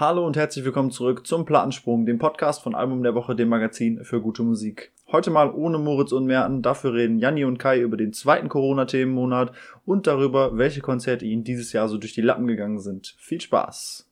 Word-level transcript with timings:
Hallo 0.00 0.24
und 0.24 0.36
herzlich 0.36 0.64
willkommen 0.64 0.92
zurück 0.92 1.26
zum 1.26 1.44
Plattensprung, 1.44 2.06
dem 2.06 2.18
Podcast 2.18 2.62
von 2.62 2.76
Album 2.76 3.02
der 3.02 3.16
Woche, 3.16 3.34
dem 3.34 3.48
Magazin 3.48 4.04
für 4.04 4.20
gute 4.20 4.44
Musik. 4.44 4.92
Heute 5.10 5.32
mal 5.32 5.50
ohne 5.50 5.78
Moritz 5.78 6.12
und 6.12 6.26
Merten, 6.26 6.62
dafür 6.62 6.94
reden 6.94 7.18
Janni 7.18 7.44
und 7.44 7.58
Kai 7.58 7.80
über 7.80 7.96
den 7.96 8.12
zweiten 8.12 8.48
Corona-Themenmonat 8.48 9.50
und 9.84 10.06
darüber, 10.06 10.56
welche 10.56 10.82
Konzerte 10.82 11.24
ihnen 11.24 11.42
dieses 11.42 11.72
Jahr 11.72 11.88
so 11.88 11.98
durch 11.98 12.12
die 12.12 12.20
Lappen 12.20 12.46
gegangen 12.46 12.78
sind. 12.78 13.16
Viel 13.18 13.40
Spaß! 13.40 14.07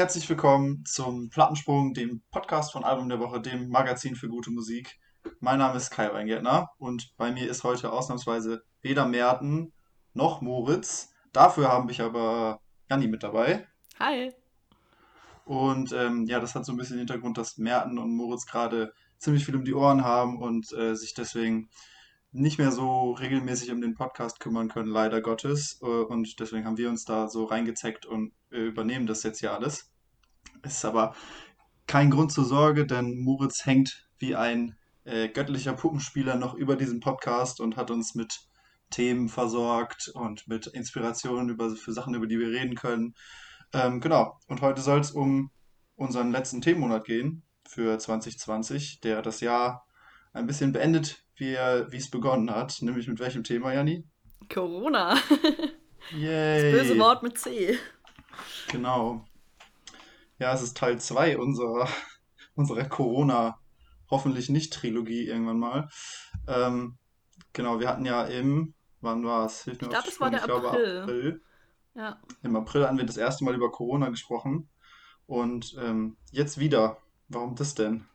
Herzlich 0.00 0.30
willkommen 0.30 0.82
zum 0.86 1.28
Plattensprung, 1.28 1.92
dem 1.92 2.22
Podcast 2.30 2.72
von 2.72 2.84
Album 2.84 3.10
der 3.10 3.20
Woche, 3.20 3.38
dem 3.38 3.68
Magazin 3.68 4.16
für 4.16 4.30
gute 4.30 4.50
Musik. 4.50 4.98
Mein 5.40 5.58
Name 5.58 5.76
ist 5.76 5.90
Kai 5.90 6.10
Weingärtner 6.10 6.70
und 6.78 7.14
bei 7.18 7.30
mir 7.30 7.50
ist 7.50 7.64
heute 7.64 7.92
ausnahmsweise 7.92 8.62
weder 8.80 9.04
Merten 9.04 9.74
noch 10.14 10.40
Moritz. 10.40 11.12
Dafür 11.34 11.68
haben 11.68 11.86
wir 11.90 12.02
aber 12.02 12.62
Janni 12.88 13.08
mit 13.08 13.22
dabei. 13.22 13.68
Hi. 13.98 14.32
Und 15.44 15.92
ähm, 15.92 16.24
ja, 16.24 16.40
das 16.40 16.54
hat 16.54 16.64
so 16.64 16.72
ein 16.72 16.78
bisschen 16.78 16.96
den 16.96 17.06
Hintergrund, 17.06 17.36
dass 17.36 17.58
Merten 17.58 17.98
und 17.98 18.16
Moritz 18.16 18.46
gerade 18.46 18.94
ziemlich 19.18 19.44
viel 19.44 19.56
um 19.56 19.66
die 19.66 19.74
Ohren 19.74 20.02
haben 20.02 20.38
und 20.38 20.72
äh, 20.72 20.94
sich 20.94 21.12
deswegen 21.12 21.68
nicht 22.32 22.58
mehr 22.58 22.72
so 22.72 23.12
regelmäßig 23.12 23.70
um 23.70 23.82
den 23.82 23.94
Podcast 23.94 24.40
kümmern 24.40 24.68
können, 24.68 24.88
leider 24.88 25.20
Gottes. 25.20 25.78
Äh, 25.82 25.84
und 25.84 26.40
deswegen 26.40 26.64
haben 26.64 26.78
wir 26.78 26.88
uns 26.88 27.04
da 27.04 27.28
so 27.28 27.44
reingezeckt 27.44 28.06
und 28.06 28.32
äh, 28.50 28.60
übernehmen 28.60 29.06
das 29.06 29.24
jetzt 29.24 29.42
ja 29.42 29.54
alles. 29.54 29.90
Es 30.62 30.74
ist 30.76 30.84
aber 30.84 31.14
kein 31.86 32.10
Grund 32.10 32.32
zur 32.32 32.44
Sorge, 32.44 32.86
denn 32.86 33.18
Moritz 33.18 33.66
hängt 33.66 34.08
wie 34.18 34.36
ein 34.36 34.76
äh, 35.04 35.28
göttlicher 35.28 35.72
Puppenspieler 35.72 36.36
noch 36.36 36.54
über 36.54 36.76
diesen 36.76 37.00
Podcast 37.00 37.60
und 37.60 37.76
hat 37.76 37.90
uns 37.90 38.14
mit 38.14 38.40
Themen 38.90 39.28
versorgt 39.28 40.08
und 40.14 40.46
mit 40.48 40.66
Inspirationen 40.66 41.48
über, 41.48 41.70
für 41.70 41.92
Sachen, 41.92 42.14
über 42.14 42.26
die 42.26 42.38
wir 42.38 42.48
reden 42.48 42.74
können. 42.74 43.14
Ähm, 43.72 44.00
genau, 44.00 44.38
und 44.48 44.60
heute 44.60 44.82
soll 44.82 45.00
es 45.00 45.12
um 45.12 45.50
unseren 45.96 46.32
letzten 46.32 46.60
Themenmonat 46.60 47.04
gehen 47.04 47.42
für 47.66 47.98
2020, 47.98 49.00
der 49.00 49.22
das 49.22 49.40
Jahr 49.40 49.86
ein 50.32 50.46
bisschen 50.46 50.72
beendet 50.72 51.24
wie, 51.36 51.54
wie 51.54 51.96
es 51.96 52.10
begonnen 52.10 52.50
hat. 52.50 52.82
Nämlich 52.82 53.08
mit 53.08 53.20
welchem 53.20 53.44
Thema, 53.44 53.72
Janni? 53.72 54.04
Corona. 54.52 55.16
Yay. 56.16 56.72
Das 56.72 56.82
böse 56.82 56.98
Wort 56.98 57.22
mit 57.22 57.38
C. 57.38 57.78
Genau. 58.70 59.24
Ja, 60.40 60.54
es 60.54 60.62
ist 60.62 60.76
Teil 60.76 60.98
2 60.98 61.36
unserer, 61.36 61.86
unserer 62.54 62.84
Corona, 62.84 63.60
hoffentlich 64.10 64.48
nicht 64.48 64.72
Trilogie 64.72 65.26
irgendwann 65.26 65.58
mal. 65.58 65.88
Ähm, 66.48 66.96
genau, 67.52 67.78
wir 67.78 67.88
hatten 67.88 68.06
ja 68.06 68.24
im, 68.24 68.74
wann 69.02 69.22
war 69.24 69.44
es? 69.44 69.66
Ich 69.66 69.78
glaube, 69.78 69.96
es 70.08 70.18
war 70.18 70.30
der 70.30 70.38
ich 70.38 70.50
April. 70.50 70.60
Glaube, 70.60 71.02
April. 71.02 71.42
Ja. 71.94 72.20
Im 72.42 72.56
April 72.56 72.86
hatten 72.86 72.96
wir 72.96 73.04
das 73.04 73.18
erste 73.18 73.44
Mal 73.44 73.54
über 73.54 73.70
Corona 73.70 74.08
gesprochen. 74.08 74.70
Und 75.26 75.76
ähm, 75.78 76.16
jetzt 76.32 76.58
wieder. 76.58 76.96
Warum 77.28 77.54
das 77.54 77.74
denn? 77.74 78.06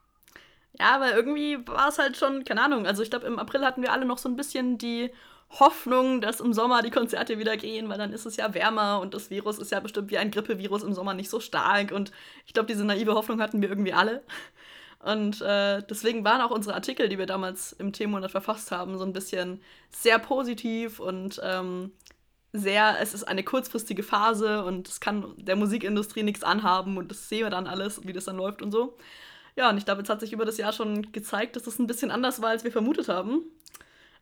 Ja, 0.73 0.95
aber 0.95 1.15
irgendwie 1.15 1.65
war 1.67 1.87
es 1.87 1.99
halt 1.99 2.17
schon, 2.17 2.43
keine 2.43 2.63
Ahnung. 2.63 2.87
Also 2.87 3.03
ich 3.03 3.09
glaube, 3.09 3.27
im 3.27 3.39
April 3.39 3.63
hatten 3.63 3.81
wir 3.83 3.93
alle 3.93 4.05
noch 4.05 4.17
so 4.17 4.27
ein 4.27 4.35
bisschen 4.35 4.77
die 4.77 5.11
Hoffnung, 5.59 6.21
dass 6.21 6.39
im 6.39 6.53
Sommer 6.53 6.81
die 6.81 6.91
Konzerte 6.91 7.39
wieder 7.39 7.57
gehen, 7.57 7.89
weil 7.89 7.97
dann 7.97 8.13
ist 8.13 8.25
es 8.25 8.37
ja 8.37 8.53
wärmer 8.53 8.99
und 8.99 9.13
das 9.13 9.29
Virus 9.29 9.57
ist 9.57 9.71
ja 9.71 9.79
bestimmt 9.79 10.11
wie 10.11 10.17
ein 10.17 10.31
Grippevirus 10.31 10.83
im 10.83 10.93
Sommer 10.93 11.13
nicht 11.13 11.29
so 11.29 11.39
stark. 11.39 11.91
Und 11.91 12.11
ich 12.45 12.53
glaube, 12.53 12.67
diese 12.67 12.83
naive 12.83 13.13
Hoffnung 13.13 13.41
hatten 13.41 13.61
wir 13.61 13.69
irgendwie 13.69 13.93
alle. 13.93 14.23
Und 14.99 15.41
äh, 15.41 15.83
deswegen 15.87 16.23
waren 16.25 16.41
auch 16.41 16.51
unsere 16.51 16.75
Artikel, 16.75 17.09
die 17.09 17.17
wir 17.17 17.27
damals 17.27 17.73
im 17.73 17.93
Themenmonat 17.93 18.31
verfasst 18.31 18.71
haben, 18.71 18.97
so 18.97 19.05
ein 19.05 19.13
bisschen 19.13 19.61
sehr 19.91 20.17
positiv 20.19 20.99
und 20.99 21.39
ähm, 21.43 21.91
sehr, 22.53 22.97
es 22.99 23.13
ist 23.13 23.23
eine 23.25 23.43
kurzfristige 23.43 24.03
Phase 24.03 24.63
und 24.65 24.87
es 24.87 24.99
kann 24.99 25.33
der 25.37 25.55
Musikindustrie 25.55 26.23
nichts 26.23 26.43
anhaben 26.43 26.97
und 26.97 27.11
das 27.11 27.29
sehen 27.29 27.45
wir 27.45 27.49
dann 27.49 27.67
alles, 27.67 28.05
wie 28.05 28.13
das 28.13 28.25
dann 28.25 28.37
läuft 28.37 28.61
und 28.61 28.71
so. 28.71 28.97
Ja, 29.55 29.69
und 29.69 29.77
ich 29.77 29.85
glaube, 29.85 30.01
jetzt 30.01 30.09
hat 30.09 30.21
sich 30.21 30.33
über 30.33 30.45
das 30.45 30.57
Jahr 30.57 30.73
schon 30.73 31.11
gezeigt, 31.11 31.55
dass 31.55 31.63
das 31.63 31.79
ein 31.79 31.87
bisschen 31.87 32.11
anders 32.11 32.41
war, 32.41 32.49
als 32.49 32.63
wir 32.63 32.71
vermutet 32.71 33.07
haben. 33.07 33.43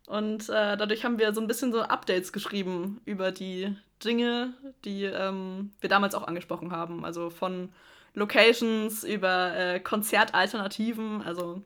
Und 0.05 0.49
äh, 0.49 0.77
dadurch 0.77 1.05
haben 1.05 1.17
wir 1.17 1.33
so 1.33 1.41
ein 1.41 1.47
bisschen 1.47 1.71
so 1.71 1.81
Updates 1.81 2.33
geschrieben 2.33 3.01
über 3.05 3.31
die 3.31 3.75
Dinge, 4.03 4.53
die 4.83 5.03
ähm, 5.05 5.71
wir 5.79 5.89
damals 5.89 6.13
auch 6.15 6.27
angesprochen 6.27 6.71
haben. 6.71 7.05
Also 7.05 7.29
von 7.29 7.69
Locations 8.13 9.03
über 9.03 9.55
äh, 9.55 9.79
Konzertalternativen. 9.79 11.21
Also 11.21 11.61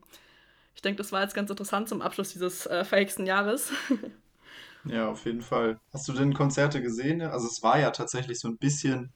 ich 0.75 0.81
denke, 0.81 0.97
das 0.97 1.11
war 1.11 1.23
jetzt 1.23 1.33
ganz 1.33 1.49
interessant 1.49 1.89
zum 1.89 2.01
Abschluss 2.01 2.29
dieses 2.29 2.67
äh, 2.67 2.85
verhexten 2.85 3.25
Jahres. 3.25 3.71
ja, 4.85 5.09
auf 5.09 5.25
jeden 5.25 5.41
Fall. 5.41 5.79
Hast 5.91 6.07
du 6.07 6.13
denn 6.13 6.33
Konzerte 6.33 6.81
gesehen? 6.81 7.21
Also 7.21 7.47
es 7.47 7.63
war 7.63 7.79
ja 7.79 7.89
tatsächlich 7.89 8.39
so 8.39 8.47
ein 8.47 8.57
bisschen 8.57 9.13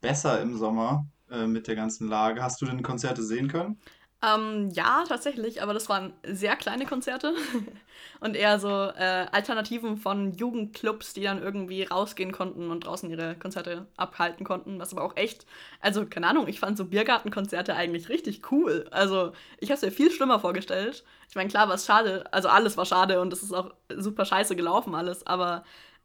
besser 0.00 0.40
im 0.40 0.56
Sommer 0.56 1.06
äh, 1.28 1.46
mit 1.46 1.66
der 1.66 1.74
ganzen 1.74 2.08
Lage. 2.08 2.42
Hast 2.42 2.62
du 2.62 2.66
denn 2.66 2.82
Konzerte 2.82 3.22
sehen 3.22 3.48
können? 3.48 3.80
Ähm, 4.22 4.68
ja, 4.74 5.04
tatsächlich, 5.08 5.62
aber 5.62 5.72
das 5.72 5.88
waren 5.88 6.12
sehr 6.22 6.54
kleine 6.54 6.84
Konzerte 6.84 7.34
und 8.20 8.36
eher 8.36 8.58
so 8.58 8.68
äh, 8.68 9.26
Alternativen 9.32 9.96
von 9.96 10.32
Jugendclubs, 10.32 11.14
die 11.14 11.22
dann 11.22 11.42
irgendwie 11.42 11.84
rausgehen 11.84 12.30
konnten 12.30 12.70
und 12.70 12.84
draußen 12.84 13.08
ihre 13.08 13.34
Konzerte 13.36 13.86
abhalten 13.96 14.44
konnten, 14.44 14.78
was 14.78 14.92
aber 14.92 15.04
auch 15.04 15.16
echt, 15.16 15.46
also 15.80 16.04
keine 16.04 16.26
Ahnung, 16.26 16.48
ich 16.48 16.60
fand 16.60 16.76
so 16.76 16.84
Biergartenkonzerte 16.84 17.74
eigentlich 17.74 18.10
richtig 18.10 18.52
cool. 18.52 18.86
Also 18.90 19.32
ich 19.58 19.70
habe 19.70 19.76
es 19.76 19.82
mir 19.82 19.90
viel 19.90 20.10
schlimmer 20.10 20.38
vorgestellt. 20.38 21.02
Ich 21.30 21.34
meine, 21.34 21.48
klar 21.48 21.68
war 21.68 21.76
es 21.76 21.86
schade, 21.86 22.30
also 22.30 22.48
alles 22.50 22.76
war 22.76 22.84
schade 22.84 23.22
und 23.22 23.32
es 23.32 23.42
ist 23.42 23.54
auch 23.54 23.72
super 23.88 24.26
scheiße 24.26 24.54
gelaufen 24.54 24.94
alles, 24.94 25.26
aber 25.26 25.64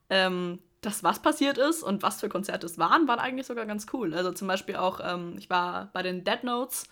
ähm, 0.10 0.60
das, 0.82 1.04
was 1.04 1.22
passiert 1.22 1.58
ist 1.58 1.84
und 1.84 2.02
was 2.04 2.22
für 2.22 2.30
Konzerte 2.30 2.66
es 2.66 2.78
waren, 2.78 3.08
waren 3.10 3.20
eigentlich 3.20 3.48
sogar 3.48 3.66
ganz 3.66 3.88
cool. 3.92 4.14
Also 4.14 4.32
zum 4.32 4.48
Beispiel 4.48 4.76
auch, 4.78 5.00
ähm, 5.04 5.36
ich 5.38 5.50
war 5.50 5.90
bei 5.94 6.02
den 6.04 6.24
Dead 6.24 6.44
Notes 6.44 6.88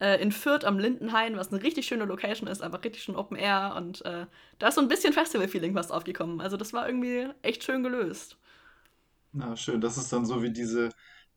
äh, 0.00 0.20
in 0.20 0.32
Fürth 0.32 0.64
am 0.64 0.78
Lindenhain, 0.78 1.36
was 1.36 1.52
eine 1.52 1.62
richtig 1.62 1.86
schöne 1.86 2.04
Location 2.04 2.48
ist, 2.48 2.62
einfach 2.62 2.84
richtig 2.84 3.02
schön 3.02 3.16
Open 3.16 3.36
Air 3.36 3.74
und 3.76 4.04
äh, 4.04 4.26
da 4.58 4.68
ist 4.68 4.74
so 4.74 4.80
ein 4.80 4.88
bisschen 4.88 5.12
Festival-Feeling 5.12 5.74
fast 5.74 5.92
aufgekommen. 5.92 6.40
Also 6.40 6.56
das 6.56 6.72
war 6.72 6.86
irgendwie 6.86 7.28
echt 7.42 7.64
schön 7.64 7.82
gelöst. 7.82 8.38
Na, 9.32 9.56
schön. 9.56 9.80
Das 9.80 9.96
ist 9.96 10.12
dann 10.12 10.26
so 10.26 10.42
wie 10.42 10.50
diese, 10.50 10.90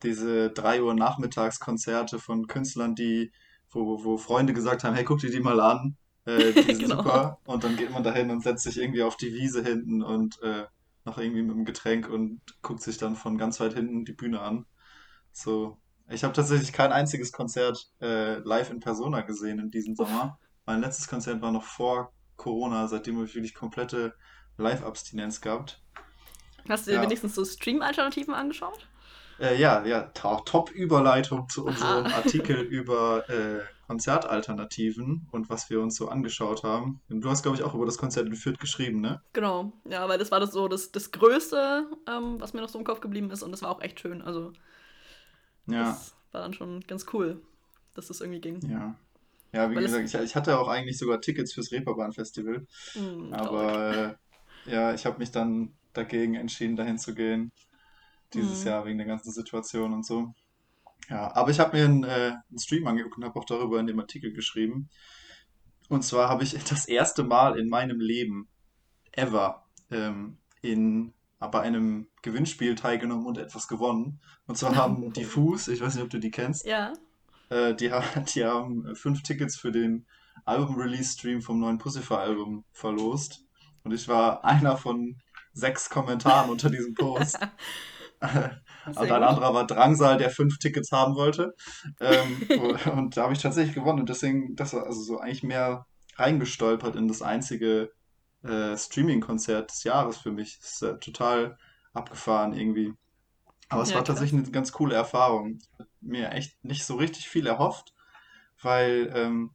diese 0.04 0.50
3 0.52 0.84
Uhr 0.84 0.94
Nachmittagskonzerte 0.94 2.20
von 2.20 2.48
Künstlern, 2.48 2.96
die, 2.96 3.32
wo, 3.70 4.04
wo 4.04 4.18
Freunde 4.18 4.54
gesagt 4.54 4.84
haben, 4.84 4.96
hey, 4.96 5.04
guck 5.04 5.20
dir 5.20 5.32
die 5.32 5.40
mal 5.40 5.60
an. 5.60 5.98
Äh, 6.26 6.54
die 6.54 6.62
sind 6.64 6.80
genau. 6.80 6.98
super. 6.98 7.40
Und 7.46 7.64
dann 7.64 7.76
geht 7.76 7.92
man 7.92 8.04
dahin 8.04 8.30
und 8.30 8.44
setzt 8.44 8.64
sich 8.64 8.80
irgendwie 8.80 9.04
auf 9.04 9.18
die 9.18 9.34
Wiese 9.34 9.64
hinten 9.64 10.02
und 10.02 10.42
äh, 10.42 10.66
noch 11.06 11.18
irgendwie 11.18 11.42
mit 11.42 11.56
einem 11.56 11.66
Getränk 11.66 12.10
und 12.10 12.42
guckt 12.62 12.82
sich 12.82 12.98
dann 12.98 13.16
von 13.16 13.38
ganz 13.38 13.60
weit 13.60 13.74
hinten 13.74 14.06
die 14.06 14.14
Bühne 14.14 14.42
an. 14.42 14.66
So, 15.32 15.78
ich 16.12 16.24
habe 16.24 16.34
tatsächlich 16.34 16.74
kein 16.74 16.92
einziges 16.92 17.32
Konzert 17.32 17.90
äh, 18.02 18.40
live 18.40 18.72
in 18.72 18.80
Persona 18.80 19.22
gesehen 19.22 19.60
in 19.60 19.72
diesem 19.72 19.96
Sommer. 19.96 20.40
Mein 20.66 20.82
letztes 20.82 21.08
Konzert 21.08 21.42
war 21.42 21.52
noch 21.52 21.64
vor 21.64 22.14
Corona, 22.36 22.88
seitdem 22.88 23.16
habe 23.16 23.26
ich 23.26 23.36
wirklich 23.36 23.54
komplette 23.54 24.14
Live-Abstinenz 24.58 25.42
gehabt. 25.42 25.82
Hast 26.68 26.88
du 26.88 26.92
dir 26.92 26.98
ja. 26.98 27.04
wenigstens 27.04 27.36
so 27.36 27.46
Stream-Alternativen 27.46 28.34
angeschaut? 28.34 28.88
Äh, 29.40 29.60
ja, 29.60 29.86
ja, 29.86 30.04
Top-Überleitung 30.14 31.48
zu 31.50 31.66
unserem 31.66 32.06
Aha. 32.06 32.16
Artikel 32.24 32.60
über 32.60 33.30
äh, 33.30 33.62
Konzertalternativen 33.88 35.28
und 35.32 35.50
was 35.50 35.70
wir 35.70 35.82
uns 35.82 35.96
so 35.96 36.10
angeschaut 36.10 36.64
haben. 36.64 37.02
Du 37.08 37.30
hast, 37.30 37.42
glaube 37.42 37.58
ich, 37.58 37.64
auch 37.64 37.74
über 37.74 37.86
das 37.86 37.98
Konzert 37.98 38.28
in 38.28 38.36
Fürth 38.36 38.60
geschrieben, 38.60 39.02
ne? 39.02 39.22
Genau, 39.34 39.74
ja, 39.86 40.08
weil 40.08 40.20
das 40.20 40.30
war 40.30 40.40
das 40.40 40.52
so 40.52 40.68
das, 40.68 40.92
das 40.92 41.12
Größte, 41.12 41.88
ähm, 42.08 42.36
was 42.40 42.54
mir 42.54 42.62
noch 42.62 42.70
so 42.70 42.78
im 42.78 42.86
Kopf 42.86 43.00
geblieben 43.00 43.32
ist 43.32 43.42
und 43.42 43.52
das 43.52 43.62
war 43.64 43.72
auch 43.72 43.82
echt 43.82 44.00
schön. 44.00 44.22
Also 44.22 44.54
ja. 45.72 45.92
Das 45.92 46.16
war 46.32 46.42
dann 46.42 46.54
schon 46.54 46.82
ganz 46.82 47.06
cool, 47.14 47.42
dass 47.96 48.08
das 48.08 48.22
irgendwie 48.22 48.42
ging. 48.42 48.60
Ja. 48.70 48.96
Ja, 49.52 49.72
wie 49.72 49.76
Weil 49.76 49.84
gesagt, 49.84 50.06
ich, 50.06 50.14
ich, 50.14 50.36
hatte 50.36 50.60
auch 50.60 50.68
eigentlich 50.68 50.98
sogar 51.00 51.22
Tickets 51.22 51.54
fürs 51.54 51.72
Reeperbahn-Festival. 51.72 52.68
Mm, 52.94 53.34
aber 53.34 54.18
äh, 54.68 54.72
ja, 54.72 54.94
ich 54.94 55.08
habe 55.08 55.18
mich 55.18 55.32
dann 55.32 55.74
dagegen 55.94 56.36
entschieden, 56.36 56.76
dahin 56.76 57.00
zu 57.00 57.16
gehen. 57.16 57.52
Dieses 58.34 58.64
mm. 58.64 58.68
Jahr 58.68 58.86
wegen 58.86 59.00
der 59.00 59.08
ganzen 59.08 59.32
Situation 59.32 59.94
und 59.94 60.06
so. 60.06 60.36
Ja, 61.10 61.36
aber 61.36 61.50
ich 61.50 61.60
habe 61.60 61.76
mir 61.76 61.86
einen, 61.86 62.04
äh, 62.04 62.34
einen 62.50 62.60
Stream 62.60 62.86
angeguckt 62.86 63.18
und 63.18 63.26
habe 63.26 63.40
auch 63.40 63.46
darüber 63.46 63.80
in 63.80 63.88
dem 63.88 64.00
Artikel 64.00 64.34
geschrieben. 64.34 64.90
Und 65.88 66.04
zwar 66.04 66.30
habe 66.30 66.44
ich 66.44 66.52
das 66.70 66.88
erste 66.88 67.24
Mal 67.24 67.58
in 67.58 67.70
meinem 67.70 68.00
Leben 68.00 68.48
ever 69.12 69.66
ähm, 69.90 70.38
in 70.62 71.14
bei 71.48 71.62
einem 71.62 72.08
Gewinnspiel 72.22 72.76
teilgenommen 72.76 73.26
und 73.26 73.38
etwas 73.38 73.68
gewonnen. 73.68 74.20
Und 74.46 74.58
zwar 74.58 74.76
haben 74.76 75.14
die 75.14 75.24
Fuß, 75.24 75.70
ich 75.70 75.82
weiß 75.82 75.96
nicht, 75.96 76.04
ob 76.04 76.10
du 76.10 76.20
die 76.20 76.32
kennst. 76.32 76.66
Ja. 76.66 76.94
Äh, 77.50 77.74
die, 77.76 77.92
die 78.36 78.46
haben 78.46 78.96
fünf 78.96 79.24
Tickets 79.24 79.58
für 79.58 79.72
den 79.72 80.06
Album-Release-Stream 80.46 81.42
vom 81.42 81.60
neuen 81.60 81.78
Pussifer-Album 81.78 82.66
verlost. 82.74 83.46
Und 83.84 83.94
ich 83.94 84.08
war 84.08 84.44
einer 84.44 84.78
von 84.78 85.18
sechs 85.54 85.90
Kommentaren 85.90 86.50
unter 86.50 86.70
diesem 86.70 86.94
Post. 86.94 87.40
und 88.86 88.98
ein 88.98 89.24
anderer 89.24 89.54
war 89.54 89.66
Drangsal, 89.66 90.18
der 90.18 90.30
fünf 90.30 90.60
Tickets 90.60 90.92
haben 90.92 91.16
wollte. 91.16 91.56
Ähm, 92.02 92.48
und 92.94 93.16
da 93.16 93.24
habe 93.24 93.34
ich 93.34 93.42
tatsächlich 93.42 93.76
gewonnen. 93.76 94.02
Und 94.02 94.10
deswegen, 94.10 94.56
das 94.58 94.74
war 94.74 94.86
also 94.86 95.02
so 95.02 95.20
eigentlich 95.20 95.44
mehr 95.44 95.86
reingestolpert 96.18 96.98
in 96.98 97.08
das 97.08 97.22
einzige 97.22 97.92
äh, 98.44 98.78
Streaming-Konzert 98.78 99.72
des 99.72 99.84
Jahres 99.84 100.18
für 100.18 100.32
mich. 100.32 100.60
Das 100.60 100.74
ist 100.74 100.82
äh, 100.82 101.00
total 101.00 101.58
abgefahren 101.94 102.54
irgendwie. 102.54 102.94
Aber 103.70 103.84
es 103.84 103.90
ja, 103.90 103.96
war 103.96 104.04
krass. 104.04 104.16
tatsächlich 104.16 104.42
eine 104.42 104.52
ganz 104.52 104.72
coole 104.72 104.96
Erfahrung. 104.96 105.60
Mir 106.02 106.32
echt 106.32 106.64
nicht 106.64 106.86
so 106.86 106.96
richtig 106.96 107.30
viel 107.30 107.46
erhofft, 107.46 107.94
weil, 108.62 109.12
ähm, 109.16 109.52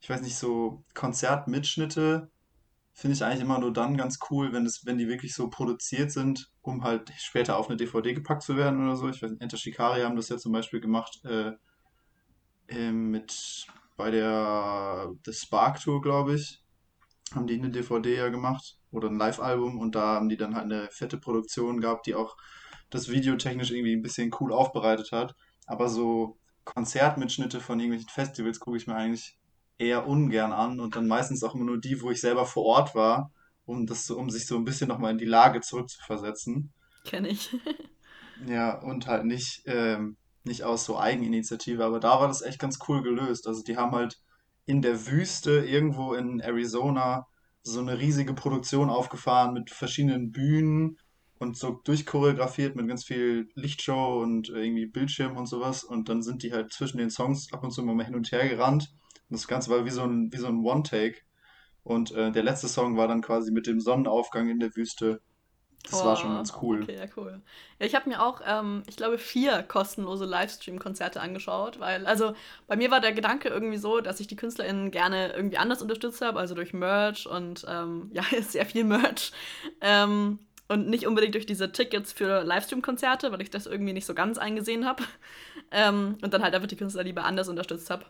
ich 0.00 0.10
weiß 0.10 0.22
nicht, 0.22 0.36
so 0.36 0.84
Konzertmitschnitte 0.94 2.30
finde 2.92 3.14
ich 3.14 3.24
eigentlich 3.24 3.40
immer 3.40 3.58
nur 3.58 3.72
dann 3.72 3.96
ganz 3.96 4.18
cool, 4.30 4.52
wenn, 4.52 4.66
es, 4.66 4.84
wenn 4.84 4.98
die 4.98 5.08
wirklich 5.08 5.34
so 5.34 5.48
produziert 5.48 6.10
sind, 6.10 6.50
um 6.60 6.84
halt 6.84 7.10
später 7.16 7.56
auf 7.56 7.68
eine 7.68 7.76
DVD 7.76 8.12
gepackt 8.14 8.42
zu 8.42 8.56
werden 8.56 8.84
oder 8.84 8.96
so. 8.96 9.08
Ich 9.08 9.22
weiß 9.22 9.30
nicht, 9.30 9.42
Enter 9.42 9.56
Shikari 9.56 10.02
haben 10.02 10.16
das 10.16 10.28
ja 10.28 10.38
zum 10.38 10.52
Beispiel 10.52 10.80
gemacht 10.80 11.22
äh, 11.24 11.52
mit 12.90 13.66
bei 13.96 14.10
der 14.10 15.12
The 15.24 15.32
Spark 15.32 15.80
Tour, 15.80 16.00
glaube 16.00 16.34
ich, 16.34 16.61
haben 17.34 17.46
die 17.46 17.54
eine 17.54 17.70
DVD 17.70 18.16
ja 18.16 18.28
gemacht 18.28 18.78
oder 18.90 19.08
ein 19.08 19.18
Live-Album 19.18 19.78
und 19.78 19.94
da 19.94 20.14
haben 20.14 20.28
die 20.28 20.36
dann 20.36 20.54
halt 20.54 20.64
eine 20.64 20.88
fette 20.90 21.18
Produktion 21.18 21.80
gehabt, 21.80 22.06
die 22.06 22.14
auch 22.14 22.36
das 22.90 23.08
Video 23.08 23.36
technisch 23.36 23.70
irgendwie 23.70 23.94
ein 23.94 24.02
bisschen 24.02 24.30
cool 24.40 24.52
aufbereitet 24.52 25.12
hat. 25.12 25.34
Aber 25.66 25.88
so 25.88 26.38
Konzertmitschnitte 26.64 27.60
von 27.60 27.80
irgendwelchen 27.80 28.10
Festivals 28.10 28.60
gucke 28.60 28.76
ich 28.76 28.86
mir 28.86 28.94
eigentlich 28.94 29.38
eher 29.78 30.06
ungern 30.06 30.52
an 30.52 30.80
und 30.80 30.94
dann 30.94 31.08
meistens 31.08 31.42
auch 31.42 31.54
immer 31.54 31.64
nur 31.64 31.80
die, 31.80 32.00
wo 32.02 32.10
ich 32.10 32.20
selber 32.20 32.46
vor 32.46 32.64
Ort 32.64 32.94
war, 32.94 33.32
um 33.64 33.86
das 33.86 34.06
so, 34.06 34.18
um 34.18 34.30
sich 34.30 34.46
so 34.46 34.56
ein 34.56 34.64
bisschen 34.64 34.88
nochmal 34.88 35.12
in 35.12 35.18
die 35.18 35.24
Lage 35.24 35.60
zurückzuversetzen. 35.60 36.72
Kenne 37.04 37.28
ich. 37.28 37.56
ja, 38.46 38.78
und 38.78 39.06
halt 39.06 39.24
nicht, 39.24 39.62
ähm, 39.66 40.16
nicht 40.44 40.64
aus 40.64 40.84
so 40.84 40.98
Eigeninitiative, 40.98 41.84
aber 41.84 42.00
da 42.00 42.20
war 42.20 42.28
das 42.28 42.42
echt 42.42 42.58
ganz 42.58 42.78
cool 42.88 43.02
gelöst. 43.02 43.46
Also 43.46 43.62
die 43.62 43.76
haben 43.76 43.92
halt 43.92 44.20
in 44.66 44.82
der 44.82 45.06
Wüste 45.06 45.64
irgendwo 45.64 46.14
in 46.14 46.40
Arizona 46.40 47.26
so 47.62 47.80
eine 47.80 47.98
riesige 47.98 48.34
Produktion 48.34 48.90
aufgefahren 48.90 49.54
mit 49.54 49.70
verschiedenen 49.70 50.32
Bühnen 50.32 50.98
und 51.38 51.56
so 51.56 51.80
durchchoreografiert 51.84 52.76
mit 52.76 52.88
ganz 52.88 53.04
viel 53.04 53.48
Lichtshow 53.54 54.20
und 54.22 54.48
irgendwie 54.48 54.86
Bildschirm 54.86 55.36
und 55.36 55.46
sowas. 55.46 55.84
Und 55.84 56.08
dann 56.08 56.22
sind 56.22 56.42
die 56.42 56.52
halt 56.52 56.72
zwischen 56.72 56.98
den 56.98 57.10
Songs 57.10 57.52
ab 57.52 57.64
und 57.64 57.72
zu 57.72 57.82
mal 57.82 58.04
hin 58.04 58.14
und 58.14 58.30
her 58.30 58.48
gerannt. 58.48 58.94
Und 59.28 59.38
das 59.38 59.48
Ganze 59.48 59.70
war 59.70 59.84
wie 59.84 59.90
so 59.90 60.02
ein, 60.02 60.30
so 60.34 60.46
ein 60.46 60.64
One-Take. 60.64 61.16
Und 61.82 62.12
äh, 62.12 62.30
der 62.30 62.44
letzte 62.44 62.68
Song 62.68 62.96
war 62.96 63.08
dann 63.08 63.22
quasi 63.22 63.50
mit 63.50 63.66
dem 63.66 63.80
Sonnenaufgang 63.80 64.48
in 64.48 64.60
der 64.60 64.74
Wüste 64.76 65.20
das 65.82 66.00
oh, 66.00 66.06
war 66.06 66.16
schon 66.16 66.34
ganz 66.34 66.52
cool. 66.62 66.82
Okay, 66.82 66.96
ja, 66.96 67.06
cool. 67.16 67.40
Ja, 67.80 67.86
ich 67.86 67.94
habe 67.94 68.08
mir 68.08 68.22
auch, 68.22 68.40
ähm, 68.46 68.82
ich 68.86 68.96
glaube, 68.96 69.18
vier 69.18 69.62
kostenlose 69.64 70.24
Livestream-Konzerte 70.24 71.20
angeschaut, 71.20 71.80
weil, 71.80 72.06
also 72.06 72.34
bei 72.68 72.76
mir 72.76 72.90
war 72.90 73.00
der 73.00 73.12
Gedanke 73.12 73.48
irgendwie 73.48 73.78
so, 73.78 74.00
dass 74.00 74.20
ich 74.20 74.28
die 74.28 74.36
KünstlerInnen 74.36 74.90
gerne 74.92 75.32
irgendwie 75.32 75.58
anders 75.58 75.82
unterstützt 75.82 76.20
habe, 76.20 76.38
also 76.38 76.54
durch 76.54 76.72
Merch 76.72 77.26
und 77.26 77.66
ähm, 77.68 78.10
ja, 78.14 78.22
sehr 78.40 78.66
viel 78.66 78.84
Merch. 78.84 79.32
Ähm, 79.80 80.38
und 80.68 80.88
nicht 80.88 81.06
unbedingt 81.06 81.34
durch 81.34 81.46
diese 81.46 81.72
Tickets 81.72 82.12
für 82.12 82.44
Livestream-Konzerte, 82.44 83.32
weil 83.32 83.42
ich 83.42 83.50
das 83.50 83.66
irgendwie 83.66 83.92
nicht 83.92 84.06
so 84.06 84.14
ganz 84.14 84.38
eingesehen 84.38 84.86
habe. 84.86 85.02
Ähm, 85.74 86.18
und 86.22 86.32
dann 86.32 86.42
halt 86.42 86.54
einfach 86.54 86.68
die 86.68 86.76
Künstler 86.76 87.02
lieber 87.02 87.24
anders 87.24 87.48
unterstützt 87.48 87.90
habe. 87.90 88.04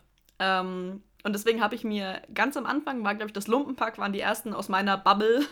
Und 1.23 1.33
deswegen 1.33 1.61
habe 1.61 1.73
ich 1.73 1.85
mir 1.85 2.21
ganz 2.33 2.57
am 2.57 2.65
Anfang, 2.65 3.03
war 3.03 3.15
glaube 3.15 3.29
ich 3.29 3.33
das 3.33 3.47
Lumpenpack, 3.47 3.97
waren 3.97 4.11
die 4.11 4.19
ersten 4.19 4.53
aus 4.53 4.67
meiner 4.67 4.97
Bubble, 4.97 5.45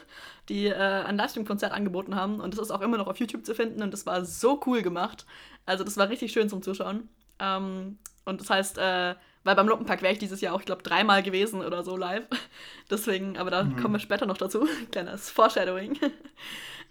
die 0.49 0.65
äh, 0.65 0.75
ein 0.75 1.17
Livestream-Konzert 1.17 1.71
angeboten 1.71 2.15
haben. 2.15 2.41
Und 2.41 2.53
das 2.53 2.59
ist 2.59 2.71
auch 2.71 2.81
immer 2.81 2.97
noch 2.97 3.07
auf 3.07 3.17
YouTube 3.17 3.45
zu 3.45 3.55
finden 3.55 3.81
und 3.81 3.91
das 3.91 4.05
war 4.05 4.25
so 4.25 4.61
cool 4.65 4.81
gemacht. 4.81 5.25
Also 5.65 5.83
das 5.83 5.95
war 5.95 6.09
richtig 6.09 6.33
schön 6.33 6.49
zum 6.49 6.61
Zuschauen. 6.61 7.07
Ähm, 7.39 7.97
und 8.25 8.41
das 8.41 8.49
heißt, 8.49 8.77
äh, 8.77 9.15
weil 9.43 9.55
beim 9.55 9.67
Lumpenpack 9.67 10.01
wäre 10.01 10.13
ich 10.13 10.19
dieses 10.19 10.41
Jahr 10.41 10.53
auch, 10.53 10.59
ich 10.59 10.65
glaube, 10.65 10.83
dreimal 10.83 11.23
gewesen 11.23 11.61
oder 11.61 11.83
so 11.83 11.97
live. 11.97 12.25
Deswegen, 12.89 13.37
aber 13.37 13.49
da 13.49 13.63
mhm. 13.63 13.77
kommen 13.77 13.95
wir 13.95 13.99
später 13.99 14.25
noch 14.25 14.37
dazu. 14.37 14.67
Kleines 14.91 15.29
Foreshadowing. 15.29 15.97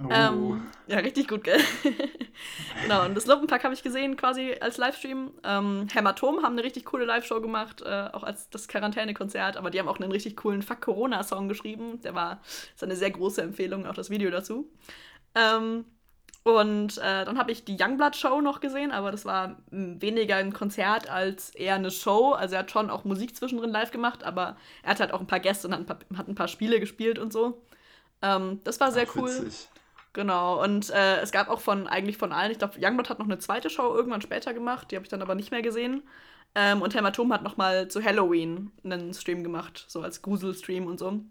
Oh. 0.02 0.08
Ähm, 0.10 0.62
ja, 0.86 0.98
richtig 0.98 1.28
gut, 1.28 1.44
gell? 1.44 1.60
genau, 2.82 3.04
und 3.04 3.14
das 3.14 3.26
Lumpenpack 3.26 3.64
habe 3.64 3.74
ich 3.74 3.82
gesehen 3.82 4.16
quasi 4.16 4.54
als 4.58 4.78
Livestream. 4.78 5.32
Ähm, 5.44 5.88
Hämatom 5.92 6.42
haben 6.42 6.52
eine 6.52 6.64
richtig 6.64 6.86
coole 6.86 7.04
Live-Show 7.04 7.40
gemacht, 7.42 7.82
äh, 7.82 8.08
auch 8.12 8.22
als 8.22 8.48
das 8.48 8.66
Quarantäne-Konzert, 8.66 9.58
aber 9.58 9.70
die 9.70 9.78
haben 9.78 9.88
auch 9.88 10.00
einen 10.00 10.10
richtig 10.10 10.36
coolen 10.36 10.62
Fuck 10.62 10.80
Corona-Song 10.80 11.48
geschrieben. 11.48 12.00
Der 12.00 12.14
war, 12.14 12.40
ist 12.74 12.82
eine 12.82 12.96
sehr 12.96 13.10
große 13.10 13.42
Empfehlung, 13.42 13.86
auch 13.86 13.94
das 13.94 14.08
Video 14.08 14.30
dazu. 14.30 14.70
Ähm, 15.34 15.84
und 16.42 16.96
äh, 16.96 17.26
dann 17.26 17.38
habe 17.38 17.52
ich 17.52 17.66
die 17.66 17.76
Youngblood 17.78 18.16
Show 18.16 18.40
noch 18.40 18.60
gesehen, 18.60 18.92
aber 18.92 19.10
das 19.10 19.26
war 19.26 19.58
weniger 19.70 20.36
ein 20.36 20.54
Konzert 20.54 21.10
als 21.10 21.50
eher 21.50 21.74
eine 21.74 21.90
Show. 21.90 22.32
Also 22.32 22.54
er 22.54 22.60
hat 22.60 22.70
schon 22.70 22.88
auch 22.88 23.04
Musik 23.04 23.36
zwischendrin 23.36 23.70
live 23.70 23.90
gemacht, 23.90 24.24
aber 24.24 24.56
er 24.82 24.90
hat 24.92 25.00
halt 25.00 25.12
auch 25.12 25.20
ein 25.20 25.26
paar 25.26 25.40
Gäste 25.40 25.68
und 25.68 25.74
hat 25.74 25.80
ein 25.80 25.86
paar, 25.86 25.98
hat 26.16 26.28
ein 26.28 26.34
paar 26.34 26.48
Spiele 26.48 26.80
gespielt 26.80 27.18
und 27.18 27.30
so. 27.32 27.62
Ähm, 28.22 28.60
das 28.64 28.80
war 28.80 28.90
sehr 28.90 29.06
Ach, 29.10 29.16
cool. 29.16 29.28
Witzig. 29.28 29.68
Genau, 30.12 30.62
und 30.62 30.90
äh, 30.90 31.20
es 31.20 31.30
gab 31.30 31.48
auch 31.48 31.60
von 31.60 31.86
eigentlich 31.86 32.16
von 32.16 32.32
allen, 32.32 32.50
ich 32.50 32.58
glaube, 32.58 32.78
Youngblood 32.80 33.10
hat 33.10 33.18
noch 33.20 33.26
eine 33.26 33.38
zweite 33.38 33.70
Show 33.70 33.94
irgendwann 33.94 34.22
später 34.22 34.52
gemacht, 34.52 34.90
die 34.90 34.96
habe 34.96 35.04
ich 35.04 35.10
dann 35.10 35.22
aber 35.22 35.36
nicht 35.36 35.52
mehr 35.52 35.62
gesehen. 35.62 36.02
Ähm, 36.56 36.82
und 36.82 36.94
Hämatom 36.94 37.32
hat 37.32 37.44
noch 37.44 37.56
mal 37.56 37.86
zu 37.86 38.02
Halloween 38.02 38.72
einen 38.82 39.14
Stream 39.14 39.44
gemacht, 39.44 39.84
so 39.86 40.02
als 40.02 40.20
Grusel-Stream 40.22 40.86
und 40.86 40.98
so. 40.98 41.20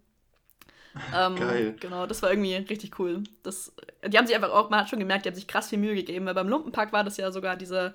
Ähm, 1.15 1.35
Geil. 1.35 1.75
Genau, 1.79 2.07
das 2.07 2.23
war 2.23 2.31
irgendwie 2.31 2.55
richtig 2.55 2.97
cool. 2.97 3.23
Das, 3.43 3.71
die 4.05 4.17
haben 4.17 4.25
sich 4.25 4.35
einfach 4.35 4.49
auch, 4.49 4.71
man 4.71 4.79
hat 4.79 4.89
schon 4.89 4.97
gemerkt, 4.97 5.23
die 5.23 5.29
haben 5.29 5.35
sich 5.35 5.47
krass 5.47 5.69
viel 5.69 5.77
Mühe 5.77 5.93
gegeben, 5.93 6.25
weil 6.25 6.33
beim 6.33 6.49
Lumpenpack 6.49 6.91
war 6.91 7.03
das 7.03 7.17
ja 7.17 7.31
sogar 7.31 7.55
diese, 7.55 7.93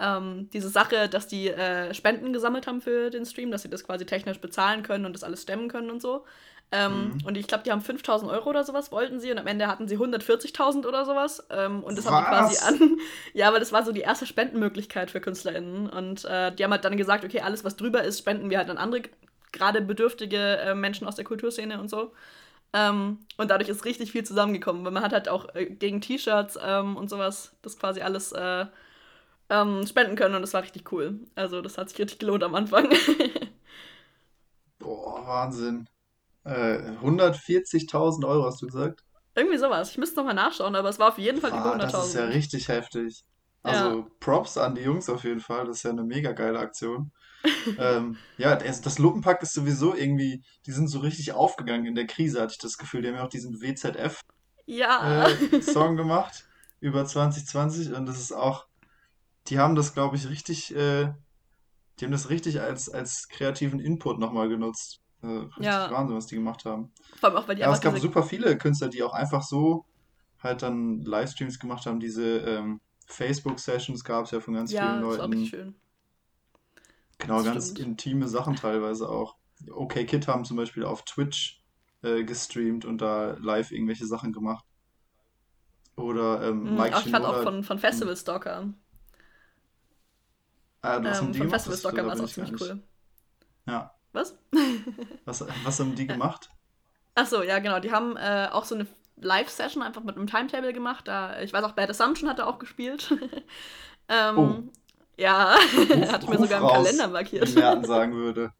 ähm, 0.00 0.48
diese 0.50 0.70
Sache, 0.70 1.10
dass 1.10 1.28
die 1.28 1.48
äh, 1.48 1.92
Spenden 1.92 2.32
gesammelt 2.32 2.66
haben 2.66 2.80
für 2.80 3.10
den 3.10 3.26
Stream, 3.26 3.50
dass 3.50 3.62
sie 3.62 3.68
das 3.68 3.84
quasi 3.84 4.06
technisch 4.06 4.40
bezahlen 4.40 4.82
können 4.82 5.04
und 5.04 5.12
das 5.12 5.22
alles 5.22 5.42
stemmen 5.42 5.68
können 5.68 5.90
und 5.90 6.00
so. 6.00 6.24
Ähm, 6.72 7.14
mhm. 7.14 7.26
Und 7.26 7.36
ich 7.36 7.48
glaube, 7.48 7.64
die 7.64 7.72
haben 7.72 7.80
5000 7.80 8.30
Euro 8.30 8.50
oder 8.50 8.62
sowas 8.62 8.92
wollten 8.92 9.18
sie 9.18 9.32
und 9.32 9.38
am 9.38 9.46
Ende 9.46 9.66
hatten 9.66 9.88
sie 9.88 9.98
140.000 9.98 10.86
oder 10.86 11.04
sowas. 11.04 11.44
Ähm, 11.50 11.82
und 11.82 11.98
das 11.98 12.06
Was? 12.06 12.12
haben 12.12 12.24
die 12.24 12.56
quasi 12.56 12.64
an. 12.64 12.98
Ja, 13.34 13.48
aber 13.48 13.58
das 13.58 13.72
war 13.72 13.84
so 13.84 13.92
die 13.92 14.00
erste 14.00 14.26
Spendenmöglichkeit 14.26 15.10
für 15.10 15.20
KünstlerInnen. 15.20 15.88
Und 15.88 16.24
äh, 16.24 16.54
die 16.54 16.62
haben 16.62 16.70
halt 16.70 16.84
dann 16.84 16.96
gesagt, 16.96 17.24
okay, 17.24 17.40
alles, 17.40 17.64
was 17.64 17.76
drüber 17.76 18.04
ist, 18.04 18.20
spenden 18.20 18.50
wir 18.50 18.58
halt 18.58 18.70
an 18.70 18.78
andere, 18.78 19.02
gerade 19.52 19.80
bedürftige 19.80 20.58
äh, 20.58 20.74
Menschen 20.74 21.08
aus 21.08 21.16
der 21.16 21.24
Kulturszene 21.24 21.80
und 21.80 21.90
so. 21.90 22.12
Ähm, 22.72 23.18
und 23.36 23.50
dadurch 23.50 23.68
ist 23.68 23.84
richtig 23.84 24.12
viel 24.12 24.24
zusammengekommen, 24.24 24.84
weil 24.84 24.92
man 24.92 25.02
hat 25.02 25.12
halt 25.12 25.28
auch 25.28 25.52
äh, 25.56 25.66
gegen 25.66 26.00
T-Shirts 26.00 26.56
ähm, 26.62 26.96
und 26.96 27.10
sowas 27.10 27.52
das 27.62 27.76
quasi 27.78 28.00
alles 28.00 28.30
äh, 28.30 28.66
ähm, 29.48 29.84
spenden 29.86 30.14
können 30.14 30.36
und 30.36 30.42
das 30.42 30.54
war 30.54 30.62
richtig 30.62 30.92
cool. 30.92 31.18
Also 31.34 31.62
das 31.62 31.78
hat 31.78 31.88
sich 31.88 31.98
richtig 31.98 32.20
gelohnt 32.20 32.44
am 32.44 32.54
Anfang. 32.54 32.88
Boah, 34.78 35.26
Wahnsinn. 35.26 35.88
Äh, 36.50 36.96
140.000 37.00 38.26
Euro 38.26 38.44
hast 38.44 38.60
du 38.60 38.66
gesagt? 38.66 39.04
Irgendwie 39.36 39.58
sowas. 39.58 39.92
Ich 39.92 39.98
müsste 39.98 40.16
nochmal 40.16 40.34
nachschauen, 40.34 40.74
aber 40.74 40.88
es 40.88 40.98
war 40.98 41.08
auf 41.08 41.18
jeden 41.18 41.40
Fall 41.40 41.50
über 41.50 41.76
100.000. 41.76 41.78
Das 41.92 42.06
ist 42.08 42.14
ja 42.14 42.24
richtig 42.24 42.66
heftig. 42.66 43.24
Also 43.62 44.00
ja. 44.00 44.06
Props 44.18 44.58
an 44.58 44.74
die 44.74 44.82
Jungs 44.82 45.08
auf 45.08 45.22
jeden 45.22 45.38
Fall. 45.38 45.66
Das 45.66 45.78
ist 45.78 45.82
ja 45.84 45.90
eine 45.90 46.02
mega 46.02 46.32
geile 46.32 46.58
Aktion. 46.58 47.12
ähm, 47.78 48.16
ja, 48.36 48.56
das, 48.56 48.80
das 48.80 48.98
Lumpenpack 48.98 49.42
ist 49.42 49.54
sowieso 49.54 49.94
irgendwie, 49.94 50.42
die 50.66 50.72
sind 50.72 50.88
so 50.88 50.98
richtig 50.98 51.32
aufgegangen 51.32 51.86
in 51.86 51.94
der 51.94 52.08
Krise, 52.08 52.40
hatte 52.40 52.52
ich 52.52 52.58
das 52.58 52.78
Gefühl. 52.78 53.02
Die 53.02 53.08
haben 53.08 53.14
ja 53.14 53.24
auch 53.24 53.30
diesen 53.30 53.60
WZF-Song 53.60 54.24
ja. 54.66 55.28
äh, 55.28 55.94
gemacht 55.96 56.48
über 56.80 57.04
2020 57.04 57.92
und 57.92 58.06
das 58.06 58.18
ist 58.18 58.32
auch, 58.32 58.66
die 59.46 59.58
haben 59.58 59.76
das, 59.76 59.94
glaube 59.94 60.16
ich, 60.16 60.28
richtig, 60.28 60.74
äh, 60.74 61.12
die 61.98 62.04
haben 62.04 62.12
das 62.12 62.28
richtig 62.28 62.60
als, 62.60 62.88
als 62.88 63.28
kreativen 63.28 63.78
Input 63.78 64.18
nochmal 64.18 64.48
genutzt. 64.48 65.00
Äh, 65.22 65.26
richtig 65.26 65.64
ja. 65.66 65.90
Wahnsinn, 65.90 66.16
was 66.16 66.26
die 66.26 66.36
gemacht 66.36 66.64
haben. 66.64 66.92
Vor 67.18 67.28
allem 67.28 67.38
auch, 67.38 67.48
weil 67.48 67.56
die 67.56 67.62
ja, 67.62 67.72
es 67.72 67.80
gab 67.80 67.98
super 67.98 68.22
viele 68.22 68.56
Künstler, 68.56 68.88
die 68.88 69.02
auch 69.02 69.12
einfach 69.12 69.42
so 69.42 69.84
halt 70.42 70.62
dann 70.62 71.02
Livestreams 71.02 71.58
gemacht 71.58 71.86
haben. 71.86 72.00
Diese 72.00 72.38
ähm, 72.38 72.80
Facebook-Sessions 73.06 74.04
gab 74.04 74.24
es 74.24 74.30
ja 74.30 74.40
von 74.40 74.54
ganz 74.54 74.72
ja, 74.72 74.82
vielen 74.82 75.02
Leuten. 75.02 75.10
Ja, 75.10 75.18
das 75.18 75.18
war 75.18 75.30
richtig 75.30 75.48
schön. 75.50 75.74
Genau, 77.18 77.36
das 77.36 77.44
ganz 77.44 77.70
stimmt. 77.70 77.88
intime 77.88 78.28
Sachen 78.28 78.56
teilweise 78.56 79.08
auch. 79.08 79.36
Okay 79.70 80.06
Kid 80.06 80.26
haben 80.26 80.44
zum 80.46 80.56
Beispiel 80.56 80.84
auf 80.84 81.04
Twitch 81.04 81.62
äh, 82.02 82.24
gestreamt 82.24 82.86
und 82.86 83.02
da 83.02 83.36
live 83.40 83.72
irgendwelche 83.72 84.06
Sachen 84.06 84.32
gemacht. 84.32 84.64
Oder 85.96 86.48
ähm, 86.48 86.62
mhm, 86.62 86.76
Mike 86.76 86.96
ach, 86.96 87.04
Ich 87.04 87.12
fand 87.12 87.26
auch 87.26 87.42
von, 87.42 87.62
von 87.62 87.78
Festival 87.78 88.16
Stalker. 88.16 88.72
Ah, 90.80 90.98
du 90.98 91.10
hast 91.10 91.20
ähm, 91.20 91.34
von 91.34 91.50
Festival 91.50 91.76
Stalker 91.76 92.06
war 92.06 92.14
es 92.14 92.20
auch 92.20 92.28
ziemlich 92.28 92.58
cool. 92.58 92.82
Ja. 93.66 93.94
Was? 94.12 94.36
was? 95.24 95.44
Was 95.64 95.80
haben 95.80 95.94
die 95.94 96.06
gemacht? 96.06 96.50
Achso, 97.14 97.42
ja, 97.42 97.58
genau. 97.58 97.80
Die 97.80 97.92
haben 97.92 98.16
äh, 98.16 98.48
auch 98.50 98.64
so 98.64 98.74
eine 98.74 98.86
Live-Session 99.16 99.82
einfach 99.82 100.02
mit 100.02 100.16
einem 100.16 100.26
Timetable 100.26 100.72
gemacht. 100.72 101.08
Da, 101.08 101.40
ich 101.40 101.52
weiß 101.52 101.64
auch, 101.64 101.72
Bad 101.72 101.90
Assumption 101.90 102.28
hat 102.28 102.38
er 102.38 102.46
auch 102.46 102.58
gespielt. 102.58 103.12
ähm, 104.08 104.38
oh. 104.38 104.62
Ja, 105.16 105.54
Ruf, 105.76 106.12
hat 106.12 106.28
mir 106.28 106.38
sogar 106.38 106.62
im 106.62 106.68
Kalender 106.68 107.08
markiert. 107.08 107.48
Wie 107.54 107.58
Merten 107.58 107.84
sagen 107.84 108.14
würde. 108.14 108.52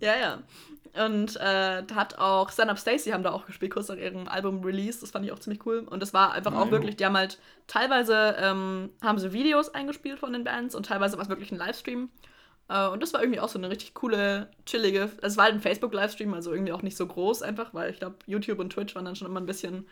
ja, 0.00 0.16
ja. 0.16 0.38
Und 1.04 1.36
äh, 1.36 1.82
da 1.82 1.94
hat 1.94 2.18
auch 2.18 2.50
Stand 2.50 2.70
Up 2.70 2.78
Stacy 2.78 3.10
haben 3.10 3.22
da 3.22 3.32
auch 3.32 3.44
gespielt, 3.44 3.74
kurz 3.74 3.88
nach 3.88 3.96
ihrem 3.96 4.28
Album 4.28 4.64
Release. 4.64 5.00
Das 5.00 5.10
fand 5.10 5.26
ich 5.26 5.32
auch 5.32 5.38
ziemlich 5.38 5.66
cool. 5.66 5.80
Und 5.80 6.00
das 6.00 6.14
war 6.14 6.32
einfach 6.32 6.52
Nein. 6.52 6.62
auch 6.62 6.70
wirklich, 6.70 6.96
die 6.96 7.04
haben 7.04 7.16
halt 7.16 7.38
teilweise 7.66 8.36
ähm, 8.38 8.88
haben 9.02 9.18
sie 9.18 9.34
Videos 9.34 9.68
eingespielt 9.74 10.18
von 10.18 10.32
den 10.32 10.44
Bands 10.44 10.74
und 10.74 10.86
teilweise 10.86 11.18
war 11.18 11.24
es 11.24 11.28
wirklich 11.28 11.52
ein 11.52 11.58
Livestream. 11.58 12.08
Äh, 12.68 12.88
und 12.88 13.02
das 13.02 13.12
war 13.12 13.20
irgendwie 13.22 13.40
auch 13.40 13.48
so 13.48 13.58
eine 13.58 13.70
richtig 13.70 13.94
coole, 13.94 14.50
chillige. 14.64 15.10
Es 15.22 15.36
war 15.36 15.44
halt 15.44 15.54
ein 15.54 15.60
Facebook-Livestream, 15.60 16.34
also 16.34 16.52
irgendwie 16.52 16.72
auch 16.72 16.82
nicht 16.82 16.96
so 16.96 17.06
groß 17.06 17.42
einfach, 17.42 17.74
weil 17.74 17.90
ich 17.90 17.98
glaube, 17.98 18.16
YouTube 18.26 18.58
und 18.58 18.70
Twitch 18.70 18.94
waren 18.94 19.04
dann 19.04 19.16
schon 19.16 19.28
immer 19.28 19.40
ein 19.40 19.46
bisschen, 19.46 19.88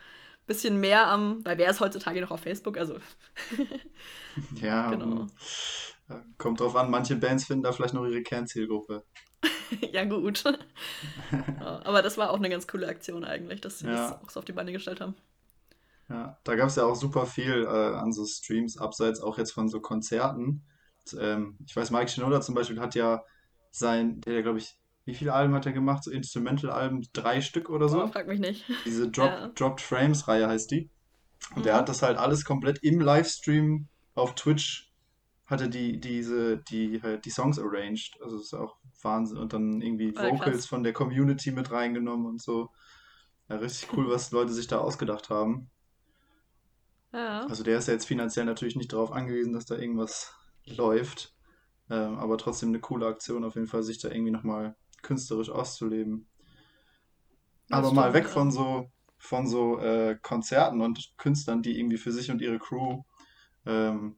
bisschen 0.47 0.79
mehr 0.79 1.07
am. 1.07 1.43
Weil 1.45 1.57
wer 1.57 1.69
ist 1.69 1.79
heutzutage 1.79 2.21
noch 2.21 2.31
auf 2.31 2.41
Facebook? 2.41 2.77
Also. 2.77 2.97
Ja, 4.61 4.89
genau. 4.91 5.27
äh, 6.09 6.15
kommt 6.37 6.59
drauf 6.59 6.75
an, 6.75 6.91
manche 6.91 7.15
Bands 7.15 7.45
finden 7.45 7.63
da 7.63 7.71
vielleicht 7.71 7.93
noch 7.93 8.05
ihre 8.05 8.21
Kernzielgruppe. 8.21 9.05
ja, 9.93 10.03
gut. 10.03 10.43
ja, 11.31 11.81
aber 11.85 12.01
das 12.01 12.17
war 12.17 12.31
auch 12.31 12.37
eine 12.37 12.49
ganz 12.49 12.67
coole 12.67 12.87
Aktion 12.87 13.23
eigentlich, 13.23 13.61
dass 13.61 13.79
sie 13.79 13.87
Ja. 13.87 13.93
das 14.09 14.11
auch 14.21 14.29
so 14.29 14.39
auf 14.39 14.45
die 14.45 14.51
Beine 14.51 14.73
gestellt 14.73 14.99
haben. 14.99 15.15
Ja, 16.09 16.37
da 16.43 16.55
gab 16.55 16.67
es 16.67 16.75
ja 16.75 16.83
auch 16.83 16.95
super 16.95 17.25
viel 17.25 17.63
äh, 17.63 17.67
an 17.95 18.11
so 18.11 18.25
Streams, 18.25 18.77
abseits 18.77 19.21
auch 19.21 19.37
jetzt 19.37 19.53
von 19.53 19.69
so 19.69 19.79
Konzerten. 19.79 20.63
Und, 21.13 21.19
ähm, 21.21 21.57
ich 21.65 21.75
weiß, 21.75 21.91
Mike 21.91 22.09
Shinoda 22.09 22.41
zum 22.41 22.55
Beispiel 22.55 22.79
hat 22.79 22.95
ja 22.95 23.23
sein, 23.71 24.21
der, 24.21 24.41
glaube 24.43 24.59
ich, 24.59 24.77
wie 25.05 25.13
viele 25.13 25.33
Alben 25.33 25.53
hat 25.53 25.65
er 25.65 25.71
gemacht? 25.71 26.03
So 26.03 26.11
Instrumental-Alben, 26.11 27.05
drei 27.13 27.41
Stück 27.41 27.69
oder 27.69 27.87
so. 27.89 28.07
frag 28.07 28.27
mich 28.27 28.39
nicht. 28.39 28.65
Diese 28.85 29.09
Drop, 29.11 29.29
Ja. 29.31 29.47
Dropped 29.49 29.81
Frames-Reihe 29.81 30.47
heißt 30.47 30.71
die. 30.71 30.89
Und 31.55 31.65
Mhm. 31.65 31.71
hat 31.73 31.89
das 31.89 32.01
halt 32.01 32.17
alles 32.17 32.43
komplett 32.43 32.79
im 32.81 32.99
Livestream 32.99 33.87
auf 34.15 34.33
Twitch, 34.33 34.91
hatte 35.45 35.69
die, 35.69 35.99
diese, 35.99 36.57
die, 36.57 37.01
halt 37.03 37.25
die 37.25 37.29
Songs 37.29 37.59
arranged. 37.59 38.17
Also 38.23 38.37
das 38.37 38.45
ist 38.47 38.53
auch 38.55 38.77
Wahnsinn. 39.03 39.37
Und 39.37 39.53
dann 39.53 39.79
irgendwie 39.81 40.11
Voll 40.11 40.31
Vocals 40.31 40.55
krass. 40.57 40.65
von 40.65 40.83
der 40.83 40.93
Community 40.93 41.51
mit 41.51 41.69
reingenommen 41.71 42.25
und 42.25 42.41
so. 42.41 42.69
Ja, 43.47 43.57
richtig 43.57 43.95
cool, 43.95 44.09
was 44.09 44.31
Leute 44.31 44.53
sich 44.53 44.65
da 44.65 44.79
ausgedacht 44.79 45.29
haben. 45.29 45.69
Ja. 47.13 47.45
Also 47.45 47.63
der 47.63 47.77
ist 47.77 47.87
ja 47.87 47.93
jetzt 47.93 48.07
finanziell 48.07 48.45
natürlich 48.45 48.75
nicht 48.75 48.91
darauf 48.91 49.11
angewiesen, 49.11 49.53
dass 49.53 49.65
da 49.65 49.75
irgendwas 49.75 50.33
läuft. 50.65 51.33
Ähm, 51.89 52.17
aber 52.17 52.37
trotzdem 52.37 52.69
eine 52.69 52.79
coole 52.79 53.05
Aktion 53.05 53.43
auf 53.43 53.55
jeden 53.55 53.67
Fall, 53.67 53.83
sich 53.83 53.99
da 53.99 54.09
irgendwie 54.09 54.31
nochmal 54.31 54.75
künstlerisch 55.01 55.49
auszuleben. 55.49 56.27
Das 57.69 57.79
Aber 57.79 57.93
mal 57.93 58.13
weg 58.13 58.27
von 58.27 58.51
so, 58.51 58.91
von 59.17 59.47
so 59.47 59.79
äh, 59.79 60.17
Konzerten 60.21 60.81
und 60.81 61.13
Künstlern, 61.17 61.61
die 61.61 61.79
irgendwie 61.79 61.97
für 61.97 62.11
sich 62.11 62.31
und 62.31 62.41
ihre 62.41 62.59
Crew 62.59 63.03
ähm, 63.65 64.17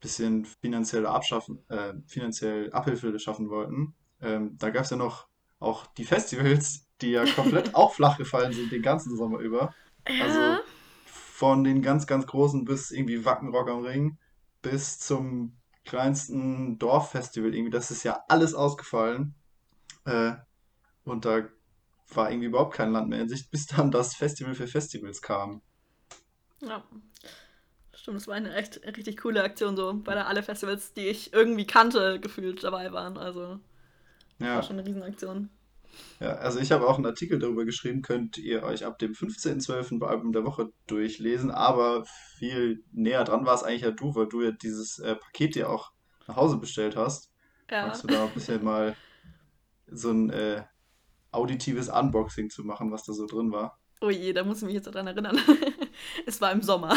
bisschen 0.00 0.44
finanziell 0.44 1.06
abschaffen, 1.06 1.64
äh, 1.68 1.94
finanziell 2.06 2.72
Abhilfe 2.72 3.18
schaffen 3.18 3.50
wollten. 3.50 3.94
Ähm, 4.20 4.56
da 4.58 4.70
gab 4.70 4.84
es 4.84 4.90
ja 4.90 4.96
noch 4.96 5.28
auch 5.60 5.86
die 5.86 6.04
Festivals, 6.04 6.86
die 7.00 7.10
ja 7.10 7.24
komplett 7.34 7.74
auch 7.74 7.94
flach 7.94 8.16
gefallen 8.16 8.52
sind 8.52 8.70
den 8.70 8.82
ganzen 8.82 9.16
Sommer 9.16 9.38
über. 9.38 9.74
Also 10.04 10.58
von 11.04 11.64
den 11.64 11.82
ganz, 11.82 12.06
ganz 12.06 12.26
großen 12.26 12.64
bis 12.64 12.90
irgendwie 12.90 13.24
Wacken 13.24 13.50
Rock 13.50 13.68
am 13.68 13.84
Ring 13.84 14.18
bis 14.62 14.98
zum 14.98 15.57
kleinsten 15.88 16.78
Dorffestival 16.78 17.54
irgendwie. 17.54 17.70
Das 17.72 17.90
ist 17.90 18.04
ja 18.04 18.22
alles 18.28 18.54
ausgefallen. 18.54 19.34
Äh, 20.06 20.34
und 21.04 21.24
da 21.26 21.48
war 22.14 22.30
irgendwie 22.30 22.48
überhaupt 22.48 22.74
kein 22.74 22.92
Land 22.92 23.08
mehr 23.10 23.22
in 23.22 23.28
Sicht, 23.30 23.50
bis 23.52 23.66
dann 23.66 23.90
das 23.92 24.16
Festival 24.16 24.54
für 24.54 24.68
Festivals 24.68 25.22
kam. 25.22 25.62
Ja. 26.60 26.82
Stimmt, 27.94 28.16
das 28.18 28.28
war 28.28 28.34
eine 28.34 28.54
echt 28.54 28.80
richtig 28.86 29.16
coole 29.18 29.42
Aktion 29.42 29.76
so, 29.76 30.00
weil 30.06 30.14
da 30.14 30.24
alle 30.24 30.42
Festivals, 30.42 30.92
die 30.94 31.08
ich 31.08 31.32
irgendwie 31.32 31.66
kannte, 31.66 32.20
gefühlt 32.20 32.62
dabei 32.62 32.92
waren. 32.92 33.16
Also, 33.18 33.58
das 34.40 34.54
war 34.54 34.62
Ja, 34.62 34.62
schon 34.62 34.78
eine 34.78 34.88
Riesenaktion. 34.88 35.50
Ja, 36.20 36.34
also 36.34 36.58
ich 36.58 36.72
habe 36.72 36.86
auch 36.88 36.96
einen 36.96 37.06
Artikel 37.06 37.38
darüber 37.38 37.64
geschrieben, 37.64 38.02
könnt 38.02 38.38
ihr 38.38 38.62
euch 38.62 38.84
ab 38.84 38.98
dem 38.98 39.12
15.12. 39.12 39.98
bei 39.98 40.08
Album 40.08 40.32
der 40.32 40.44
Woche 40.44 40.70
durchlesen, 40.86 41.50
aber 41.50 42.04
viel 42.38 42.82
näher 42.92 43.24
dran 43.24 43.46
war 43.46 43.54
es 43.54 43.62
eigentlich 43.62 43.82
ja 43.82 43.90
du, 43.92 44.14
weil 44.14 44.26
du 44.26 44.42
ja 44.42 44.50
dieses 44.50 44.98
äh, 44.98 45.14
Paket 45.14 45.56
ja 45.56 45.68
auch 45.68 45.92
nach 46.26 46.36
Hause 46.36 46.58
bestellt 46.58 46.96
hast. 46.96 47.30
Ja. 47.70 47.86
Magst 47.86 48.02
du 48.02 48.08
da 48.08 48.24
ein 48.24 48.32
bisschen 48.32 48.64
mal 48.64 48.96
so 49.86 50.10
ein 50.10 50.30
äh, 50.30 50.64
auditives 51.30 51.88
Unboxing 51.88 52.50
zu 52.50 52.64
machen, 52.64 52.90
was 52.90 53.04
da 53.04 53.12
so 53.12 53.26
drin 53.26 53.52
war? 53.52 53.78
Oh 54.00 54.10
je, 54.10 54.32
da 54.32 54.44
muss 54.44 54.58
ich 54.58 54.64
mich 54.64 54.74
jetzt 54.74 54.86
dran 54.86 55.06
erinnern. 55.06 55.38
es 56.26 56.40
war 56.40 56.52
im 56.52 56.62
Sommer. 56.62 56.96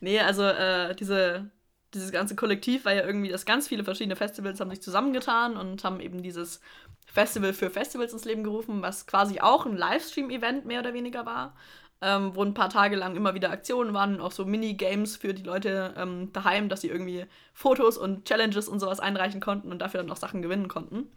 Nee, 0.00 0.20
also 0.20 0.42
äh, 0.44 0.94
diese, 0.94 1.50
dieses 1.94 2.12
ganze 2.12 2.36
Kollektiv 2.36 2.84
war 2.84 2.92
ja 2.92 3.04
irgendwie, 3.04 3.30
dass 3.30 3.44
ganz 3.44 3.68
viele 3.68 3.84
verschiedene 3.84 4.16
Festivals 4.16 4.60
haben 4.60 4.70
sich 4.70 4.82
zusammengetan 4.82 5.56
und 5.56 5.84
haben 5.84 6.00
eben 6.00 6.22
dieses 6.22 6.60
Festival 7.06 7.52
für 7.52 7.70
Festivals 7.70 8.12
ins 8.12 8.24
Leben 8.24 8.44
gerufen, 8.44 8.82
was 8.82 9.06
quasi 9.06 9.40
auch 9.40 9.66
ein 9.66 9.76
Livestream-Event 9.76 10.64
mehr 10.64 10.80
oder 10.80 10.94
weniger 10.94 11.26
war. 11.26 11.54
Ähm, 12.04 12.34
wo 12.34 12.42
ein 12.42 12.52
paar 12.52 12.68
Tage 12.68 12.96
lang 12.96 13.14
immer 13.14 13.34
wieder 13.34 13.52
Aktionen 13.52 13.94
waren 13.94 14.16
und 14.16 14.20
auch 14.22 14.32
so 14.32 14.44
Minigames 14.44 15.16
für 15.16 15.34
die 15.34 15.44
Leute 15.44 15.94
ähm, 15.96 16.32
daheim, 16.32 16.68
dass 16.68 16.80
sie 16.80 16.88
irgendwie 16.88 17.26
Fotos 17.52 17.96
und 17.96 18.24
Challenges 18.24 18.66
und 18.66 18.80
sowas 18.80 18.98
einreichen 18.98 19.40
konnten 19.40 19.70
und 19.70 19.78
dafür 19.78 20.02
dann 20.02 20.10
auch 20.10 20.16
Sachen 20.16 20.42
gewinnen 20.42 20.66
konnten. 20.66 21.12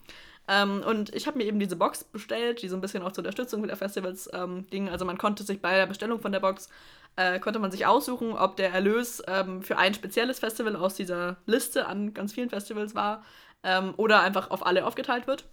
Ähm, 0.48 0.84
und 0.88 1.14
ich 1.16 1.28
habe 1.28 1.38
mir 1.38 1.46
eben 1.46 1.60
diese 1.60 1.75
Box 1.75 2.04
bestellt, 2.04 2.62
die 2.62 2.70
so 2.70 2.75
ein 2.75 2.82
bisschen 2.82 3.04
auch 3.04 3.12
zur 3.12 3.24
Unterstützung 3.24 3.66
der 3.68 3.78
Festivals 3.78 4.30
ähm, 4.34 4.68
ging. 4.70 4.90
Also 4.90 5.06
man 5.06 5.18
konnte 5.18 5.44
sich 5.44 5.62
bei 5.62 5.75
der 5.75 5.88
Bestellung 5.88 6.20
von 6.20 6.32
der 6.32 6.40
Box, 6.40 6.70
äh, 7.16 7.40
konnte 7.40 7.60
man 7.60 7.72
sich 7.72 7.86
aussuchen, 7.86 8.34
ob 8.34 8.56
der 8.58 8.72
Erlös 8.72 9.24
ähm, 9.28 9.64
für 9.64 9.78
ein 9.78 9.94
spezielles 9.94 10.40
Festival 10.40 10.75
aus 10.75 10.96
dieser 10.96 11.38
Liste 11.46 11.88
an 11.88 12.14
ganz 12.14 12.34
vielen 12.34 12.50
Festivals 12.50 12.94
war 12.94 13.24
ähm, 13.64 13.94
oder 13.98 14.22
einfach 14.22 14.52
auf 14.52 14.66
alle 14.66 14.86
aufgeteilt 14.86 15.25
wird. 15.28 15.46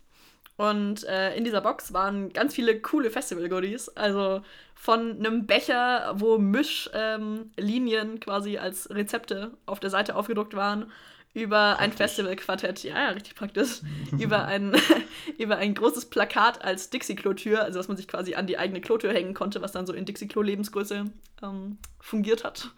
Und 0.56 1.04
äh, 1.04 1.34
in 1.34 1.44
dieser 1.44 1.62
Box 1.62 1.92
waren 1.92 2.32
ganz 2.32 2.54
viele 2.54 2.78
coole 2.80 3.10
Festival-Goodies. 3.10 3.88
Also 3.90 4.42
von 4.74 5.18
einem 5.18 5.46
Becher, 5.46 6.12
wo 6.16 6.38
Mischlinien 6.38 8.10
ähm, 8.10 8.20
quasi 8.20 8.58
als 8.58 8.90
Rezepte 8.90 9.52
auf 9.64 9.80
der 9.80 9.90
Seite 9.90 10.14
aufgedruckt 10.14 10.54
waren, 10.54 10.92
über 11.34 11.78
ein 11.78 11.90
Praktisch. 11.90 11.96
Festival-Quartett, 11.96 12.84
ja, 12.84 12.94
ja, 13.04 13.08
richtig 13.10 13.34
praktisch, 13.34 13.80
über, 14.18 14.44
ein, 14.46 14.74
über 15.38 15.56
ein 15.56 15.74
großes 15.74 16.06
Plakat 16.10 16.62
als 16.64 16.90
Dixie-Klo-Tür, 16.90 17.62
also 17.64 17.78
was 17.78 17.88
man 17.88 17.96
sich 17.96 18.08
quasi 18.08 18.34
an 18.34 18.46
die 18.46 18.58
eigene 18.58 18.80
Klotür 18.80 19.12
hängen 19.12 19.34
konnte, 19.34 19.62
was 19.62 19.72
dann 19.72 19.86
so 19.86 19.92
in 19.94 20.04
Dixie-Klo-Lebensgröße 20.04 21.04
ähm, 21.42 21.78
fungiert 22.00 22.44
hat. 22.44 22.70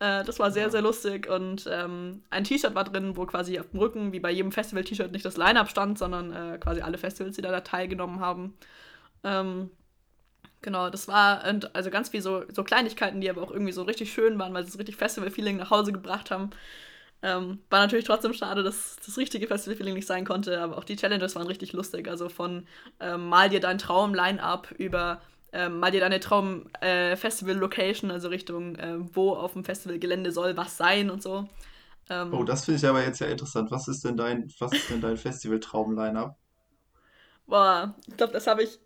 Äh, 0.00 0.24
das 0.24 0.38
war 0.38 0.52
sehr, 0.52 0.64
Ja. 0.64 0.70
sehr 0.70 0.82
lustig 0.82 1.28
und 1.28 1.66
ähm, 1.70 2.22
ein 2.30 2.44
T-Shirt 2.44 2.74
war 2.74 2.84
drin, 2.84 3.16
wo 3.16 3.26
quasi 3.26 3.58
auf 3.58 3.70
dem 3.70 3.80
Rücken, 3.80 4.12
wie 4.12 4.20
bei 4.20 4.30
jedem 4.30 4.52
Festival-T-Shirt, 4.52 5.10
nicht 5.10 5.24
das 5.24 5.36
Line-Up 5.36 5.68
stand, 5.68 5.98
sondern 5.98 6.32
äh, 6.32 6.58
quasi 6.58 6.80
alle 6.82 6.98
Festivals, 6.98 7.34
die 7.36 7.42
da 7.42 7.60
teilgenommen 7.60 8.20
haben. 8.20 8.54
Ähm, 9.24 9.70
genau, 10.62 10.90
das 10.90 11.08
war 11.08 11.46
und 11.48 11.74
also 11.74 11.90
ganz 11.90 12.10
viel 12.10 12.22
so, 12.22 12.44
so 12.52 12.64
Kleinigkeiten, 12.64 13.20
die 13.20 13.30
aber 13.30 13.42
auch 13.42 13.50
irgendwie 13.50 13.72
so 13.72 13.82
richtig 13.82 14.12
schön 14.12 14.38
waren, 14.38 14.54
weil 14.54 14.64
sie 14.64 14.70
so 14.72 14.78
richtig 14.78 14.96
Festival-Feeling 14.96 15.56
nach 15.56 15.70
Hause 15.70 15.92
gebracht 15.92 16.30
haben. 16.30 16.50
Ähm, 17.22 17.58
war 17.70 17.80
natürlich 17.80 18.04
trotzdem 18.04 18.32
schade, 18.32 18.62
dass 18.62 18.96
das 19.04 19.16
richtige 19.18 19.48
Festival-Feeling 19.48 19.94
nicht 19.94 20.06
sein 20.06 20.24
konnte, 20.24 20.60
aber 20.60 20.78
auch 20.78 20.84
die 20.84 20.96
Challenges 20.96 21.34
waren 21.34 21.46
richtig 21.48 21.72
lustig. 21.72 22.08
Also 22.08 22.28
von 22.28 22.66
ähm, 23.00 23.28
mal 23.28 23.48
dir 23.48 23.60
dein 23.60 23.78
Traum-Line-Up 23.78 24.72
über 24.78 25.20
ähm, 25.52 25.80
mal 25.80 25.90
dir 25.90 26.00
deine 26.00 26.20
Traum-Festival-Location, 26.20 28.10
also 28.10 28.28
Richtung, 28.28 28.76
äh, 28.76 28.96
wo 29.14 29.32
auf 29.34 29.54
dem 29.54 29.64
Festivalgelände 29.64 30.30
soll 30.30 30.56
was 30.56 30.76
sein 30.76 31.10
und 31.10 31.22
so. 31.22 31.48
Ähm, 32.10 32.38
Oh, 32.38 32.42
das 32.44 32.64
finde 32.64 32.78
ich 32.78 32.86
aber 32.86 33.02
jetzt 33.04 33.18
ja 33.20 33.26
interessant. 33.26 33.70
Was 33.70 33.86
ist 33.88 34.02
denn 34.04 34.16
dein, 34.16 34.50
was 34.60 34.76
ist 34.76 34.88
denn 34.90 35.00
dein 35.02 35.16
Festival-Traum-Line-Up? 35.18 36.38
Boah, 37.46 37.94
ich 38.06 38.16
glaube, 38.16 38.32
das 38.32 38.46
habe 38.46 38.62
ich. 38.62 38.78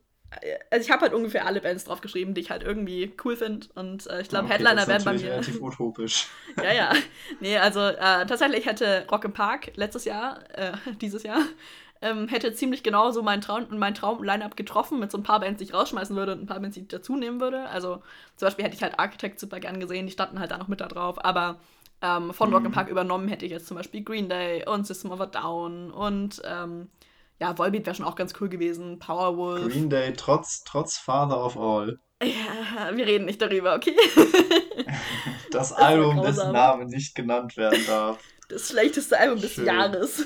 Also 0.70 0.84
ich 0.84 0.90
habe 0.90 1.02
halt 1.02 1.14
ungefähr 1.14 1.46
alle 1.46 1.60
Bands 1.60 1.84
draufgeschrieben, 1.84 2.34
die 2.34 2.40
ich 2.40 2.50
halt 2.50 2.62
irgendwie 2.62 3.12
cool 3.24 3.36
finde. 3.36 3.66
Und 3.74 4.06
äh, 4.08 4.20
ich 4.22 4.28
glaube, 4.28 4.44
Ah, 4.48 4.54
okay, 4.54 4.54
Headliner 4.54 4.74
das 4.74 4.82
ist 4.84 4.88
wären 4.88 5.04
bei 5.04 5.12
mir. 5.14 5.30
relativ 5.32 5.60
utopisch. 5.60 6.28
ja, 6.62 6.72
ja. 6.72 6.92
Nee, 7.40 7.58
also 7.58 7.80
äh, 7.80 8.26
tatsächlich 8.26 8.66
hätte 8.66 9.06
Rock 9.10 9.24
im 9.24 9.32
Park 9.32 9.72
letztes 9.76 10.04
Jahr, 10.04 10.40
äh, 10.56 10.72
dieses 11.00 11.22
Jahr, 11.22 11.40
ähm, 12.00 12.26
hätte 12.28 12.52
ziemlich 12.54 12.82
genau 12.82 13.10
so 13.12 13.22
mein 13.22 13.40
Traum 13.40 13.66
mein 13.70 13.94
Traum-Line-Up 13.94 14.56
getroffen 14.56 14.98
mit 14.98 15.12
so 15.12 15.18
ein 15.18 15.22
paar 15.22 15.38
Bands, 15.40 15.58
die 15.58 15.64
ich 15.64 15.74
rausschmeißen 15.74 16.16
würde 16.16 16.32
und 16.32 16.42
ein 16.42 16.46
paar 16.46 16.58
Bands, 16.60 16.74
die 16.74 16.80
ich 16.82 16.88
dazu 16.88 17.16
nehmen 17.16 17.40
würde. 17.40 17.68
Also 17.68 18.02
zum 18.36 18.46
Beispiel 18.46 18.64
hätte 18.64 18.74
ich 18.74 18.82
halt 18.82 18.98
Architect 18.98 19.38
super 19.38 19.60
gern 19.60 19.78
gesehen, 19.78 20.06
die 20.06 20.12
standen 20.12 20.40
halt 20.40 20.50
da 20.50 20.58
noch 20.58 20.66
mit 20.68 20.80
da 20.80 20.88
drauf, 20.88 21.24
aber 21.24 21.60
ähm, 22.00 22.34
von 22.34 22.52
Rock 22.52 22.64
im 22.64 22.72
Mhm. 22.72 22.74
Park 22.74 22.88
übernommen 22.88 23.28
hätte 23.28 23.44
ich 23.46 23.52
jetzt 23.52 23.68
zum 23.68 23.76
Beispiel 23.76 24.02
Green 24.02 24.28
Day 24.28 24.66
und 24.68 24.84
System 24.86 25.12
of 25.12 25.20
a 25.20 25.26
Down 25.26 25.92
und 25.92 26.42
ähm, 26.44 26.88
ja, 27.42 27.58
Volbeat 27.58 27.86
wäre 27.86 27.96
schon 27.96 28.04
auch 28.04 28.14
ganz 28.14 28.34
cool 28.40 28.48
gewesen, 28.48 29.00
Powerwolf. 29.00 29.72
Green 29.72 29.90
Day 29.90 30.12
trotz, 30.12 30.62
trotz 30.62 30.96
Father 30.96 31.44
of 31.44 31.56
All. 31.56 31.98
Ja, 32.22 32.96
wir 32.96 33.04
reden 33.04 33.24
nicht 33.24 33.42
darüber, 33.42 33.74
okay? 33.74 33.96
Das 35.50 35.70
ja 35.70 35.76
Album, 35.76 36.22
dessen. 36.22 36.52
Name 36.52 36.86
nicht 36.86 37.14
genannt 37.14 37.56
werden 37.58 37.84
darf. 37.86 38.18
Das 38.48 38.68
schlechteste 38.68 39.18
Album 39.18 39.40
des 39.40 39.54
Schön. 39.54 39.66
Jahres. 39.66 40.24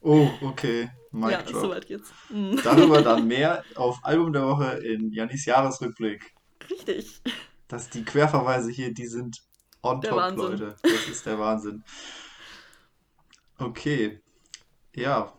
Oh, 0.00 0.28
okay. 0.42 0.90
Mic 1.10 1.32
ja, 1.32 1.42
drop. 1.42 1.62
soweit 1.62 1.86
geht's. 1.86 2.12
Mhm. 2.28 2.60
Darüber 2.64 3.02
dann 3.02 3.26
mehr 3.26 3.64
auf 3.74 3.98
Album 4.02 4.32
der 4.32 4.46
Woche 4.46 4.78
in 4.78 5.10
Jannis 5.10 5.44
Jahresrückblick. 5.46 6.34
Richtig. 6.70 7.20
dass 7.66 7.88
die 7.88 8.04
Querverweise 8.04 8.70
hier, 8.70 8.92
die 8.94 9.06
sind 9.06 9.42
on 9.82 10.00
Der 10.02 10.10
top, 10.10 10.20
Wahnsinn. 10.20 10.50
Leute. 10.50 10.76
Das 10.82 11.08
ist 11.08 11.26
der 11.26 11.38
Wahnsinn. 11.38 11.82
Okay. 13.58 14.20
Ja. 14.94 15.32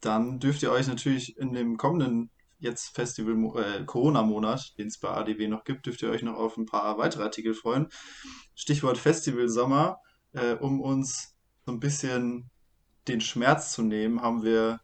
Dann 0.00 0.38
dürft 0.40 0.62
ihr 0.62 0.72
euch 0.72 0.86
natürlich 0.86 1.36
in 1.38 1.52
dem 1.52 1.76
kommenden 1.76 2.30
jetzt 2.58 2.94
Festival 2.94 3.34
äh, 3.62 3.84
Corona-Monat, 3.84 4.78
den 4.78 4.88
es 4.88 4.98
bei 4.98 5.08
ADW 5.08 5.48
noch 5.48 5.64
gibt, 5.64 5.86
dürft 5.86 6.02
ihr 6.02 6.10
euch 6.10 6.22
noch 6.22 6.36
auf 6.36 6.56
ein 6.56 6.66
paar 6.66 6.98
weitere 6.98 7.22
Artikel 7.22 7.54
freuen. 7.54 7.88
Stichwort 8.54 8.98
Festival 8.98 9.48
Sommer. 9.48 9.98
Äh, 10.32 10.54
um 10.54 10.80
uns 10.80 11.34
so 11.66 11.72
ein 11.72 11.80
bisschen 11.80 12.50
den 13.08 13.20
Schmerz 13.20 13.72
zu 13.72 13.82
nehmen, 13.82 14.20
haben 14.20 14.42
wir 14.42 14.80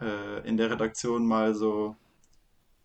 äh, 0.00 0.48
in 0.48 0.56
der 0.56 0.70
Redaktion 0.70 1.26
mal 1.26 1.54
so 1.54 1.96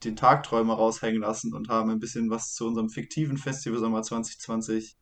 den 0.03 0.15
Tagträumer 0.15 0.73
raushängen 0.73 1.21
lassen 1.21 1.53
und 1.53 1.69
haben 1.69 1.91
ein 1.91 1.99
bisschen 1.99 2.29
was 2.29 2.53
zu 2.53 2.67
unserem 2.67 2.89
fiktiven 2.89 3.37
Festival 3.37 3.79
Sommer 3.79 4.01
2020 4.01 4.97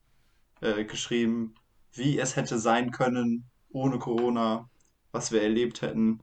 äh, 0.62 0.84
geschrieben, 0.84 1.56
wie 1.94 2.20
es 2.20 2.36
hätte 2.36 2.60
sein 2.60 2.92
können 2.92 3.50
ohne 3.72 3.98
Corona, 4.00 4.70
was 5.12 5.32
wir 5.32 5.42
erlebt 5.42 5.82
hätten, 5.82 6.20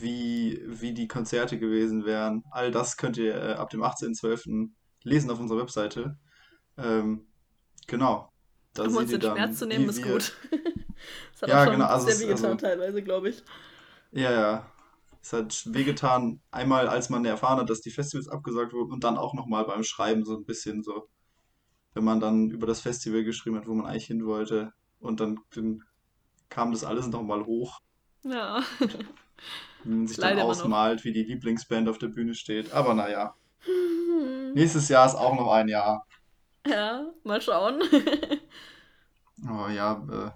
wie, 0.00 0.62
wie 0.66 0.92
die 0.92 1.08
Konzerte 1.08 1.58
gewesen 1.58 2.04
wären. 2.04 2.44
All 2.50 2.70
das 2.70 2.96
könnt 2.96 3.16
ihr 3.16 3.34
äh, 3.34 3.52
ab 3.54 3.70
dem 3.70 3.82
18.12. 3.82 4.70
lesen 5.02 5.30
auf 5.30 5.40
unserer 5.40 5.60
Webseite. 5.60 6.18
Ähm, 6.76 7.26
genau. 7.86 8.32
Da 8.74 8.84
um 8.84 8.96
uns 8.96 9.10
den 9.10 9.20
dann, 9.20 9.36
Schmerz 9.36 9.58
zu 9.58 9.66
nehmen, 9.66 9.88
ist 9.88 10.04
wir... 10.04 10.12
gut. 10.12 10.36
das 11.32 11.42
hat 11.42 11.48
ja, 11.48 11.60
auch 11.60 11.64
schon 11.64 11.72
genau, 11.74 11.86
also 11.86 12.06
sehr 12.06 12.20
wehgetan 12.20 12.52
also, 12.52 12.66
teilweise, 12.66 13.02
glaube 13.02 13.30
ich. 13.30 13.42
Ja, 14.12 14.32
ja. 14.32 14.72
Es 15.20 15.32
hat 15.32 15.74
wehgetan, 15.74 16.40
einmal 16.50 16.88
als 16.88 17.10
man 17.10 17.24
erfahren 17.24 17.58
hat, 17.58 17.70
dass 17.70 17.80
die 17.80 17.90
Festivals 17.90 18.28
abgesagt 18.28 18.72
wurden 18.72 18.92
und 18.92 19.04
dann 19.04 19.18
auch 19.18 19.34
nochmal 19.34 19.64
beim 19.64 19.82
Schreiben 19.82 20.24
so 20.24 20.36
ein 20.36 20.44
bisschen 20.44 20.82
so, 20.82 21.08
wenn 21.94 22.04
man 22.04 22.20
dann 22.20 22.50
über 22.50 22.66
das 22.66 22.80
Festival 22.80 23.24
geschrieben 23.24 23.56
hat, 23.56 23.66
wo 23.66 23.74
man 23.74 23.86
eigentlich 23.86 24.06
hin 24.06 24.24
wollte 24.24 24.72
und 25.00 25.20
dann, 25.20 25.40
dann 25.54 25.82
kam 26.48 26.72
das 26.72 26.84
alles 26.84 27.08
nochmal 27.08 27.44
hoch. 27.44 27.80
Ja. 28.22 28.62
Sich 29.84 30.16
dann 30.16 30.38
ausmalt, 30.40 31.04
wie 31.04 31.12
die 31.12 31.22
Lieblingsband 31.22 31.88
auf 31.88 31.98
der 31.98 32.08
Bühne 32.08 32.34
steht. 32.34 32.72
Aber 32.72 32.94
naja. 32.94 33.34
Nächstes 34.54 34.88
Jahr 34.88 35.06
ist 35.06 35.14
auch 35.14 35.34
noch 35.34 35.52
ein 35.52 35.68
Jahr. 35.68 36.04
Ja, 36.66 37.06
mal 37.24 37.40
schauen. 37.40 37.80
oh 39.48 39.68
ja, 39.68 40.02
äh, 40.10 40.30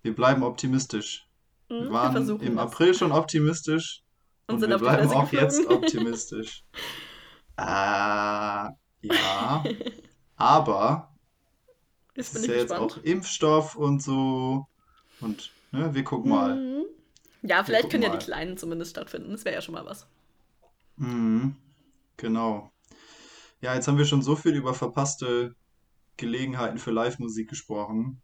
wir 0.00 0.14
bleiben 0.14 0.42
optimistisch. 0.42 1.28
Hm, 1.68 1.82
wir 1.82 1.90
waren 1.90 2.28
wir 2.28 2.46
im 2.46 2.56
das. 2.56 2.66
April 2.66 2.94
schon 2.94 3.12
optimistisch 3.12 4.02
und, 4.46 4.62
und 4.62 4.70
wir 4.70 4.78
bleiben 4.78 5.10
auch 5.10 5.28
geflogen. 5.28 5.44
jetzt 5.44 5.68
optimistisch. 5.68 6.64
äh, 7.58 7.62
ja, 7.62 9.64
aber 10.36 11.12
es 12.14 12.34
ist 12.34 12.46
ja 12.46 12.54
jetzt 12.54 12.72
auch 12.72 12.96
Impfstoff 13.02 13.74
und 13.74 14.02
so 14.02 14.66
und 15.20 15.50
ne, 15.72 15.92
wir 15.92 16.04
gucken 16.04 16.30
mal. 16.30 16.56
Mhm. 16.56 16.69
Ja, 17.42 17.64
vielleicht 17.64 17.90
können 17.90 18.02
mal. 18.02 18.12
ja 18.12 18.16
die 18.16 18.24
Kleinen 18.24 18.56
zumindest 18.56 18.92
stattfinden. 18.92 19.30
Das 19.30 19.44
wäre 19.44 19.54
ja 19.54 19.62
schon 19.62 19.74
mal 19.74 19.86
was. 19.86 20.06
Mhm, 20.96 21.56
genau. 22.16 22.70
Ja, 23.60 23.74
jetzt 23.74 23.88
haben 23.88 23.98
wir 23.98 24.04
schon 24.04 24.22
so 24.22 24.36
viel 24.36 24.54
über 24.54 24.74
verpasste 24.74 25.54
Gelegenheiten 26.16 26.78
für 26.78 26.90
Live-Musik 26.90 27.48
gesprochen. 27.48 28.20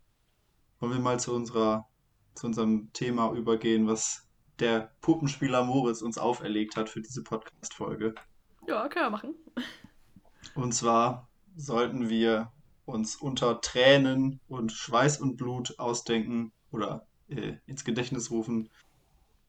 Wollen 0.80 0.92
wir 0.92 1.00
mal 1.00 1.18
zu 1.18 1.34
unserer, 1.34 1.88
zu 2.34 2.46
unserem 2.46 2.92
Thema 2.92 3.32
übergehen, 3.32 3.86
was 3.86 4.26
der 4.58 4.92
Puppenspieler 5.00 5.64
Moritz 5.64 6.02
uns 6.02 6.18
auferlegt 6.18 6.76
hat 6.76 6.88
für 6.88 7.00
diese 7.00 7.22
Podcast-Folge. 7.22 8.14
Ja, 8.66 8.88
können 8.88 9.06
wir 9.06 9.10
machen. 9.10 9.34
Und 10.54 10.72
zwar 10.72 11.28
sollten 11.56 12.08
wir 12.08 12.52
uns 12.84 13.16
unter 13.16 13.60
Tränen 13.60 14.40
und 14.48 14.72
Schweiß 14.72 15.20
und 15.20 15.36
Blut 15.36 15.78
ausdenken 15.78 16.52
oder 16.70 17.06
äh, 17.28 17.54
ins 17.66 17.84
Gedächtnis 17.84 18.30
rufen, 18.30 18.70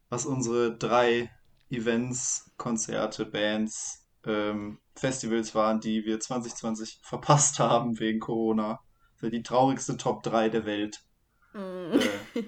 was 0.10 0.26
unsere 0.26 0.78
drei 0.78 1.32
Events, 1.70 2.52
Konzerte, 2.58 3.26
Bands, 3.26 4.08
ähm, 4.26 4.80
Festivals 4.96 5.54
waren, 5.56 5.80
die 5.80 6.06
wir 6.06 6.20
2020 6.20 7.00
verpasst 7.02 7.60
haben 7.60 8.00
wegen 8.00 8.20
Corona. 8.20 8.80
Für 9.16 9.32
die 9.32 9.42
traurigste 9.42 9.98
Top 9.98 10.22
3 10.24 10.50
der 10.50 10.66
Welt. 10.66 11.04
Mm. 11.54 11.58
Äh, 11.94 12.00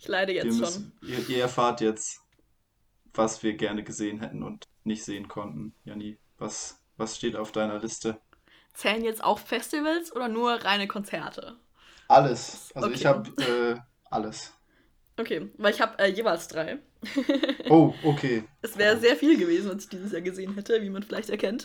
ich 0.00 0.08
leide 0.08 0.32
jetzt 0.32 0.58
müssen, 0.58 0.92
schon. 1.00 1.08
Ihr, 1.08 1.28
ihr, 1.28 1.42
erfahrt 1.42 1.80
jetzt, 1.80 2.20
was 3.14 3.42
wir 3.42 3.56
gerne 3.56 3.84
gesehen 3.84 4.20
hätten 4.20 4.42
und 4.42 4.68
nicht 4.84 5.04
sehen 5.04 5.28
konnten. 5.28 5.74
Janni, 5.84 6.18
was, 6.38 6.80
was 6.96 7.16
steht 7.16 7.36
auf 7.36 7.52
deiner 7.52 7.78
Liste? 7.78 8.20
Zählen 8.74 9.04
jetzt 9.04 9.22
auch 9.22 9.38
Festivals 9.38 10.14
oder 10.14 10.28
nur 10.28 10.52
reine 10.52 10.88
Konzerte? 10.88 11.56
Alles. 12.08 12.72
Also 12.74 12.88
okay. 12.88 12.96
ich 12.96 13.06
habe 13.06 13.30
äh, 13.42 13.80
alles. 14.10 14.52
Okay, 15.16 15.50
weil 15.58 15.72
ich 15.72 15.80
habe 15.80 15.98
äh, 15.98 16.10
jeweils 16.10 16.48
drei. 16.48 16.78
oh, 17.68 17.92
okay. 18.02 18.44
Es 18.62 18.78
wäre 18.78 18.96
sehr 18.96 19.16
viel 19.16 19.38
gewesen, 19.38 19.70
was 19.70 19.84
ich 19.84 19.90
dieses 19.90 20.12
Jahr 20.12 20.22
gesehen 20.22 20.54
hätte, 20.54 20.80
wie 20.82 20.90
man 20.90 21.02
vielleicht 21.02 21.30
erkennt. 21.30 21.64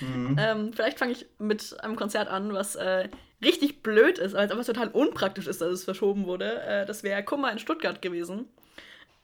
Mhm. 0.00 0.36
Ähm, 0.40 0.72
vielleicht 0.72 0.98
fange 0.98 1.12
ich 1.12 1.26
mit 1.38 1.78
einem 1.82 1.96
Konzert 1.96 2.28
an, 2.28 2.52
was 2.52 2.76
äh, 2.76 3.08
richtig 3.42 3.82
blöd 3.82 4.18
ist, 4.18 4.34
weil 4.34 4.46
es 4.46 4.52
einfach 4.52 4.64
total 4.64 4.88
unpraktisch 4.88 5.46
ist, 5.46 5.60
dass 5.60 5.72
es 5.72 5.84
verschoben 5.84 6.26
wurde. 6.26 6.62
Äh, 6.62 6.86
das 6.86 7.02
wäre 7.02 7.24
Kummer 7.24 7.52
in 7.52 7.58
Stuttgart 7.58 8.00
gewesen. 8.00 8.48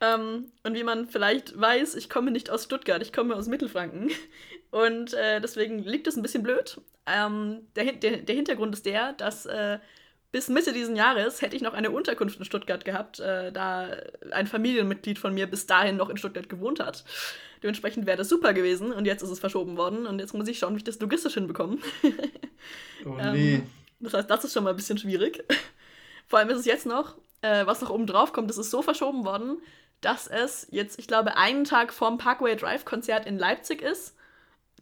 Ähm, 0.00 0.50
und 0.62 0.74
wie 0.74 0.82
man 0.82 1.08
vielleicht 1.08 1.58
weiß, 1.58 1.94
ich 1.94 2.08
komme 2.08 2.30
nicht 2.30 2.50
aus 2.50 2.64
Stuttgart, 2.64 3.02
ich 3.02 3.12
komme 3.12 3.36
aus 3.36 3.48
Mittelfranken. 3.48 4.10
Und 4.70 5.14
äh, 5.14 5.40
deswegen 5.40 5.80
liegt 5.80 6.06
es 6.06 6.16
ein 6.16 6.22
bisschen 6.22 6.44
blöd. 6.44 6.80
Ähm, 7.04 7.66
der, 7.74 7.92
der, 7.92 8.18
der, 8.18 8.34
Hintergrund 8.36 8.72
ist 8.72 8.86
der, 8.86 9.14
dass 9.14 9.44
äh, 9.46 9.80
bis 10.32 10.48
Mitte 10.48 10.72
dieses 10.72 10.96
Jahres 10.96 11.42
hätte 11.42 11.56
ich 11.56 11.62
noch 11.62 11.74
eine 11.74 11.90
Unterkunft 11.90 12.38
in 12.38 12.44
Stuttgart 12.44 12.84
gehabt, 12.84 13.18
äh, 13.20 13.50
da 13.50 13.88
ein 14.30 14.46
Familienmitglied 14.46 15.18
von 15.18 15.34
mir 15.34 15.46
bis 15.46 15.66
dahin 15.66 15.96
noch 15.96 16.08
in 16.08 16.16
Stuttgart 16.16 16.48
gewohnt 16.48 16.80
hat. 16.80 17.04
Dementsprechend 17.62 18.06
wäre 18.06 18.16
das 18.16 18.28
super 18.28 18.52
gewesen 18.54 18.92
und 18.92 19.06
jetzt 19.06 19.22
ist 19.22 19.30
es 19.30 19.40
verschoben 19.40 19.76
worden 19.76 20.06
und 20.06 20.18
jetzt 20.18 20.32
muss 20.32 20.48
ich 20.48 20.58
schauen, 20.58 20.74
wie 20.74 20.78
ich 20.78 20.84
das 20.84 21.00
logistisch 21.00 21.34
hinbekomme. 21.34 21.78
oh 23.04 23.10
nee. 23.32 23.56
Ähm, 23.56 23.66
das 23.98 24.14
heißt, 24.14 24.30
das 24.30 24.44
ist 24.44 24.54
schon 24.54 24.64
mal 24.64 24.70
ein 24.70 24.76
bisschen 24.76 24.98
schwierig. 24.98 25.44
Vor 26.26 26.38
allem 26.38 26.48
ist 26.50 26.58
es 26.58 26.64
jetzt 26.64 26.86
noch, 26.86 27.16
äh, 27.42 27.66
was 27.66 27.80
noch 27.80 27.90
oben 27.90 28.06
drauf 28.06 28.32
kommt, 28.32 28.50
es 28.50 28.58
ist 28.58 28.70
so 28.70 28.82
verschoben 28.82 29.24
worden, 29.24 29.58
dass 30.00 30.26
es 30.26 30.68
jetzt, 30.70 30.98
ich 30.98 31.06
glaube, 31.06 31.36
einen 31.36 31.64
Tag 31.64 31.92
vorm 31.92 32.18
Parkway 32.18 32.56
Drive 32.56 32.84
Konzert 32.84 33.26
in 33.26 33.36
Leipzig 33.36 33.82
ist 33.82 34.14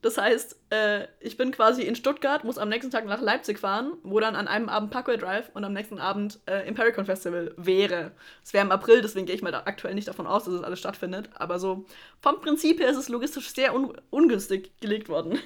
das 0.03 0.19
heißt, 0.19 0.57
äh, 0.71 1.07
ich 1.21 1.37
bin 1.37 1.51
quasi 1.51 1.83
in 1.83 1.97
Stuttgart, 1.97 2.45
muss 2.45 2.59
am 2.59 2.69
nächsten 2.69 2.91
Tag 2.91 3.07
nach 3.07 3.21
Leipzig 3.21 3.59
fahren, 3.59 3.95
wo 4.03 4.21
dann 4.21 4.37
an 4.37 4.47
einem 4.47 4.69
Abend 4.69 4.91
Parkway 4.91 5.17
Drive 5.17 5.51
und 5.55 5.65
am 5.65 5.73
nächsten 5.73 5.99
Abend 5.99 6.41
äh, 6.47 6.67
im 6.69 6.75
Pericon 6.75 7.05
Festival 7.05 7.53
wäre. 7.57 8.13
Es 8.45 8.53
wäre 8.53 8.65
im 8.65 8.73
April, 8.73 9.03
deswegen 9.03 9.27
gehe 9.27 9.35
ich 9.35 9.43
mal 9.43 9.53
da 9.53 9.63
aktuell 9.65 9.95
nicht 9.95 10.09
davon 10.09 10.27
aus, 10.27 10.45
dass 10.45 10.55
es 10.55 10.63
alles 10.63 10.79
stattfindet. 10.79 11.31
Aber 11.35 11.59
so 11.59 11.87
vom 12.21 12.41
Prinzip 12.41 12.81
her 12.81 12.91
ist 12.91 12.97
es 12.97 13.09
logistisch 13.09 13.53
sehr 13.53 13.75
un 13.75 13.93
ungünstig 14.11 14.73
gelegt 14.81 15.09
worden. 15.09 15.39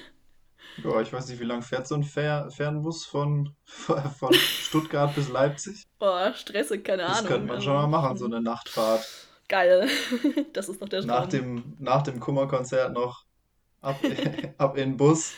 Ja, 0.83 1.01
ich 1.01 1.11
weiß 1.11 1.27
nicht, 1.27 1.39
wie 1.39 1.45
lange 1.45 1.61
fährt 1.61 1.87
so 1.87 1.95
ein 1.95 2.03
Fer 2.03 2.49
Fernbus 2.49 3.05
von, 3.05 3.55
von 3.65 4.33
Stuttgart 4.33 5.13
bis 5.15 5.29
Leipzig? 5.29 5.83
Boah, 5.99 6.33
stressig, 6.33 6.83
keine 6.83 7.03
das 7.03 7.11
Ahnung. 7.11 7.23
Das 7.23 7.31
könnte 7.31 7.53
man 7.53 7.61
schon 7.61 7.73
mal 7.73 7.87
machen, 7.87 8.17
so 8.17 8.25
eine 8.25 8.41
Nachtfahrt. 8.41 9.05
Geil. 9.49 9.87
das 10.53 10.69
ist 10.69 10.81
noch 10.81 10.89
der 10.89 11.01
Traum. 11.01 11.09
Nach 11.09 11.27
dem, 11.27 11.75
nach 11.79 12.01
dem 12.01 12.19
Kummerkonzert 12.19 12.93
noch 12.93 13.25
ab, 13.83 13.99
ab 14.57 14.77
in 14.77 14.91
den 14.91 14.97
Bus 14.97 15.33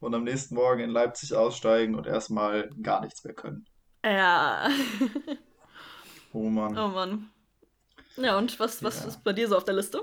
und 0.00 0.14
am 0.14 0.24
nächsten 0.24 0.54
Morgen 0.54 0.80
in 0.80 0.90
Leipzig 0.90 1.34
aussteigen 1.34 1.94
und 1.94 2.06
erstmal 2.06 2.70
gar 2.82 3.02
nichts 3.02 3.22
mehr 3.24 3.34
können. 3.34 3.66
Ja. 4.04 4.70
oh 6.32 6.48
Mann. 6.48 6.78
Oh 6.78 6.88
Mann. 6.88 7.30
Ja, 8.16 8.38
und 8.38 8.58
was, 8.58 8.82
was 8.82 9.00
ja. 9.00 9.08
ist 9.08 9.24
bei 9.24 9.32
dir 9.32 9.48
so 9.48 9.56
auf 9.56 9.64
der 9.64 9.74
Liste? 9.74 10.02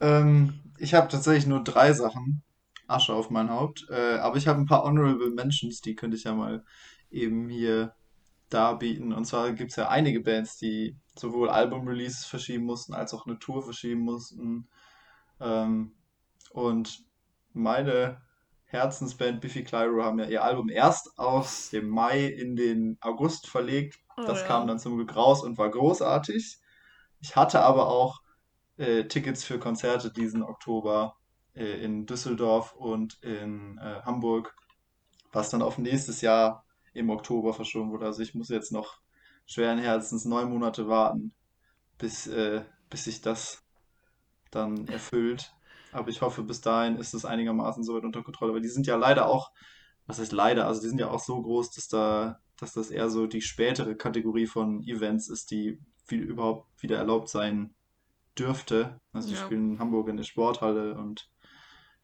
Ähm, 0.00 0.60
ich 0.78 0.94
habe 0.94 1.08
tatsächlich 1.08 1.46
nur 1.46 1.62
drei 1.62 1.92
Sachen. 1.92 2.42
Asche 2.86 3.14
auf 3.14 3.30
mein 3.30 3.50
Haupt. 3.50 3.86
Äh, 3.90 4.18
aber 4.18 4.36
ich 4.36 4.46
habe 4.46 4.60
ein 4.60 4.66
paar 4.66 4.84
Honorable 4.84 5.30
Mentions, 5.30 5.80
die 5.80 5.94
könnte 5.94 6.16
ich 6.16 6.24
ja 6.24 6.34
mal 6.34 6.64
eben 7.10 7.48
hier 7.48 7.94
darbieten. 8.50 9.12
Und 9.12 9.24
zwar 9.24 9.52
gibt 9.52 9.70
es 9.70 9.76
ja 9.76 9.88
einige 9.88 10.20
Bands, 10.20 10.58
die 10.58 10.96
sowohl 11.16 11.48
Album-Releases 11.48 12.26
verschieben 12.26 12.64
mussten, 12.64 12.94
als 12.94 13.14
auch 13.14 13.26
eine 13.26 13.38
Tour 13.38 13.62
verschieben 13.62 14.00
mussten. 14.00 14.68
Ähm, 15.40 15.92
und 16.50 17.04
meine 17.54 18.20
Herzensband 18.64 19.40
Biffy 19.40 19.62
Clyro 19.62 20.02
haben 20.02 20.18
ja 20.18 20.26
ihr 20.26 20.44
Album 20.44 20.68
erst 20.68 21.18
aus 21.18 21.70
dem 21.70 21.88
Mai 21.88 22.26
in 22.26 22.56
den 22.56 22.98
August 23.00 23.46
verlegt. 23.46 23.98
Oh, 24.16 24.24
das 24.26 24.40
ja. 24.40 24.46
kam 24.46 24.66
dann 24.66 24.78
zum 24.78 24.96
Glück 24.96 25.14
raus 25.14 25.42
und 25.42 25.58
war 25.58 25.70
großartig. 25.70 26.58
Ich 27.20 27.36
hatte 27.36 27.60
aber 27.60 27.88
auch 27.88 28.20
äh, 28.76 29.04
Tickets 29.04 29.44
für 29.44 29.58
Konzerte 29.58 30.12
diesen 30.12 30.42
Oktober 30.42 31.16
äh, 31.54 31.84
in 31.84 32.06
Düsseldorf 32.06 32.74
und 32.74 33.22
in 33.22 33.78
äh, 33.78 34.02
Hamburg, 34.02 34.54
was 35.32 35.50
dann 35.50 35.62
auf 35.62 35.78
nächstes 35.78 36.20
Jahr 36.20 36.64
im 36.92 37.10
Oktober 37.10 37.54
verschoben 37.54 37.90
wurde. 37.90 38.06
Also 38.06 38.22
ich 38.22 38.34
muss 38.34 38.48
jetzt 38.48 38.72
noch 38.72 38.98
schweren 39.46 39.78
Herzens 39.78 40.24
neun 40.24 40.50
Monate 40.50 40.88
warten, 40.88 41.32
bis, 41.98 42.26
äh, 42.26 42.64
bis 42.90 43.04
sich 43.04 43.20
das 43.20 43.62
dann 44.50 44.88
erfüllt. 44.88 45.54
Aber 45.94 46.08
ich 46.08 46.20
hoffe, 46.22 46.42
bis 46.42 46.60
dahin 46.60 46.96
ist 46.96 47.14
es 47.14 47.24
einigermaßen 47.24 47.84
so 47.84 47.94
weit 47.94 48.04
unter 48.04 48.22
Kontrolle. 48.22 48.52
Weil 48.52 48.60
die 48.60 48.68
sind 48.68 48.86
ja 48.86 48.96
leider 48.96 49.28
auch, 49.28 49.50
was 50.06 50.18
heißt 50.18 50.32
leider, 50.32 50.66
also 50.66 50.82
die 50.82 50.88
sind 50.88 50.98
ja 50.98 51.10
auch 51.10 51.20
so 51.20 51.40
groß, 51.40 51.70
dass 51.70 51.88
da, 51.88 52.40
dass 52.58 52.72
das 52.72 52.90
eher 52.90 53.08
so 53.08 53.26
die 53.26 53.40
spätere 53.40 53.94
Kategorie 53.94 54.46
von 54.46 54.82
Events 54.82 55.28
ist, 55.28 55.50
die 55.50 55.80
viel 56.04 56.22
überhaupt 56.22 56.82
wieder 56.82 56.98
erlaubt 56.98 57.28
sein 57.28 57.74
dürfte. 58.38 59.00
Also 59.12 59.28
die 59.28 59.34
Ja. 59.34 59.40
spielen 59.40 59.72
in 59.72 59.78
Hamburg 59.78 60.08
in 60.08 60.16
der 60.16 60.24
Sporthalle 60.24 60.96
und 60.96 61.30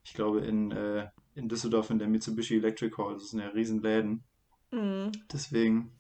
ich 0.03 0.15
glaube 0.15 0.41
in, 0.41 0.71
äh, 0.71 1.09
in 1.35 1.49
Düsseldorf 1.49 1.91
in 1.91 1.99
der 1.99 2.09
Mitsubishi 2.09 2.57
Electric 2.57 2.97
Hall. 2.97 3.15
Das 3.15 3.31
sind 3.31 3.41
ja 3.41 3.49
Riesenläden. 3.49 4.25
Mhm. 4.71 5.13
Deswegen, 5.33 5.99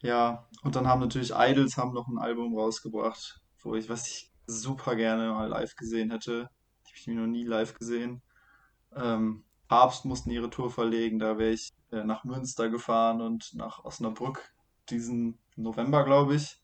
ja. 0.00 0.48
Und 0.62 0.76
dann 0.76 0.86
haben 0.86 1.00
natürlich 1.00 1.32
Idols 1.36 1.76
haben 1.76 1.92
noch 1.92 2.08
ein 2.08 2.18
Album 2.18 2.56
rausgebracht, 2.56 3.40
wo 3.62 3.74
ich, 3.74 3.88
was 3.88 4.08
ich 4.08 4.32
super 4.46 4.96
gerne 4.96 5.28
mal 5.30 5.48
live 5.48 5.76
gesehen 5.76 6.10
hätte. 6.10 6.48
Habe 6.92 6.98
ich 6.98 7.06
noch 7.06 7.26
nie 7.26 7.44
live 7.44 7.74
gesehen. 7.74 8.20
Ähm, 8.94 9.44
Papst 9.66 10.04
mussten 10.04 10.30
ihre 10.30 10.50
Tour 10.50 10.70
verlegen, 10.70 11.18
da 11.18 11.38
wäre 11.38 11.52
ich 11.52 11.72
äh, 11.90 12.04
nach 12.04 12.24
Münster 12.24 12.68
gefahren 12.68 13.22
und 13.22 13.54
nach 13.54 13.84
Osnabrück 13.84 14.52
diesen 14.90 15.38
November, 15.56 16.04
glaube 16.04 16.34
ich. 16.34 16.60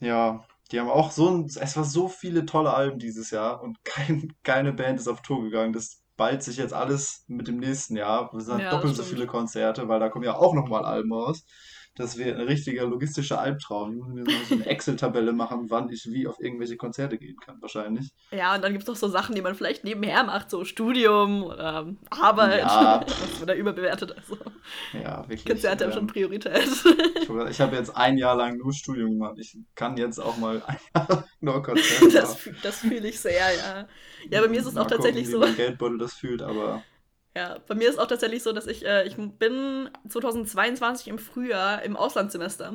Ja, 0.00 0.44
die 0.70 0.78
haben 0.78 0.90
auch 0.90 1.10
so 1.10 1.30
ein, 1.30 1.46
es 1.46 1.76
war 1.76 1.84
so 1.84 2.08
viele 2.08 2.44
tolle 2.44 2.74
Alben 2.74 2.98
dieses 2.98 3.30
Jahr 3.30 3.62
und 3.62 3.82
kein, 3.84 4.34
keine 4.42 4.74
Band 4.74 5.00
ist 5.00 5.08
auf 5.08 5.22
Tour 5.22 5.42
gegangen. 5.42 5.72
Das 5.72 6.02
ballt 6.18 6.42
sich 6.42 6.58
jetzt 6.58 6.74
alles 6.74 7.24
mit 7.26 7.48
dem 7.48 7.58
nächsten 7.58 7.96
Jahr. 7.96 8.32
Es 8.34 8.44
sind 8.44 8.60
Ja, 8.60 8.70
doppelt 8.70 8.94
so 8.94 9.02
viele 9.02 9.26
Konzerte, 9.26 9.88
weil 9.88 9.98
da 10.00 10.10
kommen 10.10 10.26
ja 10.26 10.36
auch 10.36 10.52
nochmal 10.52 10.84
Alben 10.84 11.14
raus. 11.14 11.46
Das 11.94 12.16
wäre 12.16 12.40
ein 12.40 12.46
richtiger 12.46 12.86
logistischer 12.86 13.38
Albtraum. 13.38 13.92
Ich 13.92 13.98
muss 14.02 14.14
mir 14.14 14.24
so 14.46 14.54
eine 14.54 14.64
Excel-Tabelle 14.66 15.32
machen, 15.34 15.66
wann 15.68 15.90
ich 15.90 16.06
wie 16.10 16.26
auf 16.26 16.40
irgendwelche 16.40 16.78
Konzerte 16.78 17.18
gehen 17.18 17.36
kann, 17.36 17.60
wahrscheinlich. 17.60 18.08
Ja, 18.30 18.54
und 18.54 18.62
dann 18.64 18.72
gibt 18.72 18.84
es 18.84 18.88
noch 18.88 18.96
so 18.96 19.08
Sachen, 19.08 19.34
die 19.34 19.42
man 19.42 19.54
vielleicht 19.54 19.84
nebenher 19.84 20.24
macht, 20.24 20.48
so 20.50 20.64
Studium 20.64 21.42
oder 21.42 21.92
Arbeit. 22.08 22.60
Ja, 22.60 22.98
Das 23.00 23.20
ist 23.20 23.42
wieder 23.42 23.54
überbewertet. 23.54 24.16
Also 24.16 24.38
Ja, 24.94 25.20
wirklich. 25.28 25.44
Konzerte 25.44 25.84
haben 25.84 25.92
schon 25.92 26.00
Ähm, 26.02 26.06
Priorität. 26.06 26.62
ich 26.64 27.28
ich 27.50 27.60
habe 27.60 27.76
jetzt 27.76 27.94
ein 27.94 28.16
Jahr 28.16 28.36
lang 28.36 28.56
nur 28.56 28.72
Studium 28.72 29.10
gemacht. 29.10 29.34
Ich 29.38 29.58
kann 29.74 29.96
jetzt 29.98 30.18
auch 30.18 30.38
mal 30.38 30.62
ein 30.66 30.78
Jahr 30.94 31.24
nur 31.40 31.62
Konzerte 31.62 32.08
Das, 32.10 32.30
machen. 32.30 32.38
füh- 32.54 32.62
das 32.62 32.78
fühle 32.78 33.08
ich 33.08 33.20
sehr, 33.20 33.32
ja. 33.54 33.86
Ja, 34.30 34.40
bei 34.40 34.48
mir 34.48 34.60
ist 34.60 34.66
es 34.66 34.76
auch 34.78 34.86
tatsächlich 34.86 35.24
gucken, 35.26 35.40
so. 35.40 35.46
wie 35.46 35.46
mein 35.50 35.56
Geldbeutel 35.56 35.98
das 35.98 36.14
fühlt, 36.14 36.40
aber 36.40 36.82
Ja, 37.34 37.58
bei 37.66 37.74
mir 37.74 37.88
ist 37.88 37.98
auch 37.98 38.06
tatsächlich 38.06 38.42
so, 38.42 38.52
dass 38.52 38.66
ich, 38.66 38.84
äh, 38.84 39.06
ich 39.06 39.16
bin 39.16 39.88
2022 40.08 41.08
im 41.08 41.18
Frühjahr 41.18 41.82
im 41.82 41.96
Auslandssemester. 41.96 42.74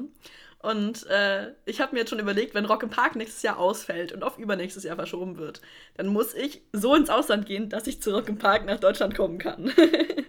Und 0.59 1.05
äh, 1.07 1.53
ich 1.65 1.79
habe 1.79 1.93
mir 1.93 1.99
jetzt 1.99 2.09
schon 2.09 2.19
überlegt, 2.19 2.55
wenn 2.55 2.65
Rock 2.65 2.81
im 2.81 2.89
Park 2.89 3.15
nächstes 3.15 3.43
Jahr 3.43 3.59
ausfällt 3.59 4.11
und 4.11 4.23
auf 4.23 4.39
übernächstes 4.39 4.83
Jahr 4.83 4.95
verschoben 4.95 5.37
wird, 5.37 5.61
dann 5.95 6.07
muss 6.07 6.33
ich 6.33 6.63
so 6.73 6.95
ins 6.95 7.11
Ausland 7.11 7.45
gehen, 7.45 7.69
dass 7.69 7.85
ich 7.85 8.01
zu 8.01 8.11
Rock 8.11 8.27
im 8.27 8.39
Park 8.39 8.65
nach 8.65 8.79
Deutschland 8.79 9.15
kommen 9.15 9.37
kann. 9.37 9.71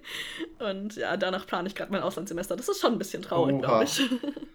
und 0.59 0.97
ja, 0.97 1.17
danach 1.17 1.47
plane 1.47 1.67
ich 1.67 1.75
gerade 1.75 1.91
mein 1.91 2.03
Auslandssemester. 2.03 2.57
Das 2.57 2.69
ist 2.69 2.81
schon 2.81 2.93
ein 2.93 2.99
bisschen 2.99 3.23
traurig, 3.23 3.59
glaube 3.59 3.85
ich. 3.85 4.03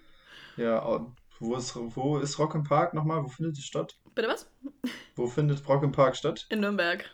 ja, 0.58 0.78
und 0.80 1.16
wo 1.40 1.56
ist, 1.56 1.76
wo 1.76 2.20
ist 2.20 2.38
Rock 2.38 2.54
im 2.54 2.64
Park 2.64 2.94
nochmal? 2.94 3.24
Wo 3.24 3.28
findet 3.28 3.58
es 3.58 3.66
statt? 3.66 3.98
Bitte 4.14 4.28
was? 4.28 4.48
Wo 5.16 5.26
findet 5.26 5.68
Rock 5.68 5.82
im 5.82 5.92
Park 5.92 6.16
statt? 6.16 6.46
In 6.50 6.60
Nürnberg. 6.60 7.10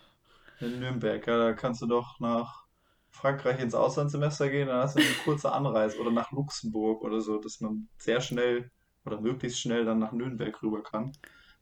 In 0.62 0.80
Nürnberg. 0.80 1.26
Ja, 1.26 1.38
da 1.38 1.54
kannst 1.54 1.82
du 1.82 1.88
doch 1.88 2.19
nach 2.19 2.65
Frankreich 3.12 3.60
ins 3.60 3.74
Auslandssemester 3.74 4.50
gehen, 4.50 4.67
dann 4.67 4.82
hast 4.84 4.95
du 4.95 5.00
eine 5.00 5.10
kurze 5.24 5.52
Anreise 5.52 5.98
oder 6.00 6.12
nach 6.12 6.32
Luxemburg 6.32 7.02
oder 7.02 7.22
so, 7.22 7.39
dass 7.39 7.60
man 7.60 7.88
sehr 7.98 8.22
schnell 8.22 8.69
oder 9.06 9.19
möglichst 9.19 9.60
schnell 9.60 9.86
dann 9.86 10.00
nach 10.00 10.12
Nürnberg 10.12 10.62
rüber 10.62 10.84
kann 10.84 11.12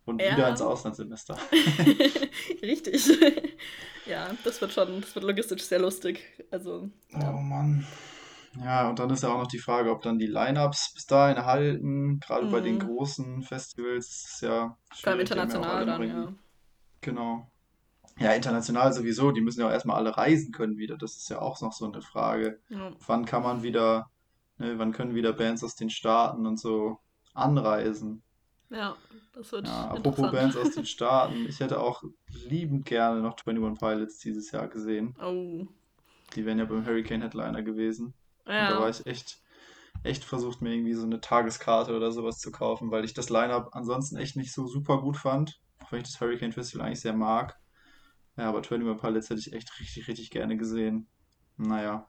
und 0.06 0.22
wieder 0.22 0.38
Ja. 0.40 0.50
ins 0.50 0.62
Auslandssemester. 0.62 1.38
Richtig. 2.62 3.08
ja, 4.08 4.36
das 4.44 4.60
wird 4.62 4.74
schon, 4.74 5.02
das 5.02 5.16
wird 5.16 5.26
logistisch 5.26 5.62
sehr 5.64 5.80
lustig. 5.80 6.24
Also, 6.52 6.90
Oh 7.14 7.20
ja. 7.20 7.32
Mann. 7.32 7.86
Ja, 8.60 8.90
und 8.90 8.98
dann 9.00 9.10
ist 9.12 9.22
ja 9.24 9.30
auch 9.30 9.38
noch 9.38 9.48
die 9.48 9.60
Frage, 9.60 9.92
ob 9.92 10.02
dann 10.02 10.18
die 10.18 10.26
Line-Ups 10.26 10.94
bis 10.96 11.06
dahin 11.06 11.46
halten. 11.46 12.20
Gerade 12.20 12.48
bei 12.48 12.60
den 12.60 12.76
Mhm. 12.76 12.80
großen 12.80 13.44
Festivals 13.44 14.08
ist 14.08 14.30
es 14.36 14.42
ja 14.42 14.76
Vor 14.94 15.12
allem 15.12 15.20
ja 15.20 15.22
international 15.22 15.86
dann, 15.86 16.08
ja. 16.10 16.34
Genau. 17.02 17.52
Ja, 18.20 18.32
international 18.34 18.94
sowieso. 18.94 19.32
Die 19.32 19.42
müssen 19.42 19.60
ja 19.62 19.68
auch 19.68 19.72
erstmal 19.72 19.98
alle 19.98 20.18
reisen 20.18 20.52
können 20.52 20.78
wieder. 20.78 20.98
Das 20.98 21.18
ist 21.18 21.30
ja 21.30 21.40
auch 21.40 21.60
noch 21.62 21.74
so 21.74 21.86
eine 21.86 22.02
Frage. 22.02 22.60
ja. 22.70 22.92
Wann 23.06 23.26
kann 23.26 23.44
man 23.44 23.62
wieder, 23.64 24.10
ne, 24.58 24.80
wann 24.80 24.92
können 24.92 25.14
wieder 25.16 25.34
Bands 25.34 25.64
aus 25.64 25.76
den 25.76 25.90
Staaten 25.90 26.46
und 26.48 26.60
so 26.60 27.00
anreisen? 27.34 28.24
Ja, 28.70 28.96
das 29.34 29.52
wird 29.52 29.68
Ja, 29.68 29.92
apropos. 29.92 30.32
Bands 30.32 30.58
aus 30.58 30.72
den 30.72 30.86
Staaten. 30.86 31.46
Ich 31.48 31.60
hätte 31.60 31.80
auch 31.80 32.04
liebend 32.50 32.86
gerne 32.86 33.22
noch 33.22 33.36
21 33.46 33.80
Pilots 33.80 34.18
dieses 34.20 34.52
Jahr 34.52 34.68
gesehen. 34.68 35.16
Oh. 35.24 35.66
Die 36.36 36.46
wären 36.46 36.60
ja 36.60 36.66
beim 36.66 36.86
Hurricane 36.86 37.22
Headliner 37.22 37.62
gewesen. 37.64 38.08
Und 38.46 38.54
da 38.54 38.74
war 38.80 38.82
Ja. 38.82 38.90
ich 38.90 39.06
echt, 39.06 39.40
echt 40.04 40.24
versucht, 40.26 40.62
mir 40.62 40.74
irgendwie 40.74 40.94
so 40.96 41.06
eine 41.06 41.22
Tageskarte 41.22 41.96
oder 41.96 42.12
sowas 42.12 42.40
zu 42.40 42.52
kaufen, 42.52 42.92
weil 42.92 43.06
ich 43.06 43.14
das 43.14 43.30
Line-Up 43.30 43.70
ansonsten 43.74 44.18
echt 44.18 44.36
nicht 44.36 44.52
so 44.54 44.68
super 44.68 45.00
gut 45.02 45.16
fand. 45.18 45.60
Auch 45.82 45.92
wenn 45.92 46.00
ich 46.02 46.06
das 46.12 46.20
Hurricane 46.20 46.52
Festival 46.52 46.88
eigentlich 46.88 47.00
sehr 47.02 47.14
mag. 47.14 47.58
Ja, 48.38 48.50
aber 48.50 48.60
21 48.60 49.02
Pilots 49.02 49.30
hätte 49.30 49.39
ich 49.39 49.54
echt 49.54 49.80
richtig, 49.80 50.08
richtig 50.08 50.30
gerne 50.30 50.58
gesehen. 50.58 51.08
Naja. 51.58 52.08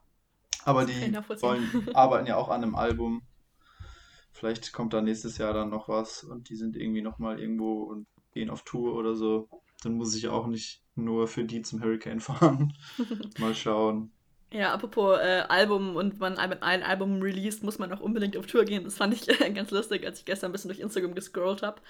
Aber 0.63 0.85
die 0.85 0.93
wollen, 1.41 1.87
arbeiten 1.93 2.27
ja 2.27 2.35
auch 2.35 2.49
an 2.49 2.63
einem 2.63 2.75
Album. 2.75 3.23
Vielleicht 4.31 4.71
kommt 4.71 4.93
da 4.93 5.01
nächstes 5.01 5.37
Jahr 5.37 5.53
dann 5.53 5.69
noch 5.69 5.89
was 5.89 6.23
und 6.23 6.49
die 6.49 6.55
sind 6.55 6.75
irgendwie 6.75 7.01
nochmal 7.01 7.39
irgendwo 7.39 7.83
und 7.83 8.07
gehen 8.33 8.49
auf 8.49 8.63
Tour 8.63 8.95
oder 8.95 9.15
so. 9.15 9.49
Dann 9.83 9.93
muss 9.93 10.15
ich 10.15 10.27
auch 10.27 10.47
nicht 10.47 10.83
nur 10.95 11.27
für 11.27 11.45
die 11.45 11.61
zum 11.61 11.81
Hurricane 11.81 12.19
fahren. 12.19 12.73
Mal 13.39 13.55
schauen. 13.55 14.11
Ja, 14.51 14.73
apropos 14.73 15.19
äh, 15.19 15.43
Album 15.47 15.95
und 15.95 16.19
man 16.19 16.37
ein, 16.37 16.63
ein 16.63 16.81
Album 16.81 17.21
released, 17.21 17.63
muss 17.63 17.77
man 17.77 17.93
auch 17.93 17.99
unbedingt 17.99 18.35
auf 18.35 18.47
Tour 18.47 18.65
gehen. 18.65 18.83
Das 18.83 18.97
fand 18.97 19.13
ich 19.13 19.27
ganz 19.53 19.69
lustig, 19.71 20.05
als 20.05 20.19
ich 20.19 20.25
gestern 20.25 20.49
ein 20.49 20.51
bisschen 20.53 20.69
durch 20.69 20.79
Instagram 20.79 21.13
gescrollt 21.13 21.61
habe. 21.61 21.81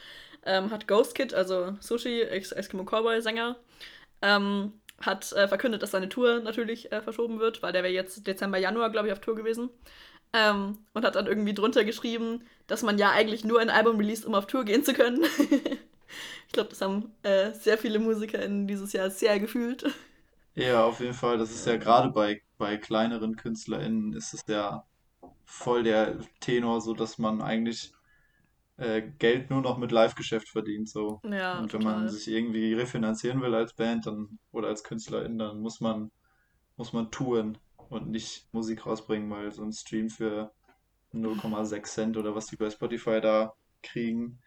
Ähm, 0.45 0.69
hat 0.69 0.87
Ghost 0.87 1.15
Kid, 1.15 1.33
also 1.33 1.77
Sushi, 1.79 2.21
Eskimo 2.21 2.83
Cowboy 2.83 3.21
Sänger, 3.21 3.57
ähm, 4.21 4.73
hat 5.01 5.31
äh, 5.33 5.47
verkündet, 5.47 5.81
dass 5.81 5.91
seine 5.91 6.09
Tour 6.09 6.41
natürlich 6.41 6.91
äh, 6.91 7.01
verschoben 7.01 7.39
wird, 7.39 7.61
weil 7.63 7.71
der 7.71 7.83
wäre 7.83 7.93
jetzt 7.93 8.25
Dezember, 8.27 8.57
Januar, 8.57 8.89
glaube 8.89 9.07
ich, 9.07 9.13
auf 9.13 9.21
Tour 9.21 9.35
gewesen. 9.35 9.69
Ähm, 10.31 10.77
und 10.93 11.05
hat 11.05 11.15
dann 11.15 11.25
irgendwie 11.25 11.55
drunter 11.55 11.83
geschrieben, 11.83 12.43
dass 12.67 12.83
man 12.83 12.99
ja 12.99 13.11
eigentlich 13.11 13.43
nur 13.43 13.59
ein 13.59 13.71
Album 13.71 13.97
released, 13.97 14.25
um 14.25 14.35
auf 14.35 14.45
Tour 14.45 14.63
gehen 14.63 14.83
zu 14.83 14.93
können. 14.93 15.23
ich 16.47 16.53
glaube, 16.53 16.69
das 16.69 16.81
haben 16.81 17.11
äh, 17.23 17.51
sehr 17.53 17.77
viele 17.77 17.97
MusikerInnen 17.99 18.67
dieses 18.67 18.93
Jahr 18.93 19.09
sehr 19.09 19.39
gefühlt. 19.39 19.85
Ja, 20.53 20.83
auf 20.83 20.99
jeden 20.99 21.13
Fall. 21.13 21.37
Das 21.37 21.51
ist 21.51 21.65
ja 21.65 21.77
gerade 21.77 22.09
bei, 22.09 22.41
bei 22.57 22.77
kleineren 22.77 23.37
KünstlerInnen 23.37 24.13
ist 24.13 24.33
es 24.33 24.43
ja 24.47 24.85
voll 25.45 25.83
der 25.83 26.19
Tenor, 26.41 26.81
so 26.81 26.93
dass 26.93 27.17
man 27.17 27.41
eigentlich 27.41 27.93
äh, 28.79 29.01
Geld 29.19 29.49
nur 29.49 29.61
noch 29.61 29.77
mit 29.77 29.91
Live-Geschäft 29.91 30.49
verdient. 30.49 30.89
So. 30.89 31.21
Ja, 31.23 31.61
Und 31.61 31.73
wenn 31.73 31.83
man 31.83 32.01
total. 32.01 32.09
sich 32.09 32.27
irgendwie 32.27 32.73
refinanzieren 32.73 33.41
will 33.41 33.53
als 33.55 33.73
Band 33.73 34.05
dann, 34.07 34.39
oder 34.51 34.67
als 34.69 34.83
KünstlerIn, 34.83 35.37
dann 35.37 35.59
muss 35.61 35.81
man, 35.81 36.11
muss 36.77 36.93
man 36.93 37.11
touren 37.11 37.57
und 37.89 38.09
nicht 38.09 38.53
Musik 38.53 38.85
rausbringen, 38.85 39.29
weil 39.29 39.51
so 39.51 39.63
ein 39.63 39.73
Stream 39.73 40.09
für 40.09 40.51
0,6 41.13 41.93
Cent 41.93 42.17
oder 42.17 42.35
was 42.35 42.47
die 42.47 42.55
bei 42.57 42.69
Spotify 42.69 43.21
da 43.21 43.53
kriegen, 43.83 44.39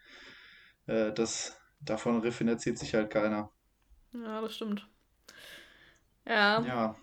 äh, 0.87 1.11
das, 1.13 1.59
davon 1.81 2.19
refinanziert 2.21 2.77
sich 2.77 2.93
halt 2.95 3.09
keiner. 3.11 3.51
Ja, 4.13 4.41
das 4.41 4.55
stimmt. 4.55 4.87
Ja, 6.25 6.65
Ja. 6.65 6.95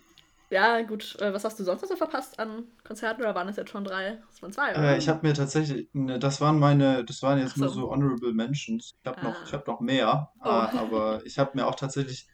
Ja, 0.51 0.83
gut. 0.83 1.17
Äh, 1.21 1.33
was 1.33 1.45
hast 1.45 1.59
du 1.59 1.65
sonst 1.65 1.83
noch 1.83 1.89
so 1.89 1.97
verpasst 1.97 2.39
an 2.39 2.67
Konzerten 2.85 3.23
oder 3.23 3.35
waren 3.35 3.49
es 3.49 3.57
jetzt 3.57 3.71
schon 3.71 3.85
drei? 3.85 4.23
Das 4.29 4.43
waren 4.43 4.53
zwei, 4.53 4.75
Äh, 4.75 4.81
oder? 4.81 4.99
ich 4.99 5.09
habe 5.09 5.27
mir 5.27 5.35
tatsächlich, 5.35 5.89
ne, 5.93 6.19
das 6.19 6.41
waren 6.41 6.59
meine, 6.59 7.05
das 7.05 7.23
waren 7.23 7.39
jetzt 7.39 7.57
nur 7.57 7.69
so. 7.69 7.69
so 7.69 7.91
Honorable 7.91 8.33
Mentions. 8.33 8.95
Ich 9.03 9.07
habe 9.09 9.25
noch, 9.25 9.43
ich 9.43 9.53
Ah. 9.53 9.53
habe 9.53 9.65
noch 9.71 9.81
mehr, 9.81 10.31
Oh. 10.41 10.45
äh, 10.45 10.49
aber 10.49 11.25
ich 11.27 11.39
habe 11.39 11.53
mir 11.55 11.67
auch 11.67 11.75
tatsächlich, 11.75 12.29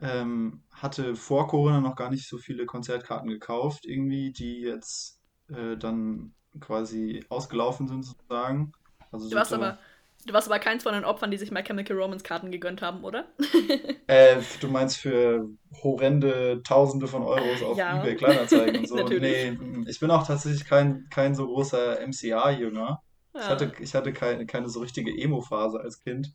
ähm, 0.00 0.64
hatte 0.72 1.16
vor 1.16 1.48
Corona 1.48 1.80
noch 1.80 1.96
gar 1.96 2.10
nicht 2.10 2.28
so 2.28 2.38
viele 2.38 2.66
Konzertkarten 2.66 3.28
gekauft, 3.30 3.84
irgendwie, 3.86 4.32
die 4.32 4.60
jetzt 4.60 5.20
äh, 5.48 5.76
dann 5.76 6.34
quasi 6.60 7.24
ausgelaufen 7.30 7.88
sind 7.88 8.04
sozusagen. 8.04 8.72
Also 9.12 9.28
Du 9.28 9.36
warst 9.36 9.50
so, 9.50 9.56
aber, 9.56 9.78
du 10.26 10.32
warst 10.32 10.48
aber 10.48 10.58
keins 10.58 10.82
von 10.82 10.94
den 10.94 11.04
Opfern, 11.04 11.30
die 11.30 11.38
sich 11.38 11.50
My 11.50 11.62
Chemical 11.62 11.96
Romance 11.96 12.24
Karten 12.24 12.50
gegönnt 12.50 12.82
haben, 12.82 13.04
oder? 13.04 13.26
äh, 14.06 14.40
du 14.60 14.68
meinst 14.68 14.98
für 14.98 15.48
horrende 15.82 16.62
Tausende 16.64 17.06
von 17.08 17.22
Euros 17.22 17.62
auf 17.62 17.78
Ja. 17.78 17.96
eBay 17.96 18.16
Kleinanzeigen 18.16 18.78
und 18.78 18.86
so? 18.86 18.96
Natürlich. 19.02 19.20
Nee, 19.22 19.52
mm, 19.52 19.86
ich 19.88 20.00
bin 20.00 20.10
auch 20.10 20.26
tatsächlich 20.26 20.64
kein, 20.64 21.08
kein 21.10 21.34
so 21.34 21.46
großer 21.46 22.00
MCA-Jünger. 22.00 23.00
Ich 23.34 23.40
Ja. 23.40 23.50
hatte, 23.50 23.72
ich 23.80 23.94
hatte 23.94 24.12
keine, 24.12 24.46
keine 24.46 24.68
so 24.68 24.80
richtige 24.80 25.10
Emo-Phase 25.16 25.80
als 25.80 26.00
Kind. 26.00 26.32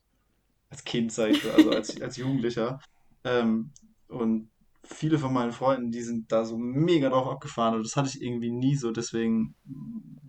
Als 0.69 0.83
Kind, 0.83 1.11
sag 1.11 1.29
ich, 1.31 1.45
also 1.45 1.71
als, 1.71 2.01
als 2.01 2.17
Jugendlicher. 2.17 2.79
Ähm, 3.23 3.73
und 4.07 4.49
viele 4.87 5.19
von 5.19 5.33
meinen 5.33 5.51
Freunden, 5.51 5.91
die 5.91 6.01
sind 6.01 6.31
da 6.31 6.45
so 6.45 6.57
mega 6.57 7.09
drauf 7.09 7.27
abgefahren 7.27 7.75
und 7.75 7.83
das 7.85 7.95
hatte 7.95 8.09
ich 8.09 8.21
irgendwie 8.21 8.51
nie 8.51 8.75
so. 8.75 8.91
Deswegen 8.91 9.55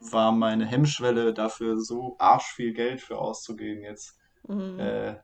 war 0.01 0.33
meine 0.33 0.67
Hemmschwelle 0.67 1.35
dafür, 1.35 1.81
so 1.81 2.17
arsch 2.19 2.53
viel 2.55 2.73
Geld 2.73 3.01
für 3.01 3.19
auszugeben, 3.19 3.83
jetzt 3.83 4.17
Mhm. 4.49 4.79
äh, 4.81 5.17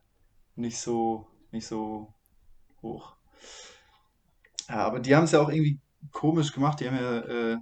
nicht 0.56 0.78
so, 0.78 1.26
nicht 1.50 1.66
so 1.66 2.14
hoch. 2.82 3.16
Ja, 4.68 4.86
aber 4.86 5.00
die 5.00 5.14
haben 5.14 5.24
es 5.24 5.32
ja 5.32 5.40
auch 5.40 5.48
irgendwie 5.48 5.80
komisch 6.12 6.52
gemacht. 6.52 6.80
Die 6.80 6.88
haben 6.88 6.96
ja 6.96 7.18
äh, 7.20 7.58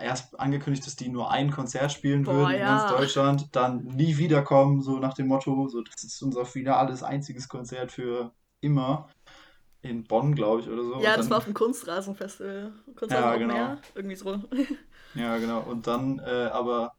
erst 0.00 0.38
angekündigt, 0.38 0.86
dass 0.86 0.96
die 0.96 1.08
nur 1.08 1.30
ein 1.30 1.50
Konzert 1.50 1.92
spielen 1.92 2.24
Boah, 2.24 2.34
würden 2.34 2.54
in 2.54 2.64
ganz 2.64 2.82
ja. 2.82 2.88
Deutschland, 2.88 3.48
dann 3.52 3.84
nie 3.84 4.16
wiederkommen, 4.18 4.82
so 4.82 4.98
nach 4.98 5.14
dem 5.14 5.28
Motto, 5.28 5.68
so 5.68 5.82
das 5.82 6.04
ist 6.04 6.22
unser 6.22 6.44
finales, 6.44 7.02
einziges 7.02 7.48
Konzert 7.48 7.92
für 7.92 8.32
immer. 8.60 9.08
In 9.84 10.02
Bonn, 10.04 10.34
glaube 10.34 10.62
ich, 10.62 10.68
oder 10.68 10.82
so. 10.82 10.94
Ja, 10.98 11.10
Und 11.10 11.18
das 11.18 11.26
dann, 11.26 11.30
war 11.30 11.38
auf 11.38 11.44
dem 11.44 11.54
Kunstrasenfestival. 11.54 12.72
Kunstrasen 12.96 13.10
ja, 13.22 13.36
genau. 13.36 13.54
Air, 13.54 13.78
irgendwie 13.94 14.16
so. 14.16 14.42
Ja, 15.14 15.38
genau. 15.38 15.60
Und 15.62 15.86
dann 15.86 16.18
äh, 16.20 16.48
aber 16.52 16.96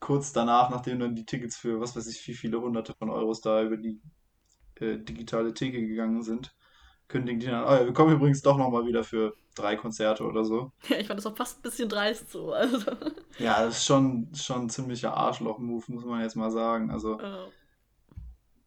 kurz 0.00 0.32
danach, 0.32 0.70
nachdem 0.70 1.00
dann 1.00 1.14
die 1.14 1.24
Tickets 1.26 1.56
für 1.56 1.80
was 1.80 1.96
weiß 1.96 2.06
ich, 2.08 2.26
wie 2.28 2.34
viele 2.34 2.60
hunderte 2.60 2.94
von 2.94 3.10
Euros 3.10 3.40
da 3.40 3.62
über 3.62 3.76
die 3.76 4.00
äh, 4.76 4.98
digitale 4.98 5.54
Theke 5.54 5.86
gegangen 5.86 6.22
sind, 6.22 6.54
kündigen 7.08 7.40
die 7.40 7.46
dann, 7.48 7.64
oh 7.64 7.72
ja, 7.74 7.86
wir 7.86 7.94
kommen 7.94 8.14
übrigens 8.14 8.42
doch 8.42 8.58
nochmal 8.58 8.86
wieder 8.86 9.04
für 9.04 9.36
drei 9.54 9.76
Konzerte 9.76 10.24
oder 10.24 10.44
so. 10.44 10.72
Ja, 10.88 10.98
ich 10.98 11.06
fand 11.06 11.18
das 11.18 11.26
auch 11.26 11.36
fast 11.36 11.58
ein 11.60 11.62
bisschen 11.62 11.88
dreist 11.88 12.30
so. 12.30 12.52
Also, 12.52 12.78
Ja, 13.38 13.64
das 13.64 13.78
ist 13.78 13.84
schon, 13.86 14.30
schon 14.34 14.62
ein 14.62 14.70
ziemlicher 14.70 15.14
Arschloch-Move, 15.14 15.84
muss 15.92 16.04
man 16.04 16.22
jetzt 16.22 16.36
mal 16.36 16.50
sagen. 16.50 16.90
Also, 16.90 17.20
äh, 17.20 17.50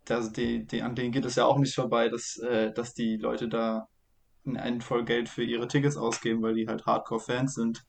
das, 0.10 0.32
die, 0.32 0.66
die, 0.66 0.82
an 0.82 0.96
denen 0.96 1.12
geht 1.12 1.26
es 1.26 1.36
ja 1.36 1.46
auch 1.46 1.58
nicht 1.60 1.76
vorbei, 1.76 2.10
dass, 2.10 2.38
äh, 2.38 2.72
dass 2.74 2.94
die 2.94 3.18
Leute 3.18 3.48
da 3.50 3.88
ein 4.46 4.82
voll 4.82 5.06
Geld 5.06 5.30
für 5.30 5.44
ihre 5.44 5.68
Tickets 5.68 5.98
ausgeben, 5.98 6.42
weil 6.44 6.56
die 6.56 6.68
halt 6.68 6.86
Hardcore-Fans 6.86 7.56
sind. 7.56 7.84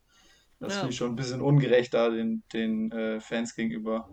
Das 0.60 0.78
finde 0.78 0.90
ja, 0.90 0.90
ich 0.92 0.98
schon 0.98 1.12
ein 1.12 1.16
bisschen 1.16 1.40
ungerecht 1.42 1.94
da 1.94 2.10
den, 2.10 2.44
den 2.52 2.92
äh, 2.92 3.20
Fans 3.20 3.54
gegenüber. 3.54 4.08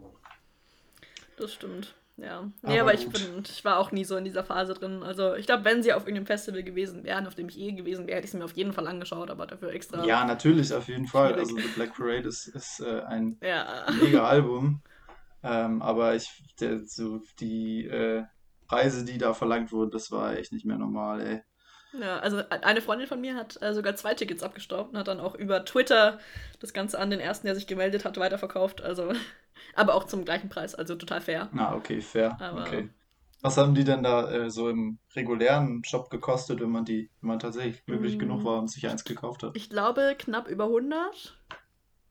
das 1.35 1.53
stimmt. 1.53 1.93
Ja. 2.17 2.51
Nee, 2.63 2.79
Aber 2.79 2.81
aber 2.81 2.93
ich 2.95 3.07
bin, 3.09 3.43
ich 3.47 3.63
war 3.63 3.77
auch 3.77 3.91
nie 3.91 4.03
so 4.03 4.17
in 4.17 4.25
dieser 4.25 4.43
Phase 4.43 4.73
drin. 4.73 5.03
Also, 5.03 5.35
ich 5.35 5.45
glaube, 5.45 5.65
wenn 5.65 5.83
sie 5.83 5.93
auf 5.93 6.03
irgendeinem 6.03 6.25
Festival 6.25 6.63
gewesen 6.63 7.03
wären, 7.03 7.27
auf 7.27 7.35
dem 7.35 7.47
ich 7.49 7.59
eh 7.59 7.73
gewesen 7.73 8.07
wäre, 8.07 8.17
hätte 8.17 8.25
ich 8.25 8.31
sie 8.31 8.37
mir 8.37 8.45
auf 8.45 8.53
jeden 8.53 8.73
Fall 8.73 8.87
angeschaut, 8.87 9.29
aber 9.29 9.45
dafür 9.45 9.69
extra 9.71 10.03
Ja, 10.05 10.25
natürlich, 10.25 10.73
auf 10.73 10.87
jeden 10.87 11.07
Fall. 11.07 11.27
schwierig. 11.27 11.39
Also 11.39 11.55
The 11.57 11.67
Black 11.75 11.93
Parade 11.95 12.27
ist, 12.27 12.47
ist 12.47 12.79
äh, 12.79 13.01
ein 13.01 13.39
Ja. 13.41 13.85
mega 14.01 14.25
Album. 14.27 14.81
Ähm, 15.43 15.81
aber 15.81 16.15
ich, 16.15 16.29
der, 16.59 16.85
so 16.85 17.21
die 17.39 17.85
äh, 17.85 18.23
Preise, 18.67 19.05
die 19.05 19.17
da 19.17 19.33
verlangt 19.33 19.71
wurden, 19.71 19.91
das 19.91 20.11
war 20.11 20.35
echt 20.35 20.51
nicht 20.51 20.65
mehr 20.65 20.77
normal, 20.77 21.21
ey. 21.21 21.41
Ja, 21.93 22.19
also 22.19 22.43
eine 22.49 22.81
Freundin 22.81 23.07
von 23.07 23.21
mir 23.21 23.35
hat 23.35 23.61
äh, 23.61 23.73
sogar 23.73 23.95
zwei 23.95 24.13
Tickets 24.13 24.43
abgestaubt 24.43 24.91
und 24.91 24.99
hat 24.99 25.07
dann 25.07 25.19
auch 25.19 25.35
über 25.35 25.63
Twitter 25.63 26.19
das 26.59 26.73
Ganze 26.73 26.99
an 26.99 27.09
den 27.09 27.19
ersten, 27.19 27.47
der 27.47 27.55
sich 27.55 27.65
gemeldet 27.65 28.03
hat, 28.05 28.17
weiterverkauft. 28.17 28.81
Also, 28.81 29.13
aber 29.75 29.95
auch 29.95 30.03
zum 30.03 30.25
gleichen 30.25 30.49
Preis, 30.49 30.75
also 30.75 30.95
total 30.95 31.21
fair. 31.21 31.49
Na, 31.53 31.75
okay, 31.75 32.01
fair. 32.01 32.37
Aber 32.41 32.61
Okay. 32.61 32.89
Was 33.41 33.55
haben 33.57 33.75
die 33.75 33.83
denn 33.83 34.01
da 34.01 34.29
äh, 34.31 34.49
so 34.49 34.67
im 34.67 34.97
regulären 35.15 35.83
Shop 35.83 36.09
gekostet, 36.09 36.59
wenn 36.59 36.71
man 36.71 36.85
die, 36.85 37.11
wenn 37.21 37.27
man 37.29 37.39
tatsächlich 37.39 37.85
glücklich 37.85 38.17
genug 38.17 38.41
mm, 38.41 38.45
war 38.45 38.59
und 38.59 38.67
sich 38.67 38.87
eins 38.89 39.03
gekauft 39.03 39.43
hat? 39.43 39.55
ich 39.55 39.69
glaube 39.69 40.15
knapp 40.17 40.47
über 40.47 40.65
100. 40.65 41.37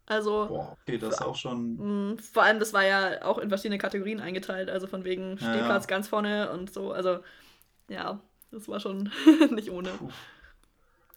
Also 0.06 0.46
Boah, 0.46 0.76
okay, 0.80 0.98
das 0.98 1.14
ist 1.14 1.22
auch 1.22 1.34
schon. 1.34 2.12
mh, 2.12 2.22
vor 2.32 2.44
allem, 2.44 2.60
das 2.60 2.72
war 2.72 2.84
ja 2.84 3.24
auch 3.24 3.38
in 3.38 3.48
verschiedene 3.48 3.78
Kategorien 3.78 4.20
eingeteilt, 4.20 4.70
also 4.70 4.86
von 4.86 5.04
wegen 5.04 5.36
Stehplatz 5.36 5.84
ja. 5.84 5.88
ganz 5.88 6.08
vorne 6.08 6.50
und 6.52 6.72
so. 6.72 6.92
Also 6.92 7.18
ja, 7.88 8.20
das 8.52 8.68
war 8.68 8.80
schon 8.80 9.10
nicht 9.50 9.70
ohne. 9.70 9.90
Puh. 9.90 10.08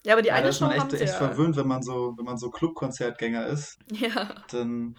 Ja, 0.06 0.14
aber 0.14 0.22
die 0.22 0.30
Ja, 0.30 0.36
eine 0.36 0.54
Show 0.54 0.70
echt, 0.70 0.80
haben 0.80 0.90
sie 0.90 0.98
echt 0.98 1.14
ja. 1.14 1.28
verwöhnt, 1.28 1.56
wenn 1.58 1.68
man 1.68 1.84
so, 1.84 2.16
wenn 2.18 2.26
man 2.26 2.38
so 2.38 2.50
Clubkonzertgänger 2.50 3.48
ist. 3.48 3.80
Ja, 3.92 4.34
Dann, 4.50 4.96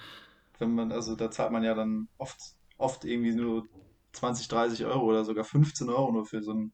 wenn 0.59 0.75
man, 0.75 0.93
also 0.93 1.17
da 1.17 1.31
zahlt 1.31 1.53
man 1.53 1.65
ja 1.65 1.75
dann 1.75 2.09
oft, 2.19 2.39
oft 2.77 3.05
irgendwie 3.05 3.33
nur 3.33 3.67
20, 4.13 4.49
30 4.49 4.85
Euro 4.85 5.05
oder 5.07 5.25
sogar 5.25 5.45
15 5.45 5.89
Euro 5.89 6.13
nur 6.13 6.27
für 6.27 6.43
so 6.43 6.53
ein, 6.53 6.73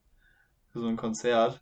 für 0.71 0.79
so 0.79 0.87
ein 0.87 0.97
Konzert. 0.97 1.61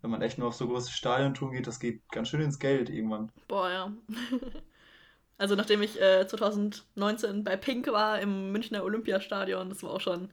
Wenn 0.00 0.10
man 0.10 0.22
echt 0.22 0.38
nur 0.38 0.48
auf 0.48 0.54
so 0.54 0.66
große 0.66 0.92
Stadiontouren 0.92 1.54
geht, 1.54 1.66
das 1.66 1.80
geht 1.80 2.08
ganz 2.10 2.28
schön 2.28 2.40
ins 2.40 2.58
Geld 2.58 2.88
irgendwann. 2.88 3.30
boah, 3.48 3.68
ja. 3.68 3.92
Also 5.38 5.54
nachdem 5.54 5.82
ich 5.82 6.00
äh, 6.00 6.26
2019 6.26 7.44
bei 7.44 7.56
Pink 7.56 7.86
war 7.88 8.20
im 8.20 8.52
Münchner 8.52 8.84
Olympiastadion, 8.84 9.68
das 9.68 9.82
war 9.82 9.90
auch 9.90 10.00
schon 10.00 10.30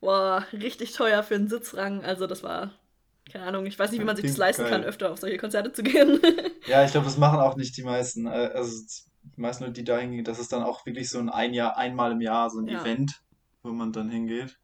boah, 0.00 0.46
richtig 0.52 0.92
teuer 0.92 1.22
für 1.22 1.36
einen 1.36 1.48
Sitzrang. 1.48 2.04
Also 2.04 2.26
das 2.26 2.42
war, 2.42 2.72
keine 3.32 3.46
Ahnung, 3.46 3.66
ich 3.66 3.78
weiß 3.78 3.92
nicht, 3.92 4.00
wie 4.00 4.04
man 4.04 4.16
sich 4.16 4.26
das 4.26 4.36
leisten 4.36 4.64
kann, 4.66 4.84
öfter 4.84 5.12
auf 5.12 5.18
solche 5.20 5.38
Konzerte 5.38 5.72
zu 5.72 5.82
gehen. 5.82 6.20
Ja, 6.64 6.84
ich 6.84 6.90
glaube, 6.90 7.06
das 7.06 7.16
machen 7.16 7.38
auch 7.40 7.56
nicht 7.56 7.76
die 7.76 7.82
meisten. 7.82 8.26
Äh, 8.26 8.50
Also 8.54 8.82
die 9.22 9.40
meisten 9.40 9.64
Leute, 9.64 9.74
die 9.74 9.84
da 9.84 9.98
hingehen, 9.98 10.24
das 10.24 10.38
ist 10.38 10.52
dann 10.52 10.62
auch 10.62 10.84
wirklich 10.86 11.08
so 11.10 11.18
ein, 11.18 11.28
ein 11.28 11.54
Jahr, 11.54 11.76
einmal 11.76 12.12
im 12.12 12.20
Jahr 12.20 12.50
so 12.50 12.60
ein 12.60 12.68
Ja, 12.68 12.80
Event, 12.80 13.22
wo 13.62 13.70
man 13.70 13.92
dann 13.92 14.10
hingeht. 14.10 14.58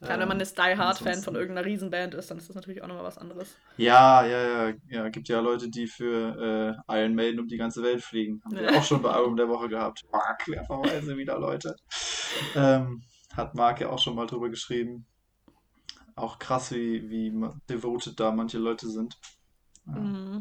Gerade 0.00 0.20
wenn 0.20 0.28
man 0.28 0.36
Ähm, 0.36 0.40
jetzt 0.40 0.58
Die 0.58 0.76
Hard-Fan 0.76 1.22
von 1.22 1.34
irgendeiner 1.34 1.66
Riesenband 1.66 2.14
ist, 2.14 2.30
dann 2.30 2.38
ist 2.38 2.48
das 2.48 2.56
natürlich 2.56 2.82
auch 2.82 2.88
nochmal 2.88 3.04
was 3.04 3.18
anderes. 3.18 3.56
Ja, 3.76 4.24
ja, 4.24 4.68
ja, 4.68 4.74
ja, 4.88 5.08
gibt 5.08 5.28
ja 5.28 5.40
Leute, 5.40 5.68
die 5.68 5.86
für 5.86 6.76
äh, 6.88 7.00
Iron 7.00 7.14
Maiden 7.14 7.40
um 7.40 7.48
die 7.48 7.56
ganze 7.56 7.82
Welt 7.82 8.02
fliegen. 8.02 8.40
Haben 8.44 8.56
wir 8.56 8.76
auch 8.76 8.84
schon 8.84 9.02
bei 9.02 9.10
Album 9.10 9.36
der 9.36 9.48
Woche 9.48 9.68
gehabt. 9.68 10.04
Ah, 10.12 10.34
querverweise 10.34 11.16
wieder, 11.16 11.38
Leute. 11.38 11.76
Ähm, 12.54 13.02
hat 13.34 13.54
Marc 13.54 13.80
ja 13.80 13.90
auch 13.90 13.98
schon 13.98 14.14
mal 14.14 14.26
drüber 14.26 14.48
geschrieben. 14.48 15.06
Auch 16.14 16.38
krass, 16.38 16.72
wie, 16.72 17.08
wie 17.10 17.32
devoted 17.68 18.18
da 18.18 18.30
manche 18.30 18.58
Leute 18.58 18.88
sind. 18.88 19.16
Ja. 19.86 19.94
Mhm. 19.94 20.40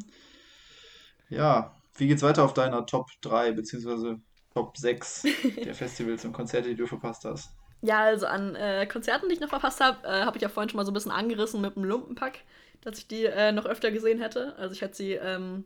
Ja, 1.30 1.76
wie 1.96 2.08
geht's 2.08 2.24
weiter 2.24 2.44
auf 2.44 2.54
deiner 2.54 2.86
Top 2.86 3.10
3 3.22 3.52
beziehungsweise 3.52 4.20
Top 4.54 4.78
6 4.78 5.26
der 5.64 5.74
Festivals 5.76 6.26
und 6.26 6.34
Konzerte, 6.34 6.70
die 6.70 6.76
du 6.76 6.88
verpasst 6.88 7.26
hast? 7.26 7.57
Ja, 7.82 8.02
also 8.02 8.26
an 8.26 8.56
äh, 8.56 8.88
Konzerten, 8.88 9.30
die 9.30 9.36
ich 9.36 9.40
noch 9.40 9.50
verpasst 9.50 9.80
habe, 9.82 10.06
äh, 10.08 10.24
habe 10.26 10.38
ich 10.38 10.42
ja 10.42 10.50
vorhin 10.50 10.70
schon 10.70 10.78
mal 10.78 10.86
so 10.86 10.92
ein 10.92 10.96
bisschen 10.96 11.12
angerissen 11.12 11.62
mit 11.62 11.76
dem 11.76 11.84
Lumpenpack, 11.84 12.40
dass 12.82 12.98
ich 12.98 13.08
die 13.08 13.26
äh, 13.26 13.52
noch 13.52 13.66
öfter 13.66 13.92
gesehen 13.92 14.20
hätte. 14.20 14.56
Also 14.58 14.74
ich 14.74 14.82
hatte 14.82 14.96
sie 14.96 15.14
ähm, 15.14 15.66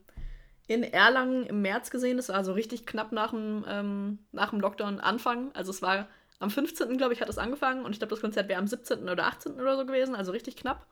in 0.67 0.83
Erlangen 0.83 1.45
im 1.45 1.61
März 1.61 1.89
gesehen. 1.89 2.17
Das 2.17 2.29
war 2.29 2.43
so 2.43 2.53
richtig 2.53 2.85
knapp 2.85 3.11
nach 3.11 3.31
dem, 3.31 3.65
ähm, 3.67 4.19
nach 4.31 4.49
dem 4.49 4.59
Lockdown 4.59 4.99
Anfang. 4.99 5.51
Also 5.53 5.71
es 5.71 5.81
war 5.81 6.07
am 6.39 6.49
15. 6.49 6.97
glaube 6.97 7.13
ich, 7.13 7.21
hat 7.21 7.29
es 7.29 7.37
angefangen 7.37 7.85
und 7.85 7.91
ich 7.91 7.99
glaube, 7.99 8.09
das 8.09 8.21
Konzert 8.21 8.49
wäre 8.49 8.59
am 8.59 8.67
17. 8.67 9.09
oder 9.09 9.27
18. 9.27 9.53
oder 9.53 9.77
so 9.77 9.85
gewesen, 9.85 10.15
also 10.15 10.31
richtig 10.31 10.55
knapp. 10.57 10.85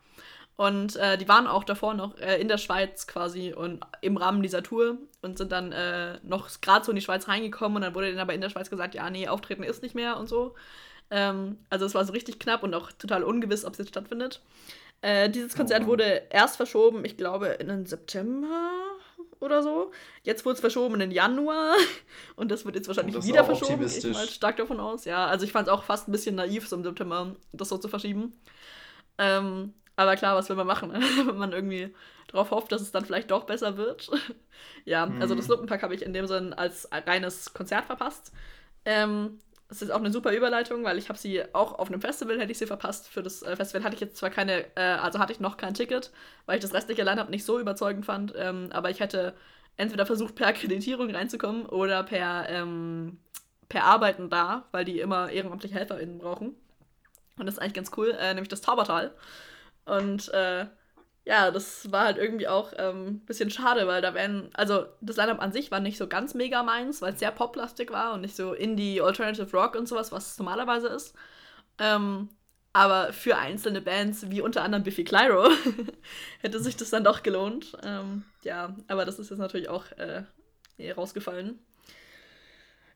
Und 0.56 0.98
äh, 0.98 1.18
die 1.18 1.28
waren 1.28 1.48
auch 1.48 1.64
davor 1.64 1.94
noch 1.94 2.18
äh, 2.18 2.40
in 2.40 2.50
der 2.50 2.58
Schweiz 2.58 3.08
quasi 3.08 3.54
und 3.54 3.80
im 4.02 4.18
Rahmen 4.18 4.44
dieser 4.44 4.62
Tour 4.62 4.98
und 5.22 5.38
sind 5.38 5.52
dann 5.52 5.72
äh, 5.72 6.20
noch 6.22 6.50
gerade 6.62 6.86
so 6.86 6.92
in 6.92 6.98
die 6.98 7.02
Schweiz 7.02 7.28
reingekommen 7.28 7.78
und 7.78 7.82
dann 7.82 7.96
wurde 7.96 8.08
denen 8.08 8.20
aber 8.20 8.34
in 8.34 8.42
der 8.42 8.50
Schweiz 8.50 8.70
gesagt, 8.70 8.94
ja, 8.94 9.10
nee, 9.10 9.28
Auftreten 9.28 9.64
ist 9.64 9.82
nicht 9.82 9.96
mehr 9.96 10.18
und 10.18 10.28
so. 10.28 10.56
Ähm, 11.12 11.58
also 11.70 11.86
es 11.86 11.96
war 11.96 12.06
so 12.06 12.14
richtig 12.14 12.40
knapp 12.40 12.64
und 12.64 12.74
auch 12.76 12.92
total 12.94 13.24
ungewiss, 13.24 13.66
ob 13.66 13.74
es 13.74 13.80
jetzt 13.80 13.90
stattfindet. 13.90 14.42
Äh, 15.02 15.30
dieses 15.30 15.56
Oh 15.56 15.58
Konzert 15.58 15.86
Mann. 15.86 15.88
wurde 15.88 16.24
erst 16.30 16.58
verschoben, 16.58 17.06
ich 17.06 17.18
glaube, 17.18 17.48
in 17.48 17.68
den 17.70 17.86
September 17.86 18.72
oder 19.40 19.64
so. 19.64 19.92
Jetzt 20.24 20.46
wurde 20.46 20.56
es 20.56 20.60
verschoben 20.62 20.96
in 20.96 21.00
den 21.02 21.12
Januar 21.12 21.76
und 22.36 22.52
das 22.52 22.66
wird 22.66 22.76
jetzt 22.76 22.88
Oh, 23.02 23.14
wahrscheinlich 23.14 23.24
wieder 23.24 23.46
verschoben, 23.46 23.92
ich 23.96 24.10
mal 24.12 24.30
stark 24.30 24.58
davon 24.58 24.80
aus. 24.80 25.06
Ja, 25.06 25.28
also 25.28 25.46
ich 25.46 25.52
fand 25.52 25.68
es 25.68 25.74
auch 25.74 25.84
fast 25.84 26.08
ein 26.08 26.12
bisschen 26.12 26.36
naiv, 26.36 26.68
so 26.68 26.76
im 26.76 26.84
September 26.84 27.36
das 27.54 27.70
so 27.70 27.78
zu 27.78 27.88
verschieben. 27.88 28.34
Ähm, 29.18 29.74
aber 29.96 30.16
klar, 30.16 30.36
was 30.36 30.50
will 30.50 30.56
man 30.56 30.68
machen, 30.68 30.92
ne? 30.94 31.00
wenn 31.26 31.38
man 31.38 31.52
irgendwie 31.54 31.94
darauf 32.28 32.52
hofft, 32.52 32.72
dass 32.72 32.82
es 32.82 32.92
dann 32.92 33.06
vielleicht 33.06 33.32
doch 33.32 33.46
besser 33.46 33.78
wird. 33.78 34.10
ja, 34.86 35.16
also 35.20 35.36
das 35.36 35.48
Hm. 35.48 35.50
Lumpenpack 35.50 35.84
habe 35.84 35.96
ich 35.96 36.04
in 36.04 36.14
dem 36.14 36.28
Sinn 36.28 36.54
als 36.54 36.88
reines 36.92 37.54
Konzert 37.54 37.86
verpasst. 37.86 38.32
Ähm, 38.86 39.42
das 39.70 39.84
ist 39.84 39.92
auch 39.92 40.00
eine 40.00 40.12
super 40.12 40.34
Überleitung, 40.34 40.84
weil 40.84 40.98
ich 40.98 41.10
habe 41.10 41.20
sie 41.20 41.44
auch 41.54 41.78
auf 41.78 41.90
einem 41.90 42.02
Festival 42.02 42.40
hätte 42.40 42.52
ich 42.52 42.58
sie 42.58 42.66
verpasst. 42.66 43.08
Für 43.08 43.22
das 43.22 43.44
äh, 43.44 43.56
Festival 43.56 43.84
hatte 43.84 43.94
ich 43.94 44.02
jetzt 44.02 44.18
zwar 44.18 44.32
keine, 44.32 44.66
äh, 44.76 44.82
also 44.82 45.20
hatte 45.20 45.32
ich 45.32 45.40
noch 45.40 45.58
kein 45.58 45.76
Ticket, 45.76 46.12
weil 46.48 46.58
ich 46.58 46.62
das 46.62 46.74
restliche 46.74 47.04
Line-Up 47.04 47.30
nicht 47.30 47.46
so 47.46 47.60
überzeugend 47.60 48.06
fand, 48.06 48.34
ähm, 48.36 48.70
aber 48.72 48.90
ich 48.90 49.00
hätte 49.00 49.36
entweder 49.78 50.08
versucht, 50.08 50.36
per 50.36 50.48
Akkreditierung 50.48 51.12
reinzukommen 51.12 51.68
oder 51.68 52.04
per, 52.04 52.50
ähm, 52.50 53.20
per 53.70 53.84
Arbeiten 53.84 54.30
da, 54.32 54.66
weil 54.72 54.86
die 54.86 55.00
immer 55.00 55.30
ehrenamtliche 55.30 55.76
HelferInnen 55.76 56.18
brauchen. 56.18 56.56
Und 57.38 57.46
das 57.46 57.56
ist 57.56 57.60
eigentlich 57.62 57.76
ganz 57.76 57.92
cool, 57.96 58.18
äh, 58.20 58.34
nämlich 58.34 58.50
das 58.50 58.62
Taubertal. 58.62 59.14
Und 59.86 60.30
äh, 60.34 60.66
ja, 61.30 61.52
das 61.52 61.92
war 61.92 62.06
halt 62.06 62.18
irgendwie 62.18 62.48
auch 62.48 62.74
ein 62.74 62.98
ähm, 62.98 63.20
bisschen 63.20 63.52
schade, 63.52 63.86
weil 63.86 64.02
da 64.02 64.16
wären, 64.16 64.50
also 64.56 64.88
das 65.00 65.16
Line-Up 65.16 65.40
an 65.40 65.52
sich 65.52 65.70
war 65.70 65.80
nicht 65.80 66.00
so 66.00 66.08
ganz 66.08 66.34
mega 66.34 66.64
meins, 66.64 67.04
weil 67.04 67.14
es 67.14 67.20
sehr 67.20 67.30
poplastig 67.30 67.92
war 67.92 68.16
und 68.16 68.22
nicht 68.22 68.36
so 68.36 68.54
Indie, 68.54 69.00
Alternative 69.00 69.56
Rock 69.56 69.76
und 69.76 69.88
sowas, 69.88 70.12
was 70.12 70.32
es 70.32 70.40
normalerweise 70.40 70.88
ist. 70.88 71.14
Ähm, 71.78 72.30
aber 72.74 73.14
für 73.14 73.38
einzelne 73.38 73.80
Bands, 73.80 74.32
wie 74.32 74.42
unter 74.42 74.64
anderem 74.64 74.84
Biffy 74.84 75.04
Clyro, 75.04 75.52
hätte 76.42 76.60
sich 76.60 76.78
das 76.78 76.90
dann 76.90 77.04
doch 77.04 77.22
gelohnt. 77.22 77.78
Ähm, 77.84 78.26
ja, 78.42 78.76
aber 78.88 79.06
das 79.06 79.20
ist 79.20 79.30
jetzt 79.30 79.38
natürlich 79.38 79.70
auch 79.70 79.86
äh, 79.98 80.24
eh 80.80 80.94
rausgefallen. 80.94 81.60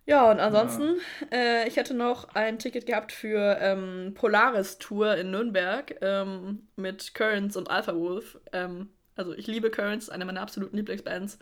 Ja, 0.05 0.29
und 0.31 0.39
Ja. 0.47 0.47
ansonsten, 0.47 0.97
äh, 1.31 1.67
ich 1.67 1.77
hätte 1.77 1.93
noch 1.93 2.35
ein 2.35 2.59
Ticket 2.59 2.85
gehabt 2.85 3.11
für 3.13 3.57
ähm, 3.61 4.13
Polaris 4.15 4.77
Tour 4.77 5.15
in 5.15 5.31
Nürnberg 5.31 5.95
ähm, 6.01 6.67
mit 6.75 7.13
Currents 7.13 7.55
und 7.55 7.69
Alpha 7.69 7.95
Wolf. 7.95 8.37
Ähm, 8.51 8.89
also 9.15 9.33
ich 9.33 9.47
liebe 9.47 9.71
Currents, 9.71 10.09
eine 10.09 10.25
meiner 10.25 10.41
absoluten 10.41 10.75
Lieblingsbands. 10.75 11.39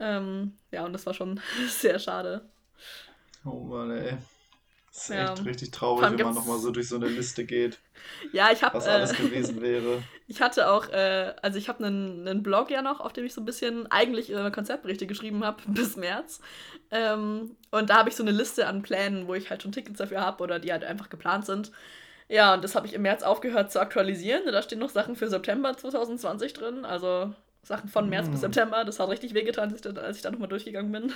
Ähm, 0.00 0.58
ja, 0.72 0.84
und 0.84 0.92
das 0.94 1.06
war 1.06 1.14
schon 1.14 1.40
sehr 1.68 1.98
schade. 1.98 2.50
Oh 3.44 3.60
Mann, 3.64 3.90
ey. 3.90 4.18
Das 4.92 5.04
ist 5.04 5.08
ja. 5.08 5.32
echt 5.32 5.44
richtig 5.46 5.70
traurig, 5.70 6.02
wenn 6.02 6.26
man 6.26 6.34
nochmal 6.34 6.58
so 6.58 6.70
durch 6.70 6.88
so 6.88 6.96
eine 6.96 7.06
Liste 7.06 7.46
geht. 7.46 7.78
ja, 8.32 8.50
ich 8.52 8.62
habe. 8.62 8.76
Was 8.76 8.86
alles 8.86 9.12
äh, 9.12 9.22
gewesen 9.22 9.60
wäre. 9.60 10.02
Ich 10.28 10.40
hatte 10.40 10.70
auch, 10.70 10.88
äh, 10.88 11.34
also 11.42 11.58
ich 11.58 11.68
habe 11.68 11.84
einen, 11.84 12.26
einen 12.26 12.42
Blog 12.42 12.70
ja 12.70 12.80
noch, 12.80 13.00
auf 13.00 13.12
dem 13.12 13.26
ich 13.26 13.34
so 13.34 13.42
ein 13.42 13.44
bisschen 13.44 13.86
eigentlich 13.92 14.32
äh, 14.32 14.50
Konzertberichte 14.50 15.06
geschrieben 15.06 15.44
habe 15.44 15.60
bis 15.66 15.96
März. 15.96 16.40
Ähm, 16.90 17.56
und 17.70 17.90
da 17.90 17.98
habe 17.98 18.08
ich 18.08 18.16
so 18.16 18.22
eine 18.22 18.30
Liste 18.30 18.66
an 18.66 18.80
Plänen, 18.80 19.28
wo 19.28 19.34
ich 19.34 19.50
halt 19.50 19.62
schon 19.62 19.72
Tickets 19.72 19.98
dafür 19.98 20.22
habe 20.22 20.42
oder 20.42 20.58
die 20.58 20.72
halt 20.72 20.84
einfach 20.84 21.10
geplant 21.10 21.44
sind. 21.44 21.70
Ja, 22.28 22.54
und 22.54 22.64
das 22.64 22.74
habe 22.74 22.86
ich 22.86 22.94
im 22.94 23.02
März 23.02 23.22
aufgehört 23.22 23.70
zu 23.72 23.78
aktualisieren. 23.78 24.40
Da 24.46 24.62
stehen 24.62 24.78
noch 24.78 24.88
Sachen 24.88 25.16
für 25.16 25.28
September 25.28 25.76
2020 25.76 26.54
drin. 26.54 26.86
Also 26.86 27.34
Sachen 27.62 27.90
von 27.90 28.08
März 28.08 28.28
mm. 28.28 28.30
bis 28.30 28.40
September. 28.40 28.84
Das 28.84 29.00
hat 29.00 29.10
richtig 29.10 29.34
wehgetan, 29.34 29.68
als 29.68 29.74
ich 29.76 29.82
da, 29.82 29.92
da 29.92 30.30
nochmal 30.30 30.48
durchgegangen 30.48 30.92
bin. 30.92 31.12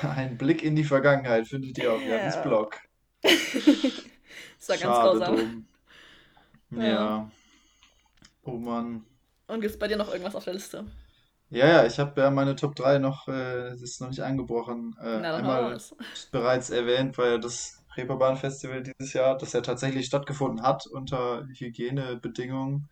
Ein 0.00 0.38
Blick 0.38 0.62
in 0.62 0.76
die 0.76 0.84
Vergangenheit 0.84 1.48
findet 1.48 1.76
ihr 1.78 1.92
auf 1.92 2.02
Jans 2.02 2.40
Blog. 2.42 2.78
Das 3.22 4.68
war 4.68 4.76
ganz 4.76 4.80
grausam. 4.80 5.66
Ja. 6.70 6.82
ja. 6.82 7.30
Oh 8.44 8.52
Mann. 8.58 9.04
Und 9.46 9.60
gibt 9.60 9.72
es 9.72 9.78
bei 9.78 9.88
dir 9.88 9.96
noch 9.96 10.10
irgendwas 10.10 10.36
auf 10.36 10.44
der 10.44 10.54
Liste? 10.54 10.86
Ja, 11.50 11.66
ja, 11.66 11.86
ich 11.86 11.98
habe 11.98 12.20
ja 12.20 12.30
meine 12.30 12.56
Top 12.56 12.76
3 12.76 12.98
noch, 12.98 13.26
äh, 13.28 13.70
das 13.70 13.80
ist 13.80 14.00
noch 14.00 14.08
nicht 14.08 14.20
angebrochen. 14.20 14.94
Äh, 15.00 15.20
Na, 15.20 15.36
einmal 15.36 15.78
bereits 16.30 16.68
erwähnt, 16.68 17.16
weil 17.16 17.40
das 17.40 17.82
Reeperbahn-Festival 17.96 18.82
dieses 18.82 19.14
Jahr, 19.14 19.36
das 19.38 19.54
ja 19.54 19.62
tatsächlich 19.62 20.06
stattgefunden 20.06 20.62
hat 20.62 20.86
unter 20.86 21.46
Hygienebedingungen. 21.48 22.88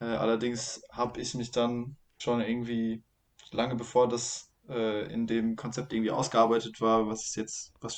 Äh, 0.00 0.04
allerdings 0.04 0.82
habe 0.92 1.20
ich 1.20 1.34
mich 1.34 1.50
dann 1.50 1.96
schon 2.18 2.40
irgendwie 2.40 3.02
lange 3.50 3.74
bevor 3.74 4.08
das 4.08 4.50
äh, 4.68 5.12
in 5.12 5.26
dem 5.26 5.56
Konzept 5.56 5.92
irgendwie 5.92 6.12
ausgearbeitet 6.12 6.80
war, 6.80 7.08
was 7.08 7.34
jetzt, 7.34 7.72
was 7.80 7.96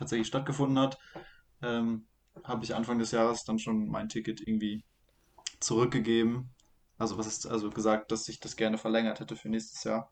tatsächlich 0.00 0.26
stattgefunden 0.26 0.78
hat, 0.78 0.98
ähm, 1.62 2.06
habe 2.42 2.64
ich 2.64 2.74
Anfang 2.74 2.98
des 2.98 3.12
Jahres 3.12 3.44
dann 3.44 3.58
schon 3.58 3.88
mein 3.88 4.08
Ticket 4.08 4.40
irgendwie 4.40 4.82
zurückgegeben. 5.60 6.50
Also 6.98 7.18
was 7.18 7.26
ist 7.26 7.46
also 7.46 7.70
gesagt, 7.70 8.10
dass 8.10 8.28
ich 8.28 8.40
das 8.40 8.56
gerne 8.56 8.78
verlängert 8.78 9.20
hätte 9.20 9.36
für 9.36 9.48
nächstes 9.48 9.84
Jahr, 9.84 10.10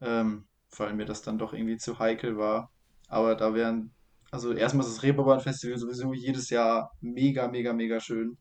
ähm, 0.00 0.46
weil 0.76 0.94
mir 0.94 1.06
das 1.06 1.22
dann 1.22 1.38
doch 1.38 1.52
irgendwie 1.52 1.78
zu 1.78 1.98
heikel 1.98 2.36
war. 2.36 2.70
Aber 3.08 3.34
da 3.34 3.54
wären, 3.54 3.94
also 4.30 4.52
erstmal 4.52 4.86
ist 4.86 4.94
das 4.94 5.02
Reeperbahn 5.02 5.40
Festival 5.40 5.78
sowieso 5.78 6.12
jedes 6.12 6.50
Jahr 6.50 6.92
mega, 7.00 7.48
mega, 7.48 7.72
mega 7.72 8.00
schön. 8.00 8.36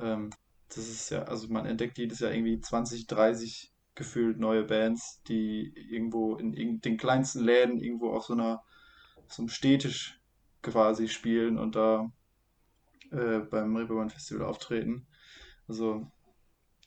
Ähm, 0.00 0.30
das 0.68 0.78
ist 0.78 1.10
ja, 1.10 1.24
also 1.24 1.48
man 1.48 1.66
entdeckt 1.66 1.98
jedes 1.98 2.20
Jahr 2.20 2.32
irgendwie 2.32 2.60
20, 2.60 3.06
30 3.06 3.72
gefühlt 3.94 4.38
neue 4.38 4.64
Bands, 4.64 5.22
die 5.28 5.72
irgendwo 5.90 6.36
in, 6.36 6.80
den 6.80 6.96
kleinsten 6.96 7.42
Läden 7.42 7.78
irgendwo 7.78 8.10
auf 8.10 8.24
so 8.24 8.34
einer 8.34 8.62
so 9.28 9.42
einem 9.42 9.48
Städtisch 9.48 10.20
quasi 10.62 11.08
spielen 11.08 11.58
und 11.58 11.76
da 11.76 12.10
äh, 13.10 13.38
beim 13.38 13.76
Reeperbahn 13.76 14.10
Festival 14.10 14.46
auftreten. 14.46 15.06
Also 15.68 16.10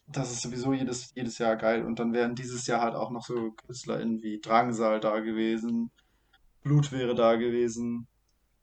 das 0.07 0.31
ist 0.31 0.41
sowieso 0.41 0.73
jedes, 0.73 1.13
jedes 1.15 1.37
Jahr 1.37 1.55
geil. 1.55 1.85
Und 1.85 1.99
dann 1.99 2.13
wären 2.13 2.35
dieses 2.35 2.67
Jahr 2.67 2.81
halt 2.81 2.95
auch 2.95 3.11
noch 3.11 3.25
so 3.25 3.51
KünstlerInnen 3.51 4.21
wie 4.23 4.39
Drangsal 4.39 4.99
da 4.99 5.19
gewesen, 5.19 5.91
Blut 6.61 6.91
wäre 6.91 7.15
da 7.15 7.35
gewesen, 7.35 8.07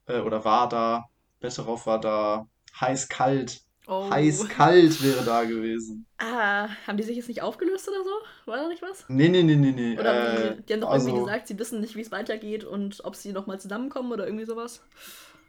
äh, 0.07 0.21
oder 0.21 0.45
war 0.45 0.69
da, 0.69 1.07
Betteroff 1.41 1.87
war 1.87 2.01
da, 2.01 2.49
Heiß 2.81 3.09
Kalt 3.09 3.65
Oh. 3.88 4.11
Heiß-kalt 4.11 5.03
wäre 5.03 5.25
da 5.25 5.44
gewesen. 5.44 6.07
Ah, 6.18 6.68
haben 6.87 6.96
die 6.96 7.05
sich 7.05 7.16
jetzt 7.16 7.29
nicht 7.29 7.42
aufgelöst 7.42 7.88
oder 7.88 8.03
so? 8.03 8.51
War 8.51 8.57
da 8.57 8.68
nicht 8.68 8.83
was? 8.83 9.05
Nee, 9.09 9.29
nee, 9.29 9.44
nee, 9.44 9.55
nee, 9.55 9.70
nee. 9.70 9.99
Oder 9.99 10.57
äh, 10.57 10.62
die, 10.62 10.72
haben 10.72 10.81
doch 10.81 10.90
also, 10.90 11.09
irgendwie 11.09 11.25
gesagt, 11.25 11.46
sie 11.46 11.59
wissen 11.59 11.81
nicht, 11.81 11.94
wie 11.94 12.01
es 12.01 12.11
weitergeht 12.11 12.64
und 12.64 13.05
ob 13.05 13.14
sie 13.14 13.33
nochmal 13.33 13.61
zusammenkommen 13.61 14.11
oder 14.11 14.27
irgendwie 14.27 14.44
sowas. 14.44 14.83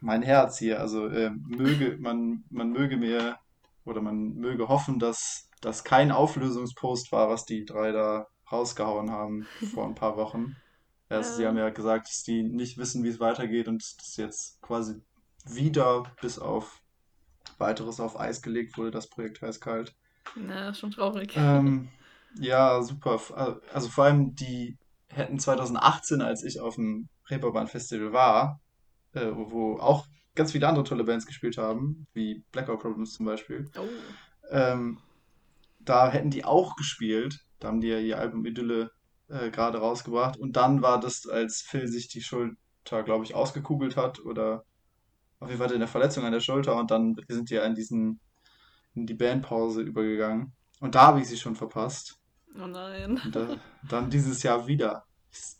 Mein 0.00 0.22
Herz 0.22 0.58
hier, 0.58 0.80
also 0.80 1.08
äh, 1.08 1.30
möge, 1.30 1.96
man, 1.98 2.44
man 2.50 2.70
möge 2.70 2.96
mir 2.96 3.38
oder 3.84 4.00
man 4.00 4.34
möge 4.34 4.68
hoffen, 4.68 5.00
dass 5.00 5.48
das 5.60 5.82
kein 5.82 6.12
Auflösungspost 6.12 7.10
war, 7.10 7.28
was 7.28 7.44
die 7.44 7.64
drei 7.64 7.90
da 7.90 8.28
rausgehauen 8.52 9.10
haben 9.10 9.46
vor 9.74 9.84
ein 9.84 9.96
paar 9.96 10.16
Wochen. 10.16 10.56
Also, 11.08 11.36
sie 11.36 11.46
haben 11.46 11.56
ja 11.56 11.70
gesagt, 11.70 12.06
dass 12.06 12.22
die 12.22 12.42
nicht 12.42 12.76
wissen, 12.76 13.02
wie 13.02 13.08
es 13.08 13.18
weitergeht 13.18 13.66
und 13.66 13.82
das 13.98 14.16
jetzt 14.16 14.60
quasi 14.60 15.00
wieder 15.46 16.04
bis 16.20 16.38
auf 16.38 16.82
weiteres 17.58 18.00
auf 18.00 18.18
Eis 18.18 18.42
gelegt 18.42 18.78
wurde, 18.78 18.90
das 18.90 19.08
Projekt 19.08 19.42
Eiskalt. 19.42 19.94
Na, 20.36 20.74
schon 20.74 20.90
traurig. 20.90 21.34
Ähm, 21.36 21.88
ja, 22.38 22.82
super. 22.82 23.60
Also 23.72 23.88
vor 23.88 24.04
allem 24.04 24.34
die 24.34 24.78
hätten 25.08 25.38
2018, 25.38 26.20
als 26.20 26.44
ich 26.44 26.60
auf 26.60 26.76
dem 26.76 27.08
Reeperbahn 27.28 27.66
Festival 27.66 28.12
war, 28.12 28.60
äh, 29.12 29.30
wo 29.32 29.78
auch 29.78 30.06
ganz 30.34 30.52
viele 30.52 30.68
andere 30.68 30.84
tolle 30.84 31.04
Bands 31.04 31.26
gespielt 31.26 31.58
haben, 31.58 32.06
wie 32.12 32.44
Blackout 32.52 32.80
Problems 32.80 33.14
zum 33.14 33.26
Beispiel. 33.26 33.70
Oh. 33.76 33.88
Ähm, 34.50 34.98
da 35.80 36.10
hätten 36.10 36.30
die 36.30 36.44
auch 36.44 36.76
gespielt. 36.76 37.40
Da 37.58 37.68
haben 37.68 37.80
die 37.80 37.88
ja 37.88 37.98
ihr 37.98 38.18
Album 38.18 38.44
Idylle 38.44 38.90
äh, 39.28 39.50
gerade 39.50 39.78
rausgebracht. 39.78 40.36
Und 40.36 40.56
dann 40.56 40.82
war 40.82 41.00
das, 41.00 41.26
als 41.26 41.62
Phil 41.62 41.88
sich 41.88 42.08
die 42.08 42.22
Schulter, 42.22 43.02
glaube 43.04 43.24
ich, 43.24 43.34
ausgekugelt 43.34 43.96
hat 43.96 44.20
oder 44.20 44.64
auf 45.40 45.48
jeden 45.48 45.60
Fall 45.60 45.72
eine 45.72 45.86
Verletzung 45.86 46.24
an 46.24 46.32
der 46.32 46.40
Schulter 46.40 46.76
und 46.76 46.90
dann 46.90 47.16
sind 47.28 47.50
die 47.50 47.54
ja 47.54 47.64
in 47.64 47.74
diesen, 47.74 48.20
in 48.94 49.06
die 49.06 49.14
Bandpause 49.14 49.82
übergegangen. 49.82 50.52
Und 50.80 50.94
da 50.94 51.02
habe 51.08 51.20
ich 51.20 51.28
sie 51.28 51.36
schon 51.36 51.56
verpasst. 51.56 52.18
Oh 52.56 52.66
nein. 52.66 53.20
Und 53.24 53.34
da, 53.34 53.56
dann 53.88 54.10
dieses 54.10 54.42
Jahr 54.42 54.66
wieder. 54.66 55.04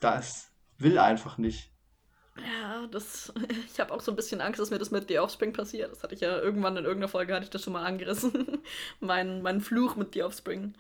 Das 0.01 0.51
will 0.79 0.99
einfach 0.99 1.38
nicht. 1.38 1.73
Ja, 2.37 2.87
das, 2.87 3.33
ich 3.67 3.81
habe 3.81 3.93
auch 3.93 4.01
so 4.01 4.12
ein 4.12 4.17
bisschen 4.17 4.41
Angst, 4.41 4.61
dass 4.61 4.71
mir 4.71 4.79
das 4.79 4.91
mit 4.91 5.09
The 5.09 5.19
Offspring 5.19 5.53
passiert. 5.53 5.91
Das 5.93 6.03
hatte 6.03 6.14
ich 6.14 6.21
ja 6.21 6.38
irgendwann 6.38 6.77
in 6.77 6.85
irgendeiner 6.85 7.09
Folge, 7.09 7.35
hatte 7.35 7.45
ich 7.45 7.51
das 7.51 7.62
schon 7.62 7.73
mal 7.73 7.85
angerissen. 7.85 8.62
mein, 9.01 9.43
mein 9.43 9.61
Fluch 9.61 9.97
mit 9.97 10.14
The 10.14 10.23
Offspring. 10.23 10.75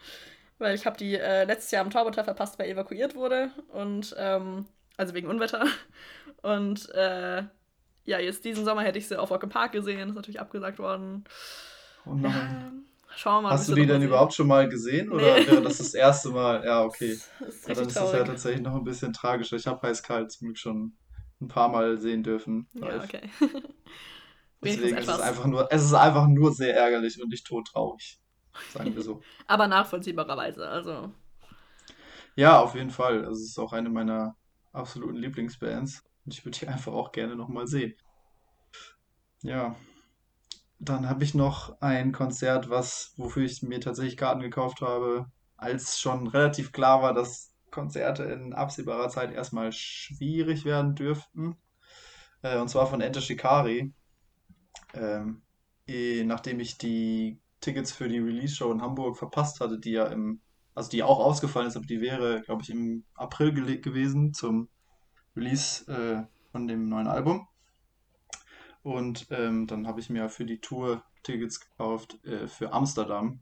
Weil 0.58 0.74
ich 0.74 0.86
habe 0.86 0.96
die 0.96 1.14
äh, 1.14 1.44
letztes 1.44 1.70
Jahr 1.70 1.84
am 1.84 1.90
Torbotter 1.90 2.24
verpasst, 2.24 2.58
weil 2.58 2.68
evakuiert 2.68 3.14
wurde. 3.14 3.50
Und, 3.68 4.14
ähm, 4.18 4.66
also 4.96 5.14
wegen 5.14 5.28
Unwetter. 5.28 5.66
Und 6.42 6.88
äh, 6.90 7.44
ja, 8.08 8.18
jetzt 8.18 8.42
diesen 8.44 8.64
Sommer 8.64 8.82
hätte 8.82 8.98
ich 8.98 9.06
sie 9.06 9.20
auf 9.20 9.30
Rock 9.30 9.42
im 9.42 9.50
Park 9.50 9.72
gesehen, 9.72 10.08
ist 10.08 10.14
natürlich 10.14 10.40
abgesagt 10.40 10.78
worden. 10.78 11.24
Oh 12.06 12.14
nein. 12.14 12.22
Ja, 12.22 13.16
schauen 13.16 13.42
wir 13.42 13.42
mal. 13.42 13.50
Hast 13.50 13.68
du 13.68 13.74
die 13.74 13.84
denn 13.84 14.00
sehen. 14.00 14.08
überhaupt 14.08 14.32
schon 14.32 14.46
mal 14.46 14.66
gesehen 14.66 15.12
oder 15.12 15.38
nee. 15.38 15.46
wäre 15.46 15.60
das 15.60 15.76
das 15.76 15.92
erste 15.92 16.30
Mal? 16.30 16.64
Ja, 16.64 16.82
okay. 16.84 17.18
Das 17.38 17.48
ist 17.54 17.68
ja, 17.68 17.74
dann 17.74 17.86
ist 17.86 17.96
das 17.96 18.12
ja 18.14 18.24
tatsächlich 18.24 18.62
noch 18.62 18.74
ein 18.76 18.84
bisschen 18.84 19.12
tragischer. 19.12 19.56
Ich 19.56 19.66
habe 19.66 19.86
Heißkalt 19.86 20.32
zum 20.32 20.46
Glück 20.46 20.58
schon 20.58 20.96
ein 21.42 21.48
paar 21.48 21.68
Mal 21.68 21.98
sehen 21.98 22.22
dürfen. 22.22 22.66
Ja, 22.72 22.96
okay. 22.96 23.28
Deswegen 24.64 24.96
ist 24.96 25.08
es 25.08 25.20
einfach 25.20 25.44
nur, 25.44 25.70
es 25.70 25.84
ist 25.84 25.94
einfach 25.94 26.26
nur 26.26 26.52
sehr 26.52 26.74
ärgerlich 26.74 27.22
und 27.22 27.28
nicht 27.28 27.46
todtraurig. 27.46 28.18
Sagen 28.72 28.96
wir 28.96 29.02
so. 29.02 29.20
Aber 29.46 29.68
nachvollziehbarerweise, 29.68 30.66
also. 30.66 31.12
Ja, 32.36 32.58
auf 32.58 32.74
jeden 32.74 32.90
Fall. 32.90 33.18
Also 33.18 33.32
es 33.32 33.50
ist 33.50 33.58
auch 33.58 33.74
eine 33.74 33.90
meiner 33.90 34.34
absoluten 34.72 35.18
Lieblingsbands. 35.18 36.07
Und 36.28 36.34
ich 36.34 36.44
würde 36.44 36.58
die 36.58 36.68
einfach 36.68 36.92
auch 36.92 37.10
gerne 37.10 37.36
nochmal 37.36 37.66
sehen. 37.66 37.94
Ja. 39.40 39.76
Dann 40.78 41.08
habe 41.08 41.24
ich 41.24 41.34
noch 41.34 41.80
ein 41.80 42.12
Konzert, 42.12 42.68
was, 42.68 43.14
wofür 43.16 43.44
ich 43.44 43.62
mir 43.62 43.80
tatsächlich 43.80 44.18
Karten 44.18 44.42
gekauft 44.42 44.82
habe, 44.82 45.26
als 45.56 45.98
schon 45.98 46.26
relativ 46.26 46.70
klar 46.70 47.00
war, 47.00 47.14
dass 47.14 47.54
Konzerte 47.70 48.24
in 48.24 48.52
absehbarer 48.52 49.08
Zeit 49.08 49.32
erstmal 49.32 49.72
schwierig 49.72 50.66
werden 50.66 50.94
dürften. 50.94 51.56
Äh, 52.42 52.58
und 52.58 52.68
zwar 52.68 52.86
von 52.86 53.00
Enter 53.00 53.22
Shikari. 53.22 53.94
Ähm, 54.92 55.42
eh, 55.86 56.24
nachdem 56.24 56.60
ich 56.60 56.76
die 56.76 57.40
Tickets 57.60 57.90
für 57.90 58.08
die 58.08 58.18
Release-Show 58.18 58.70
in 58.70 58.82
Hamburg 58.82 59.16
verpasst 59.16 59.60
hatte, 59.60 59.80
die 59.80 59.92
ja 59.92 60.06
im, 60.08 60.42
also 60.74 60.90
die 60.90 61.02
auch 61.02 61.20
ausgefallen 61.20 61.68
ist, 61.68 61.76
aber 61.76 61.86
die 61.86 62.02
wäre, 62.02 62.42
glaube 62.42 62.62
ich, 62.62 62.70
im 62.70 63.06
April 63.14 63.52
gewesen 63.80 64.34
zum 64.34 64.68
Release 65.38 65.90
äh, 65.90 66.24
von 66.50 66.66
dem 66.66 66.88
neuen 66.88 67.06
Album. 67.06 67.46
Und 68.82 69.26
ähm, 69.30 69.66
dann 69.66 69.86
habe 69.86 70.00
ich 70.00 70.10
mir 70.10 70.28
für 70.28 70.44
die 70.44 70.60
Tour 70.60 71.02
Tickets 71.22 71.60
gekauft 71.60 72.24
äh, 72.24 72.46
für 72.46 72.72
Amsterdam 72.72 73.40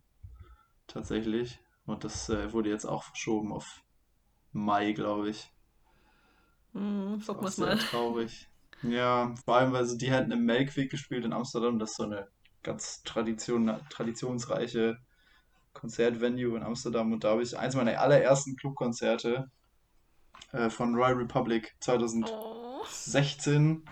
tatsächlich. 0.86 1.60
Und 1.86 2.04
das 2.04 2.28
äh, 2.28 2.52
wurde 2.52 2.70
jetzt 2.70 2.84
auch 2.84 3.04
verschoben 3.04 3.52
auf 3.52 3.82
Mai, 4.52 4.92
glaube 4.92 5.30
ich. 5.30 5.52
Mm, 6.72 7.16
guck 7.24 7.42
mal. 7.42 7.50
Sehr 7.50 7.78
traurig. 7.78 8.48
Ja, 8.82 9.34
vor 9.44 9.56
allem, 9.56 9.72
weil 9.72 9.86
sie 9.86 9.98
die 9.98 10.10
hätten 10.10 10.32
im 10.32 10.44
Melkweg 10.44 10.90
gespielt 10.90 11.24
in 11.24 11.32
Amsterdam. 11.32 11.78
Das 11.78 11.90
ist 11.90 11.96
so 11.96 12.04
eine 12.04 12.28
ganz 12.62 13.02
Tradition, 13.04 13.80
traditionsreiche 13.90 14.98
Konzertvenue 15.72 16.56
in 16.56 16.62
Amsterdam. 16.62 17.12
Und 17.12 17.24
da 17.24 17.30
habe 17.30 17.42
ich 17.42 17.56
eins 17.56 17.74
meiner 17.74 18.00
allerersten 18.00 18.56
Clubkonzerte 18.56 19.50
äh, 20.52 20.70
von 20.70 20.94
Royal 20.94 21.14
Republic 21.14 21.74
2016 21.80 23.82
oh. 23.86 23.90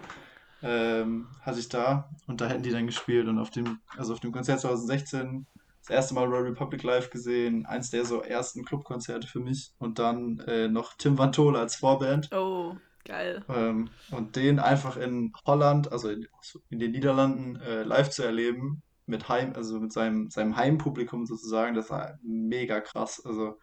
ähm, 0.63 1.29
hatte 1.43 1.61
ich 1.61 1.69
da 1.69 2.11
und 2.27 2.41
da 2.41 2.47
hätten 2.47 2.63
die 2.63 2.71
dann 2.71 2.87
gespielt 2.87 3.29
und 3.29 3.39
auf 3.39 3.51
dem, 3.51 3.81
also 3.97 4.13
auf 4.13 4.21
dem 4.21 4.33
Konzert 4.33 4.61
2016 4.61 5.47
das 5.81 5.91
erste 5.91 6.15
Mal 6.15 6.25
Royal 6.25 6.45
Republic 6.45 6.83
live 6.83 7.11
gesehen, 7.11 7.67
eins 7.67 7.91
der 7.91 8.07
so 8.07 8.23
ersten 8.23 8.65
Clubkonzerte 8.65 9.27
für 9.27 9.41
mich 9.41 9.73
und 9.79 9.99
dann 9.99 10.39
äh, 10.47 10.69
noch 10.69 10.95
Tim 10.95 11.19
Van 11.19 11.33
Tole 11.33 11.59
als 11.59 11.77
Vorband. 11.77 12.33
Oh. 12.33 12.77
Geil. 13.07 13.45
Ähm, 13.51 13.91
und 14.13 14.35
den 14.35 14.59
einfach 14.59 14.97
in 14.97 15.35
Holland, 15.45 15.93
also 15.93 16.09
in, 16.09 16.27
in 16.71 16.79
den 16.79 16.93
Niederlanden, 16.93 17.57
äh, 17.57 17.83
live 17.83 18.09
zu 18.09 18.23
erleben, 18.23 18.83
mit 19.07 19.29
Heim, 19.29 19.53
also 19.55 19.79
mit 19.79 19.93
seinem, 19.93 20.31
seinem 20.31 20.57
Heimpublikum 20.57 21.27
sozusagen, 21.27 21.75
das 21.75 21.91
war 21.91 22.19
mega 22.23 22.81
krass. 22.81 23.25
Also 23.25 23.59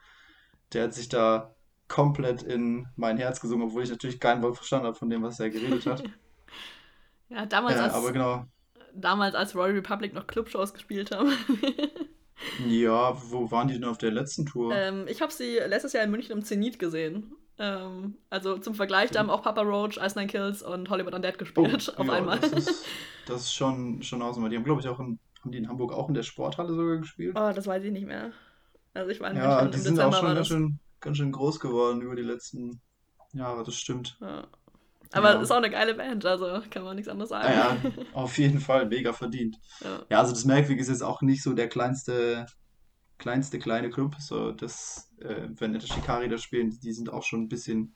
der 0.74 0.84
hat 0.84 0.94
sich 0.94 1.10
da 1.10 1.56
komplett 1.92 2.44
in 2.44 2.88
mein 2.96 3.18
Herz 3.18 3.42
gesungen, 3.42 3.68
obwohl 3.68 3.84
ich 3.84 3.90
natürlich 3.92 4.20
kein 4.20 4.42
Wort 4.44 4.58
verstanden 4.58 4.88
habe 4.88 4.98
von 4.98 5.10
dem, 5.10 5.24
was 5.24 5.40
er 5.40 5.50
geredet 5.52 5.86
hat. 5.88 6.04
Ja, 7.30 7.46
damals 7.46 7.80
aber 7.88 8.12
als, 8.12 8.12
genau, 8.12 8.46
damals 8.94 9.36
als 9.36 9.56
Royal 9.56 9.74
Republic 9.76 10.14
noch 10.14 10.28
Clubshows 10.28 10.74
gespielt 10.74 11.12
haben. 11.12 11.32
ja, 12.58 13.14
wo 13.32 13.50
waren 13.52 13.68
die 13.68 13.74
denn 13.76 13.84
auf 13.86 13.98
der 13.98 14.12
letzten 14.12 14.46
Tour? 14.46 14.88
ähm, 14.90 15.06
ich 15.08 15.22
habe 15.22 15.32
sie 15.34 15.58
letztes 15.58 15.94
Jahr 15.94 16.04
in 16.04 16.12
München 16.12 16.32
im 16.38 16.44
Zenit 16.44 16.80
gesehen. 16.80 17.34
Ähm, 17.60 18.18
also 18.30 18.58
zum 18.58 18.74
Vergleich, 18.76 19.12
da 19.12 19.20
haben 19.20 19.30
auch 19.30 19.44
Papa 19.44 19.62
Roach, 19.62 19.98
Ice 19.98 20.16
Nine 20.18 20.28
Kills 20.28 20.62
und 20.64 20.90
Hollywood 20.90 21.14
Undead 21.14 21.38
Oh, 21.56 21.68
gespielt 21.68 21.98
auf 21.98 22.10
ja, 22.10 22.10
einmal. 22.10 22.40
das 22.40 22.52
ist, 22.52 22.86
das 23.26 23.42
ist 23.44 23.54
schon, 23.54 24.02
schon 24.04 24.22
ausnehmbar. 24.22 24.50
Die 24.50 24.56
haben, 24.58 24.64
glaube 24.64 24.82
ich, 24.82 24.88
auch 24.88 25.00
in, 25.00 25.20
haben 25.42 25.52
die 25.52 25.58
in 25.58 25.68
Hamburg 25.70 25.94
auch 25.94 26.08
in 26.08 26.14
der 26.14 26.24
Sporthalle 26.24 26.74
sogar 26.74 26.98
gespielt. 26.98 27.36
Oh, 27.36 27.52
das 27.54 27.68
weiß 27.68 27.84
ich 27.84 27.92
nicht 27.92 28.06
mehr. 28.08 28.32
Also 28.94 29.12
ich 29.12 29.20
war 29.22 29.32
in 29.32 29.40
Ja, 29.40 29.42
München, 29.42 29.72
die 29.72 29.78
im 29.78 29.84
sind 29.84 30.00
auch 30.02 30.14
Dezember 30.14 30.14
schon 30.14 30.28
war 30.28 30.36
das. 30.36 30.48
schön, 30.48 30.80
ganz 31.02 31.18
schön 31.18 31.32
groß 31.32 31.60
geworden 31.60 32.02
über 32.02 32.16
die 32.16 32.22
letzten 32.22 32.82
Jahre, 33.34 33.64
das 33.64 33.76
stimmt. 33.76 34.18
Ja. 34.22 34.48
Aber 35.14 35.42
ist 35.42 35.50
Ja. 35.50 35.56
auch 35.56 35.60
eine 35.60 35.70
geile 35.70 35.94
Band, 35.96 36.26
also 36.26 36.62
kann 36.70 36.84
man 36.84 36.96
nichts 36.96 37.10
anderes 37.10 37.30
sagen. 37.30 37.48
Naja, 37.48 37.78
auf 38.14 38.38
jeden 38.38 38.60
Fall 38.60 38.88
mega 38.88 39.12
verdient. 39.12 39.58
Ja. 39.84 40.06
Ja, 40.10 40.20
also 40.20 40.32
das 40.32 40.46
Merkweg 40.46 40.80
ist 40.80 40.88
jetzt 40.88 41.04
auch 41.04 41.22
nicht 41.22 41.44
so 41.44 41.54
der 41.54 41.68
kleinste, 41.68 42.46
kleinste 43.18 43.60
kleine 43.60 43.90
Club. 43.90 44.16
So 44.20 44.52
das, 44.52 45.12
äh, 45.20 45.50
wenn 45.50 45.74
Enter 45.74 45.88
Shikari 45.88 46.30
da 46.30 46.38
spielen, 46.38 46.80
die 46.80 46.94
sind 46.94 47.12
auch 47.12 47.24
schon 47.24 47.42
ein 47.42 47.50
bisschen 47.50 47.94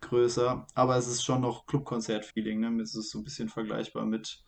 größer. 0.00 0.66
Aber 0.74 0.96
es 0.96 1.06
ist 1.06 1.22
schon 1.24 1.42
noch 1.42 1.66
Clubkonzert-Feeling, 1.66 2.60
ne? 2.60 2.82
Es 2.82 2.94
ist 2.94 3.10
so 3.10 3.18
ein 3.18 3.24
bisschen 3.24 3.48
vergleichbar 3.50 4.06
mit, 4.06 4.42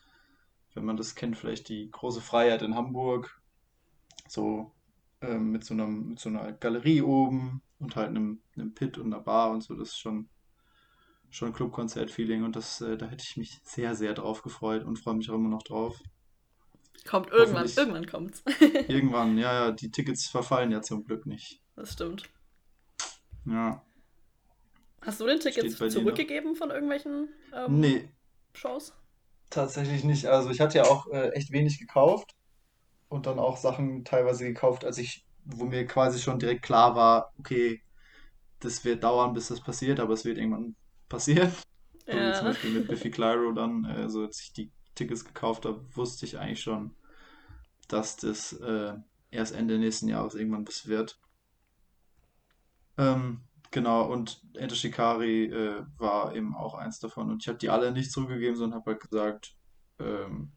wenn 0.75 0.85
man 0.85 0.97
das 0.97 1.15
kennt, 1.17 1.37
vielleicht 1.37 1.69
die 1.69 1.91
große 1.91 2.21
Freiheit 2.23 2.63
in 2.63 2.75
Hamburg. 2.75 3.41
So 4.29 4.73
ähm, 5.21 5.51
mit 5.51 5.65
so 5.65 5.75
einer, 5.75 5.87
mit 5.87 6.19
so 6.19 6.31
einer 6.31 6.53
Galerie 6.53 7.03
oben 7.03 7.63
und 7.79 7.97
halt 7.97 8.09
einem, 8.09 8.41
einem 8.57 8.75
Pit 8.75 8.99
und 8.99 9.13
einer 9.13 9.23
Bar 9.23 9.51
und 9.51 9.63
so. 9.63 9.75
Das 9.75 9.89
ist 9.89 9.99
schon, 9.99 10.29
schon 11.31 11.53
Clubkonzert-Feeling 11.53 12.45
und 12.45 12.57
das, 12.57 12.81
äh, 12.81 12.97
da 12.97 13.07
hätte 13.07 13.25
ich 13.29 13.37
mich 13.37 13.61
sehr, 13.65 13.95
sehr 13.95 14.15
drauf 14.15 14.43
gefreut 14.43 14.85
und 14.85 14.99
freue 14.99 15.15
mich 15.15 15.31
auch 15.31 15.35
immer 15.35 15.51
noch 15.51 15.63
drauf. 15.63 16.01
Kommt 17.07 17.31
irgendwann, 17.31 17.67
irgendwann 17.67 18.07
kommt's. 18.07 18.43
irgendwann, 18.89 19.39
ja, 19.39 19.67
ja, 19.67 19.73
die 19.73 19.91
Tickets 19.91 20.27
verfallen 20.29 20.71
ja 20.73 20.83
zum 20.83 21.05
Glück 21.05 21.27
nicht. 21.27 21.61
Das 21.77 21.93
stimmt. 21.93 22.29
Ja, 23.45 23.87
Hast 25.07 25.21
du 25.21 25.27
den 25.27 25.39
Tickets 25.39 25.79
dir 25.79 25.89
zurückgegeben 25.89 26.57
von 26.57 26.71
irgendwelchen 26.71 27.29
ähm, 27.55 27.79
Nee, 27.81 28.09
Shows? 28.55 28.93
tatsächlich 29.51 30.03
nicht. 30.03 30.27
Also 30.27 30.51
ich 30.51 30.61
hatte 30.61 30.79
ja 30.79 30.85
auch 30.85 31.07
äh, 31.09 31.31
echt 31.31 31.53
wenig 31.53 31.79
gekauft 31.79 32.35
und 33.09 33.27
dann 33.27 33.39
auch 33.39 33.57
Sachen 33.57 34.05
teilweise 34.05 34.45
gekauft, 34.45 34.85
als 34.85 34.99
ich, 34.99 35.26
wo 35.47 35.65
mir 35.65 35.87
quasi 35.87 36.21
schon 36.21 36.39
direkt 36.39 36.63
klar 36.63 36.95
war, 36.97 37.33
okay, 37.39 37.83
das 38.61 38.85
wird 38.85 39.05
dauern, 39.05 39.35
bis 39.35 39.49
das 39.49 39.61
passiert, 39.63 40.01
aber 40.01 40.15
es 40.15 40.25
wird 40.25 40.39
irgendwann 40.39 40.77
passieren. 41.09 41.53
So 42.11 42.25
wie 42.25 42.33
zum 42.33 42.47
Ja. 42.47 42.49
Beispiel 42.49 42.71
mit 42.71 42.89
Biffy 42.89 43.11
Clyro 43.11 43.53
dann, 43.53 43.85
äh, 43.85 44.09
so 44.09 44.23
als 44.25 44.41
ich 44.41 44.53
die 44.53 44.73
Tickets 44.95 45.25
gekauft 45.25 45.67
habe, 45.67 45.85
wusste 45.97 46.27
ich 46.27 46.39
eigentlich 46.39 46.63
schon, 46.63 46.97
dass 47.89 48.17
das 48.17 48.53
äh, 48.55 48.95
erst 49.31 49.55
Ende 49.55 49.79
nächsten 49.79 50.09
Jahres 50.09 50.35
irgendwann 50.35 50.67
was 50.69 50.87
wird. 50.89 51.21
Ähm, 52.99 53.43
genau, 53.71 54.11
und 54.11 54.41
Enter 54.55 54.75
Shikari 54.77 55.45
äh, 55.47 55.85
war 55.99 56.35
eben 56.35 56.55
auch 56.55 56.75
eins 56.75 56.99
davon. 56.99 57.31
Und 57.31 57.43
ich 57.43 57.49
habe 57.49 57.59
die 57.59 57.71
alle 57.71 57.93
nicht 57.93 58.13
zurückgegeben, 58.13 58.57
sondern 58.57 58.81
habe 58.81 58.93
halt 58.93 59.03
gesagt, 59.03 59.57
ähm, 59.99 60.53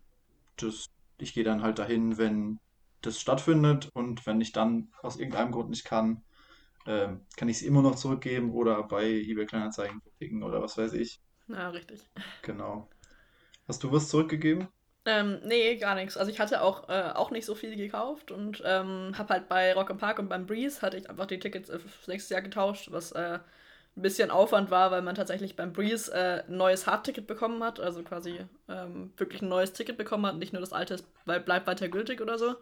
das, 0.58 0.86
ich 1.20 1.34
gehe 1.34 1.44
dann 1.44 1.62
halt 1.64 1.80
dahin, 1.80 2.18
wenn 2.18 2.60
das 3.02 3.20
stattfindet. 3.20 3.90
Und 3.94 4.26
wenn 4.26 4.42
ich 4.42 4.52
dann 4.52 4.92
aus 5.02 5.18
irgendeinem 5.18 5.52
Grund 5.52 5.70
nicht 5.70 5.86
kann, 5.86 6.24
ähm, 6.86 7.22
kann 7.36 7.50
ich 7.50 7.60
sie 7.60 7.68
immer 7.68 7.82
noch 7.82 7.96
zurückgeben 7.96 8.52
oder 8.52 8.84
bei 8.84 9.06
eBay 9.06 9.46
Kleinanzeigen 9.46 10.02
klicken 10.18 10.44
oder 10.44 10.62
was 10.62 10.78
weiß 10.78 10.94
ich. 10.94 11.20
Ja, 11.48 11.70
richtig. 11.70 12.02
Genau. 12.42 12.90
Hast 13.68 13.84
du 13.84 13.92
was 13.92 14.10
zurückgegeben? 14.10 14.68
Ähm, 15.06 15.40
nee, 15.46 15.76
gar 15.78 15.96
nichts. 15.96 16.18
Also 16.18 16.32
ich 16.32 16.40
hatte 16.40 16.62
auch, 16.62 16.90
äh, 16.90 17.12
auch 17.16 17.32
nicht 17.32 17.46
so 17.46 17.56
viel 17.56 17.76
gekauft 17.76 18.32
und 18.32 18.62
ähm, 18.66 19.14
habe 19.18 19.34
halt 19.34 19.50
bei 19.50 19.74
Rock 19.74 19.90
am 19.90 19.98
Park 19.98 20.20
und 20.20 20.30
beim 20.30 20.46
Breeze 20.46 20.82
hatte 20.82 20.98
ich 20.98 21.10
einfach 21.10 21.26
die 21.26 21.40
Tickets 21.40 21.70
äh, 21.70 21.80
fürs 21.80 22.08
nächste 22.08 22.34
Jahr 22.34 22.44
getauscht, 22.44 22.92
was 22.92 23.12
äh, 23.14 23.40
ein 23.98 24.02
bisschen 24.02 24.30
Aufwand 24.32 24.72
war, 24.72 24.92
weil 24.92 25.02
man 25.02 25.16
tatsächlich 25.16 25.56
beim 25.56 25.74
Breeze 25.74 26.12
äh, 26.14 26.44
ein 26.48 26.58
neues 26.58 26.86
Hardticket 26.86 27.28
bekommen 27.28 27.64
hat, 27.64 27.80
also 27.80 28.04
quasi 28.04 28.40
ähm, 28.68 29.12
wirklich 29.18 29.42
ein 29.42 29.50
neues 29.50 29.74
Ticket 29.74 29.98
bekommen 29.98 30.26
hat, 30.26 30.38
nicht 30.38 30.54
nur 30.54 30.62
das 30.62 30.74
alte 30.74 30.98
weil 31.26 31.40
bleibt 31.40 31.68
weiter 31.68 31.88
gültig 31.90 32.22
oder 32.22 32.38
so. 32.38 32.56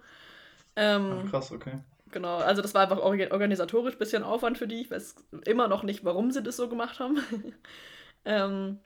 Ach, 0.77 1.25
Ähm, 1.25 1.29
krass, 1.29 1.51
okay. 1.51 1.79
genau, 2.11 2.37
also 2.37 2.61
das 2.61 2.73
war 2.73 2.83
einfach 2.83 2.99
orga- 2.99 3.31
organisatorisch 3.31 3.95
ein 3.95 3.99
bisschen 3.99 4.23
Aufwand 4.23 4.57
für 4.57 4.67
die. 4.67 4.81
Ich 4.81 4.91
weiß 4.91 5.15
immer 5.45 5.67
noch 5.67 5.83
nicht, 5.83 6.03
warum 6.05 6.31
sie 6.31 6.43
das 6.43 6.57
so 6.57 6.69
gemacht 6.69 6.99
haben. 6.99 7.19
ähm, 8.25 8.79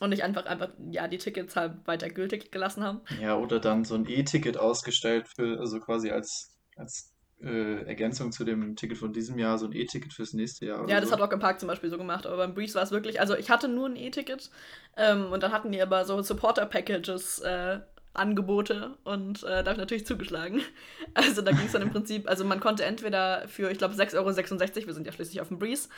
und 0.00 0.10
nicht 0.10 0.24
einfach, 0.24 0.46
einfach, 0.46 0.70
ja, 0.90 1.08
die 1.08 1.18
Tickets 1.18 1.56
halt 1.56 1.86
weiter 1.86 2.08
gültig 2.10 2.52
gelassen 2.52 2.84
haben. 2.84 3.02
Ja, 3.20 3.36
oder 3.36 3.60
dann 3.60 3.84
so 3.84 3.94
ein 3.94 4.06
E-Ticket 4.08 4.56
ausgestellt 4.56 5.28
für, 5.28 5.58
also 5.60 5.78
quasi 5.80 6.10
als, 6.10 6.56
als 6.76 7.12
äh, 7.40 7.82
Ergänzung 7.86 8.32
zu 8.32 8.44
dem 8.44 8.76
Ticket 8.76 8.98
von 8.98 9.12
diesem 9.12 9.38
Jahr, 9.38 9.58
so 9.58 9.66
ein 9.66 9.72
E-Ticket 9.72 10.12
fürs 10.12 10.32
nächste 10.32 10.66
Jahr 10.66 10.88
Ja, 10.88 11.00
das 11.00 11.10
hat 11.12 11.18
so. 11.18 11.24
Rock 11.24 11.32
im 11.32 11.40
Park 11.40 11.60
zum 11.60 11.68
Beispiel 11.68 11.90
so 11.90 11.98
gemacht, 11.98 12.26
aber 12.26 12.36
beim 12.38 12.54
Breeze 12.54 12.74
war 12.74 12.82
es 12.82 12.90
wirklich, 12.90 13.20
also 13.20 13.36
ich 13.36 13.50
hatte 13.50 13.68
nur 13.68 13.88
ein 13.88 13.96
E-Ticket 13.96 14.50
ähm, 14.96 15.30
und 15.32 15.42
dann 15.42 15.52
hatten 15.52 15.70
die 15.70 15.80
aber 15.82 16.04
so 16.04 16.20
Supporter-Packages 16.20 17.40
äh, 17.40 17.80
Angebote 18.14 18.96
und 19.04 19.42
äh, 19.44 19.48
da 19.48 19.58
habe 19.58 19.72
ich 19.72 19.78
natürlich 19.78 20.06
zugeschlagen. 20.06 20.60
Also 21.14 21.42
da 21.42 21.52
ging 21.52 21.66
es 21.66 21.72
dann 21.72 21.82
im 21.82 21.90
Prinzip, 21.90 22.28
also 22.28 22.44
man 22.44 22.60
konnte 22.60 22.84
entweder 22.84 23.46
für, 23.48 23.70
ich 23.70 23.78
glaube, 23.78 23.94
6,66 23.94 24.82
Euro, 24.82 24.86
wir 24.88 24.94
sind 24.94 25.06
ja 25.06 25.12
schließlich 25.12 25.40
auf 25.40 25.48
dem 25.48 25.58
Breeze, 25.58 25.88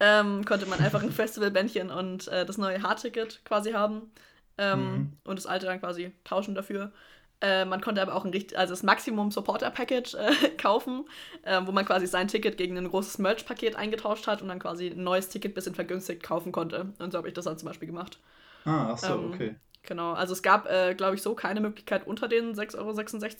ähm, 0.00 0.44
konnte 0.44 0.66
man 0.66 0.80
einfach 0.80 1.02
ein 1.02 1.12
Festivalbändchen 1.12 1.90
und 1.90 2.28
äh, 2.28 2.46
das 2.46 2.58
neue 2.58 2.82
Hardticket 2.82 3.44
quasi 3.44 3.72
haben 3.72 4.10
ähm, 4.58 5.06
Mhm. 5.06 5.18
und 5.24 5.38
das 5.38 5.46
alte 5.46 5.66
dann 5.66 5.80
quasi 5.80 6.12
tauschen 6.24 6.54
dafür. 6.54 6.92
Äh, 7.40 7.64
man 7.64 7.80
konnte 7.80 8.02
aber 8.02 8.14
auch 8.16 8.24
ein 8.24 8.32
richtig, 8.32 8.58
also 8.58 8.72
das 8.72 8.82
Maximum 8.82 9.30
Supporter 9.30 9.70
Package 9.70 10.14
äh, 10.14 10.32
kaufen, 10.60 11.04
äh, 11.42 11.60
wo 11.64 11.72
man 11.72 11.84
quasi 11.84 12.06
sein 12.06 12.28
Ticket 12.28 12.56
gegen 12.56 12.76
ein 12.76 12.88
großes 12.88 13.18
Merch-Paket 13.18 13.76
eingetauscht 13.76 14.26
hat 14.26 14.42
und 14.42 14.48
dann 14.48 14.58
quasi 14.58 14.88
ein 14.88 15.04
neues 15.04 15.28
Ticket 15.28 15.54
bisschen 15.54 15.74
vergünstigt 15.74 16.22
kaufen 16.22 16.50
konnte. 16.52 16.92
Und 16.98 17.12
so 17.12 17.18
habe 17.18 17.28
ich 17.28 17.34
das 17.34 17.44
dann 17.44 17.58
zum 17.58 17.68
Beispiel 17.68 17.86
gemacht. 17.88 18.18
Ah, 18.64 18.90
ach 18.92 18.98
so, 18.98 19.14
Ähm, 19.14 19.24
okay. 19.26 19.56
Genau, 19.88 20.12
also 20.12 20.32
es 20.32 20.42
gab, 20.42 20.70
äh, 20.70 20.94
glaube 20.94 21.16
ich, 21.16 21.22
so 21.22 21.34
keine 21.34 21.60
Möglichkeit 21.60 22.06
unter 22.06 22.28
den 22.28 22.54
6,66 22.54 22.76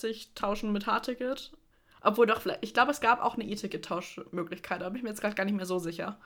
Euro 0.07 0.15
tauschen 0.35 0.73
mit 0.73 0.87
Hardticket. 0.87 1.53
Obwohl 2.01 2.27
doch, 2.27 2.41
vielleicht, 2.41 2.65
ich 2.65 2.75
glaube, 2.75 2.91
es 2.91 3.01
gab 3.01 3.23
auch 3.23 3.35
eine 3.35 3.45
E-Ticket-Tauschmöglichkeit, 3.45 4.81
da 4.81 4.89
bin 4.89 4.97
ich 4.97 5.03
mir 5.03 5.11
jetzt 5.11 5.21
gerade 5.21 5.35
gar 5.35 5.45
nicht 5.45 5.57
mehr 5.57 5.67
so 5.67 5.79
sicher. 5.79 6.19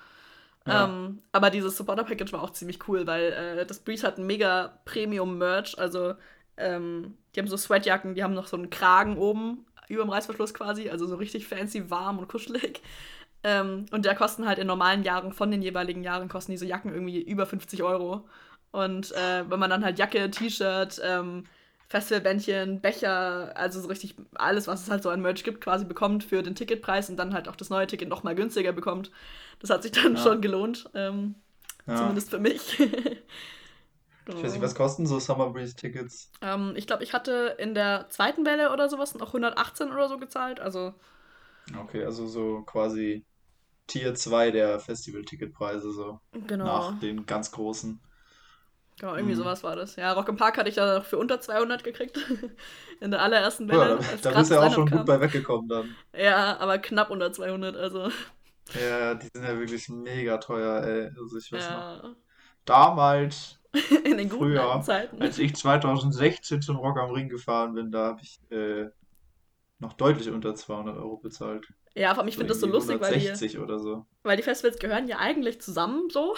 Ja. 0.66 0.84
Ähm, 0.84 1.22
aber 1.32 1.50
dieses 1.50 1.76
Supporter-Package 1.76 2.32
war 2.32 2.42
auch 2.42 2.50
ziemlich 2.50 2.86
cool, 2.88 3.06
weil 3.06 3.32
äh, 3.32 3.66
das 3.66 3.80
Breeze 3.80 4.06
hat 4.06 4.18
ein 4.18 4.26
mega 4.26 4.78
Premium-Merch. 4.84 5.78
Also, 5.78 6.14
ähm, 6.56 7.16
die 7.34 7.40
haben 7.40 7.48
so 7.48 7.56
Sweatjacken, 7.56 8.14
die 8.14 8.22
haben 8.22 8.34
noch 8.34 8.46
so 8.46 8.56
einen 8.56 8.70
Kragen 8.70 9.18
oben 9.18 9.66
über 9.88 10.04
dem 10.04 10.10
Reißverschluss 10.10 10.54
quasi, 10.54 10.88
also 10.88 11.06
so 11.06 11.16
richtig 11.16 11.48
fancy, 11.48 11.90
warm 11.90 12.18
und 12.18 12.28
kuschelig. 12.28 12.80
Ähm, 13.44 13.86
und 13.90 14.04
der 14.04 14.14
kosten 14.14 14.46
halt 14.46 14.58
in 14.58 14.66
normalen 14.66 15.02
Jahren, 15.02 15.32
von 15.32 15.50
den 15.50 15.62
jeweiligen 15.62 16.04
Jahren, 16.04 16.28
kosten 16.28 16.52
diese 16.52 16.66
Jacken 16.66 16.92
irgendwie 16.92 17.20
über 17.20 17.44
50 17.44 17.82
Euro. 17.82 18.28
Und 18.72 19.12
äh, 19.12 19.44
wenn 19.50 19.58
man 19.60 19.70
dann 19.70 19.84
halt 19.84 19.98
Jacke, 19.98 20.30
T-Shirt, 20.30 21.00
ähm, 21.04 21.44
Festivalbändchen, 21.88 22.80
Becher, 22.80 23.52
also 23.56 23.80
so 23.80 23.88
richtig 23.88 24.16
alles, 24.34 24.66
was 24.66 24.82
es 24.84 24.90
halt 24.90 25.02
so 25.02 25.10
an 25.10 25.20
Merch 25.20 25.44
gibt, 25.44 25.60
quasi 25.62 25.84
bekommt 25.84 26.24
für 26.24 26.42
den 26.42 26.54
Ticketpreis 26.54 27.10
und 27.10 27.16
dann 27.18 27.34
halt 27.34 27.48
auch 27.48 27.56
das 27.56 27.70
neue 27.70 27.86
Ticket 27.86 28.08
nochmal 28.08 28.34
günstiger 28.34 28.72
bekommt. 28.72 29.10
Das 29.60 29.70
hat 29.70 29.82
sich 29.82 29.92
dann 29.92 30.16
Ja. 30.16 30.22
schon 30.22 30.40
gelohnt, 30.40 30.88
ähm, 30.94 31.34
Ja. 31.86 31.94
zumindest 31.94 32.30
für 32.30 32.38
mich. 32.40 32.78
Ich 34.34 34.42
weiß 34.42 34.52
nicht, 34.52 34.62
was 34.62 34.74
kosten 34.74 35.06
so 35.06 35.20
Summer 35.20 35.50
Breeze 35.50 35.76
Tickets? 35.76 36.32
ähm, 36.40 36.74
ich 36.76 36.86
glaube, 36.86 37.04
ich 37.04 37.12
hatte 37.14 37.56
in 37.58 37.74
der 37.74 38.06
zweiten 38.10 38.44
Welle 38.46 38.72
oder 38.72 38.88
sowas 38.88 39.14
noch 39.14 39.32
118 39.32 39.90
oder 39.92 40.08
so 40.08 40.18
gezahlt. 40.18 40.60
Also, 40.60 40.94
Okay, 41.76 42.04
also 42.04 42.26
so 42.26 42.62
quasi 42.62 43.24
Tier 43.88 44.14
2 44.14 44.50
der 44.52 44.80
Festival-Ticketpreise, 44.80 45.92
so 45.92 46.20
genau. 46.46 46.58
nach 46.60 46.98
den 46.98 47.26
ganz 47.26 47.52
großen. 47.52 48.00
Genau, 48.99 49.14
irgendwie 49.16 49.34
Mhm. 49.34 49.36
sowas 49.36 49.64
war 49.64 49.74
das. 49.76 49.97
Ja, 49.97 50.12
Rock 50.12 50.28
im 50.28 50.36
Park 50.36 50.59
hatte 50.59 50.68
ich 50.68 50.74
da 50.76 50.99
noch 50.99 51.05
für 51.05 51.18
unter 51.18 51.40
200 51.40 51.82
gekriegt. 51.84 52.16
In 53.01 53.11
der 53.11 53.20
allerersten 53.22 53.68
Ja, 53.68 53.88
Welle. 53.88 53.99
da, 53.99 54.09
als 54.09 54.20
da 54.20 54.30
bist 54.32 54.51
du 54.51 54.55
ja 54.55 54.61
auch 54.62 54.70
schon 54.72 54.84
Line-Up 54.84 54.90
gut 54.90 54.99
kam. 54.99 55.07
bei 55.07 55.20
weggekommen 55.20 55.68
dann. 55.68 55.97
Ja, 56.14 56.59
aber 56.59 56.78
knapp 56.78 57.11
unter 57.11 57.32
200, 57.32 57.76
also. 57.76 58.11
Ja, 58.74 59.14
die 59.14 59.28
sind 59.34 59.45
ja 59.45 59.59
wirklich 59.59 59.88
mega 59.88 60.38
teuer, 60.38 60.82
ey. 60.84 61.11
Also 61.18 61.38
ich 61.38 61.51
weiß 61.53 61.70
noch. 61.70 61.86
Ja. 62.03 62.14
Damals, 62.64 63.61
In 64.05 64.18
den 64.18 64.28
guten 64.28 64.45
Früher, 64.45 64.82
Zeiten. 64.82 65.22
als 65.22 65.38
ich 65.38 65.57
2016 65.57 66.62
zum 66.62 66.76
Rock 66.76 66.99
am 66.99 67.11
Ring 67.12 67.28
gefahren 67.28 67.74
bin, 67.74 67.90
da 67.93 68.09
habe 68.09 68.22
ich 68.22 68.40
äh, 68.51 68.90
noch 69.80 69.95
deutlich 69.95 70.30
unter 70.30 70.55
200 70.55 70.97
Euro 70.99 71.18
bezahlt. 71.18 71.66
Ja, 71.95 72.14
vor 72.14 72.20
allem, 72.20 72.28
ich 72.28 72.36
finde 72.36 72.49
das 72.49 72.61
so 72.61 72.66
lustig, 72.66 73.01
weil 73.01 73.18
die, 73.18 73.59
oder 73.59 73.78
so. 73.78 74.07
weil 74.22 74.38
die 74.38 74.43
Festivals 74.43 74.78
gehören 74.78 75.09
ja 75.09 75.18
eigentlich 75.18 75.61
zusammen 75.61 76.09
so. 76.11 76.34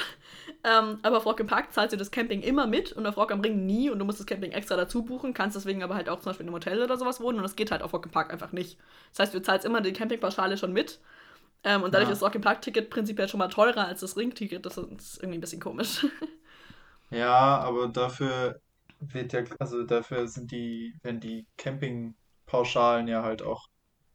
Ähm, 0.64 0.98
aber 1.02 1.18
auf 1.18 1.26
Rock 1.26 1.38
im 1.40 1.46
Park 1.46 1.72
zahlst 1.72 1.92
du 1.92 1.96
das 1.96 2.10
Camping 2.10 2.42
immer 2.42 2.66
mit 2.66 2.92
und 2.92 3.06
auf 3.06 3.16
Rock 3.16 3.30
am 3.30 3.40
Ring 3.40 3.64
nie 3.64 3.88
und 3.90 3.98
du 3.98 4.04
musst 4.04 4.18
das 4.18 4.26
Camping 4.26 4.50
extra 4.50 4.76
dazu 4.76 5.04
buchen, 5.04 5.32
kannst 5.32 5.56
deswegen 5.56 5.82
aber 5.82 5.94
halt 5.94 6.08
auch 6.08 6.20
zum 6.20 6.30
Beispiel 6.30 6.44
in 6.44 6.48
einem 6.48 6.56
Hotel 6.56 6.82
oder 6.82 6.96
sowas 6.96 7.20
wohnen 7.20 7.36
und 7.36 7.44
das 7.44 7.54
geht 7.54 7.70
halt 7.70 7.82
auf 7.82 7.92
Rock 7.92 8.06
im 8.06 8.10
Park 8.10 8.32
einfach 8.32 8.50
nicht. 8.50 8.78
Das 9.10 9.20
heißt, 9.20 9.34
du 9.34 9.42
zahlst 9.42 9.64
immer 9.64 9.80
die 9.80 9.92
Campingpauschale 9.92 10.56
schon 10.56 10.72
mit 10.72 10.98
ähm, 11.64 11.82
und 11.82 11.94
dadurch 11.94 12.08
ja. 12.08 12.12
ist 12.12 12.20
das 12.20 12.26
Rock 12.26 12.34
im 12.34 12.42
Park 12.42 12.62
Ticket 12.62 12.90
prinzipiell 12.90 13.28
schon 13.28 13.38
mal 13.38 13.48
teurer 13.48 13.86
als 13.86 14.00
das 14.00 14.16
Ring-Ticket. 14.16 14.64
Das 14.66 14.76
ist 14.76 15.18
irgendwie 15.18 15.38
ein 15.38 15.40
bisschen 15.40 15.60
komisch. 15.60 16.06
Ja, 17.10 17.58
aber 17.58 17.88
dafür 17.88 18.60
wird 18.98 19.32
ja, 19.34 19.44
also 19.60 19.84
dafür 19.84 20.26
sind 20.26 20.50
die, 20.50 20.94
wenn 21.02 21.20
die 21.20 21.46
Campingpauschalen 21.58 23.06
ja 23.06 23.22
halt 23.22 23.42
auch 23.42 23.68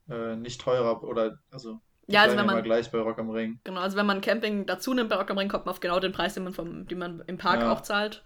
äh, 0.09 0.35
nicht 0.35 0.61
teurer 0.61 1.03
oder 1.03 1.39
also 1.51 1.79
ja, 2.07 2.23
also 2.23 2.35
wenn 2.37 2.47
man 2.47 2.63
gleich 2.63 2.89
bei 2.89 2.99
Rock 2.99 3.19
am 3.19 3.29
Ring. 3.29 3.59
Genau, 3.63 3.81
also 3.81 3.95
wenn 3.95 4.07
man 4.07 4.21
Camping 4.21 4.65
dazu 4.65 4.95
nimmt 4.95 5.09
bei 5.09 5.15
Rock 5.15 5.29
am 5.29 5.37
Ring, 5.37 5.47
kommt 5.47 5.65
man 5.65 5.73
auf 5.73 5.79
genau 5.79 5.99
den 5.99 6.11
Preis, 6.11 6.33
den 6.33 6.43
man, 6.43 6.53
vom, 6.53 6.87
den 6.87 6.97
man 6.97 7.23
im 7.27 7.37
Park 7.37 7.61
ja. 7.61 7.71
auch 7.71 7.81
zahlt. 7.81 8.23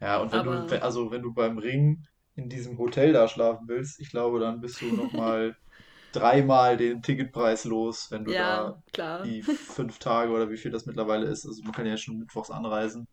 Ja, 0.00 0.18
und 0.18 0.32
wenn 0.32 0.40
Aber... 0.40 0.66
du, 0.66 0.82
also 0.82 1.10
wenn 1.10 1.20
du 1.20 1.34
beim 1.34 1.58
Ring 1.58 2.06
in 2.34 2.48
diesem 2.48 2.78
Hotel 2.78 3.12
da 3.12 3.28
schlafen 3.28 3.68
willst, 3.68 4.00
ich 4.00 4.10
glaube, 4.10 4.40
dann 4.40 4.60
bist 4.60 4.80
du 4.80 4.86
nochmal 4.86 5.56
dreimal 6.12 6.78
den 6.78 7.02
Ticketpreis 7.02 7.64
los, 7.64 8.10
wenn 8.10 8.24
du 8.24 8.32
ja, 8.32 8.62
da 8.62 8.82
klar. 8.92 9.22
die 9.22 9.42
fünf 9.42 9.98
Tage 9.98 10.32
oder 10.32 10.48
wie 10.50 10.56
viel 10.56 10.70
das 10.70 10.86
mittlerweile 10.86 11.26
ist. 11.26 11.46
Also 11.46 11.62
man 11.64 11.72
kann 11.72 11.86
ja 11.86 11.98
schon 11.98 12.18
mittwochs 12.18 12.50
anreisen. 12.50 13.08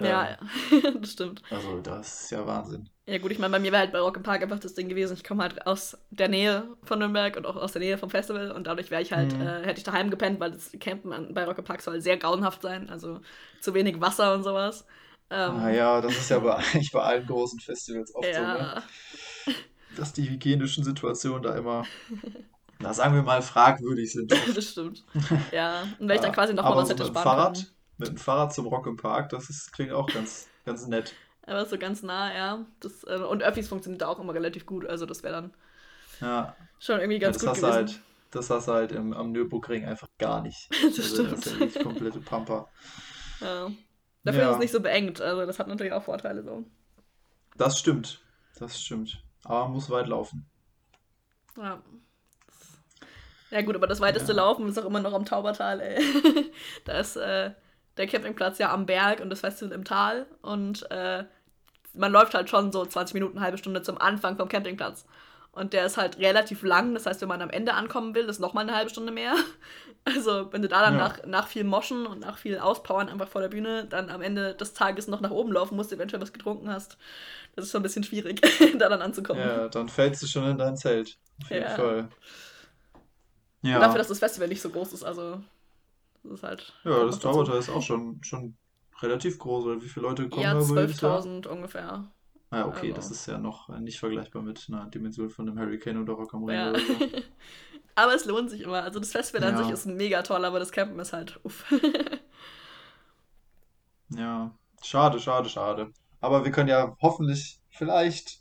Ja, 0.00 0.38
ähm, 0.70 0.94
das 1.00 1.12
stimmt. 1.12 1.42
Also 1.50 1.80
das 1.80 2.22
ist 2.22 2.30
ja 2.30 2.46
Wahnsinn. 2.46 2.88
Ja 3.10 3.18
gut, 3.18 3.32
ich 3.32 3.40
meine, 3.40 3.50
bei 3.50 3.58
mir 3.58 3.72
wäre 3.72 3.80
halt 3.80 3.92
bei 3.92 3.98
Rock 3.98 4.18
im 4.18 4.22
Park 4.22 4.40
einfach 4.40 4.60
das 4.60 4.74
Ding 4.74 4.88
gewesen, 4.88 5.14
ich 5.14 5.24
komme 5.24 5.42
halt 5.42 5.66
aus 5.66 5.98
der 6.10 6.28
Nähe 6.28 6.68
von 6.84 7.00
Nürnberg 7.00 7.36
und 7.36 7.44
auch 7.44 7.56
aus 7.56 7.72
der 7.72 7.80
Nähe 7.80 7.98
vom 7.98 8.08
Festival 8.08 8.52
und 8.52 8.68
dadurch 8.68 8.92
wäre 8.92 9.02
ich 9.02 9.12
halt, 9.12 9.36
mhm. 9.36 9.42
äh, 9.42 9.66
hätte 9.66 9.78
ich 9.78 9.84
daheim 9.84 10.10
gepennt, 10.10 10.38
weil 10.38 10.52
das 10.52 10.70
Campen 10.78 11.34
bei 11.34 11.44
Rock 11.44 11.58
im 11.58 11.64
Park 11.64 11.82
soll 11.82 12.00
sehr 12.00 12.18
grauenhaft 12.18 12.62
sein, 12.62 12.88
also 12.88 13.20
zu 13.60 13.74
wenig 13.74 14.00
Wasser 14.00 14.32
und 14.32 14.44
sowas. 14.44 14.86
Ähm, 15.28 15.56
ah 15.56 15.70
ja, 15.70 16.00
das 16.00 16.12
ist 16.12 16.30
ja 16.30 16.38
bei, 16.38 16.54
eigentlich 16.72 16.92
bei 16.92 17.02
allen 17.02 17.26
großen 17.26 17.58
Festivals 17.58 18.14
oft 18.14 18.28
ja. 18.28 18.34
so, 18.34 19.52
ne? 19.52 19.56
Dass 19.96 20.12
die 20.12 20.30
hygienischen 20.30 20.84
Situationen 20.84 21.42
da 21.42 21.56
immer, 21.56 21.84
na 22.78 22.94
sagen 22.94 23.16
wir 23.16 23.24
mal, 23.24 23.42
fragwürdig 23.42 24.12
sind. 24.12 24.30
das 24.54 24.70
stimmt. 24.70 25.04
Ja, 25.50 25.82
und 25.98 26.08
wenn 26.08 26.14
ich 26.14 26.22
dann 26.22 26.32
quasi 26.32 26.54
nochmal 26.54 26.76
was 26.76 26.90
hätte 26.90 27.04
sparen 27.04 27.24
Fahrrad, 27.24 27.54
können 27.54 27.66
mit 27.98 28.08
dem 28.08 28.16
Fahrrad 28.18 28.54
zum 28.54 28.68
Rock 28.68 28.86
im 28.86 28.96
Park, 28.96 29.30
das 29.30 29.50
ist, 29.50 29.72
klingt 29.72 29.90
auch 29.90 30.06
ganz, 30.06 30.48
ganz 30.64 30.86
nett. 30.86 31.12
Aber 31.50 31.66
so 31.66 31.78
ganz 31.78 32.04
nah, 32.04 32.32
ja. 32.32 32.64
Das, 32.78 33.02
äh, 33.04 33.16
und 33.16 33.42
Öffis 33.42 33.68
funktioniert 33.68 34.02
da 34.02 34.06
auch 34.06 34.20
immer 34.20 34.32
relativ 34.32 34.66
gut, 34.66 34.86
also 34.86 35.04
das 35.04 35.24
wäre 35.24 35.34
dann 35.34 35.54
ja. 36.20 36.54
schon 36.78 37.00
irgendwie 37.00 37.18
ganz 37.18 37.42
ja, 37.42 37.48
das 37.48 37.60
gut 37.60 37.68
hast 37.68 37.74
gewesen. 37.74 37.96
Halt, 37.96 38.00
das 38.30 38.50
hast 38.50 38.68
du 38.68 38.72
halt 38.72 38.92
im, 38.92 39.12
am 39.12 39.32
Nürburgring 39.32 39.84
einfach 39.84 40.08
gar 40.16 40.42
nicht. 40.42 40.70
das 40.70 40.96
also, 40.96 41.02
stimmt. 41.02 41.32
Das 41.32 41.46
ist 41.46 41.76
ja 41.76 41.82
komplette 41.82 42.20
Pampa. 42.20 42.68
Ja. 43.42 43.70
Dafür 44.22 44.50
ist 44.50 44.54
es 44.56 44.58
nicht 44.58 44.72
so 44.72 44.80
beengt, 44.80 45.22
also 45.22 45.46
das 45.46 45.58
hat 45.58 45.66
natürlich 45.66 45.94
auch 45.94 46.02
Vorteile 46.02 46.42
so. 46.42 46.62
Das 47.56 47.78
stimmt, 47.78 48.20
das 48.58 48.78
stimmt. 48.78 49.24
Aber 49.44 49.64
man 49.64 49.72
muss 49.72 49.88
weit 49.88 50.08
laufen. 50.08 50.44
Ja. 51.56 51.82
Ja 53.50 53.62
gut, 53.62 53.76
aber 53.76 53.86
das 53.86 54.00
weiteste. 54.00 54.34
Laufen 54.34 54.68
ist 54.68 54.78
auch 54.78 54.84
immer 54.84 55.00
noch 55.00 55.14
am 55.14 55.24
Taubertal, 55.24 55.80
ey. 55.80 56.04
da 56.84 56.98
ist 56.98 57.16
äh, 57.16 57.52
der 57.96 58.06
Campingplatz 58.06 58.58
ja 58.58 58.74
am 58.74 58.84
Berg 58.84 59.20
und 59.20 59.30
das 59.30 59.40
Festival 59.40 59.72
im 59.72 59.84
Tal. 59.84 60.26
Und 60.42 60.90
äh, 60.90 61.24
man 61.94 62.12
läuft 62.12 62.34
halt 62.34 62.50
schon 62.50 62.72
so 62.72 62.84
20 62.84 63.14
Minuten, 63.14 63.36
eine 63.36 63.44
halbe 63.44 63.58
Stunde 63.58 63.82
zum 63.82 64.00
Anfang 64.00 64.36
vom 64.36 64.48
Campingplatz. 64.48 65.04
Und 65.52 65.72
der 65.72 65.84
ist 65.84 65.96
halt 65.96 66.18
relativ 66.18 66.62
lang, 66.62 66.94
das 66.94 67.06
heißt, 67.06 67.20
wenn 67.22 67.28
man 67.28 67.42
am 67.42 67.50
Ende 67.50 67.74
ankommen 67.74 68.14
will, 68.14 68.26
ist 68.26 68.38
nochmal 68.38 68.64
eine 68.64 68.76
halbe 68.76 68.90
Stunde 68.90 69.12
mehr. 69.12 69.34
Also, 70.02 70.50
wenn 70.50 70.62
du 70.62 70.68
da 70.68 70.80
dann 70.80 70.94
ja. 70.94 71.08
nach, 71.08 71.26
nach 71.26 71.46
viel 71.46 71.62
Moschen 71.62 72.06
und 72.06 72.20
nach 72.20 72.38
viel 72.38 72.58
Auspowern 72.58 73.10
einfach 73.10 73.28
vor 73.28 73.42
der 73.42 73.50
Bühne 73.50 73.84
dann 73.84 74.08
am 74.08 74.22
Ende 74.22 74.54
des 74.54 74.72
Tages 74.72 75.08
noch 75.08 75.20
nach 75.20 75.30
oben 75.30 75.52
laufen 75.52 75.76
musst, 75.76 75.92
eventuell 75.92 76.22
was 76.22 76.32
getrunken 76.32 76.70
hast, 76.70 76.96
das 77.54 77.66
ist 77.66 77.72
schon 77.72 77.80
ein 77.80 77.82
bisschen 77.82 78.02
schwierig, 78.02 78.40
da 78.78 78.88
dann 78.88 79.02
anzukommen. 79.02 79.42
Ja, 79.42 79.68
dann 79.68 79.90
fällst 79.90 80.22
du 80.22 80.26
schon 80.26 80.48
in 80.48 80.56
dein 80.56 80.78
Zelt. 80.78 81.18
Auf 81.42 81.50
jeden 81.50 81.64
ja. 81.64 81.76
Fall. 81.76 82.08
Ja. 83.60 83.74
Und 83.74 83.82
dafür, 83.82 83.98
dass 83.98 84.08
das 84.08 84.20
Festival 84.20 84.48
nicht 84.48 84.62
so 84.62 84.70
groß 84.70 84.94
ist, 84.94 85.04
also 85.04 85.42
das 86.22 86.32
ist 86.32 86.42
halt. 86.42 86.72
Ja, 86.84 87.04
das 87.04 87.18
Taubertal 87.18 87.58
ist 87.58 87.68
auch 87.68 87.82
schon, 87.82 88.22
schon 88.22 88.56
relativ 89.02 89.38
groß. 89.38 89.66
Oder 89.66 89.82
wie 89.82 89.88
viele 89.88 90.06
Leute 90.06 90.28
kommen 90.28 90.42
ja, 90.42 90.54
da? 90.54 90.60
Ja, 90.60 90.66
12.000 90.66 91.46
ungefähr. 91.46 92.10
Ah, 92.50 92.64
okay, 92.64 92.88
also. 92.88 92.94
das 92.94 93.10
ist 93.12 93.26
ja 93.26 93.38
noch 93.38 93.68
nicht 93.68 94.00
vergleichbar 94.00 94.42
mit 94.42 94.66
einer 94.68 94.86
Dimension 94.86 95.30
von 95.30 95.48
einem 95.48 95.58
Hurricane 95.58 95.98
oder 95.98 96.14
Rock 96.14 96.34
am 96.34 96.44
Ring. 96.44 96.56
Ja. 96.56 96.70
Oder 96.70 96.80
so. 96.80 96.84
aber 97.94 98.14
es 98.14 98.24
lohnt 98.24 98.50
sich 98.50 98.62
immer. 98.62 98.82
Also 98.82 98.98
das 98.98 99.12
Festival 99.12 99.42
ja. 99.42 99.56
an 99.56 99.62
sich 99.62 99.72
ist 99.72 99.86
mega 99.86 100.22
toll, 100.22 100.44
aber 100.44 100.58
das 100.58 100.72
Campen 100.72 100.98
ist 100.98 101.12
halt 101.12 101.38
uff. 101.44 101.64
ja, 104.10 104.50
schade, 104.82 105.20
schade, 105.20 105.48
schade. 105.48 105.92
Aber 106.20 106.44
wir 106.44 106.50
können 106.50 106.68
ja 106.68 106.96
hoffentlich, 107.00 107.60
vielleicht, 107.70 108.40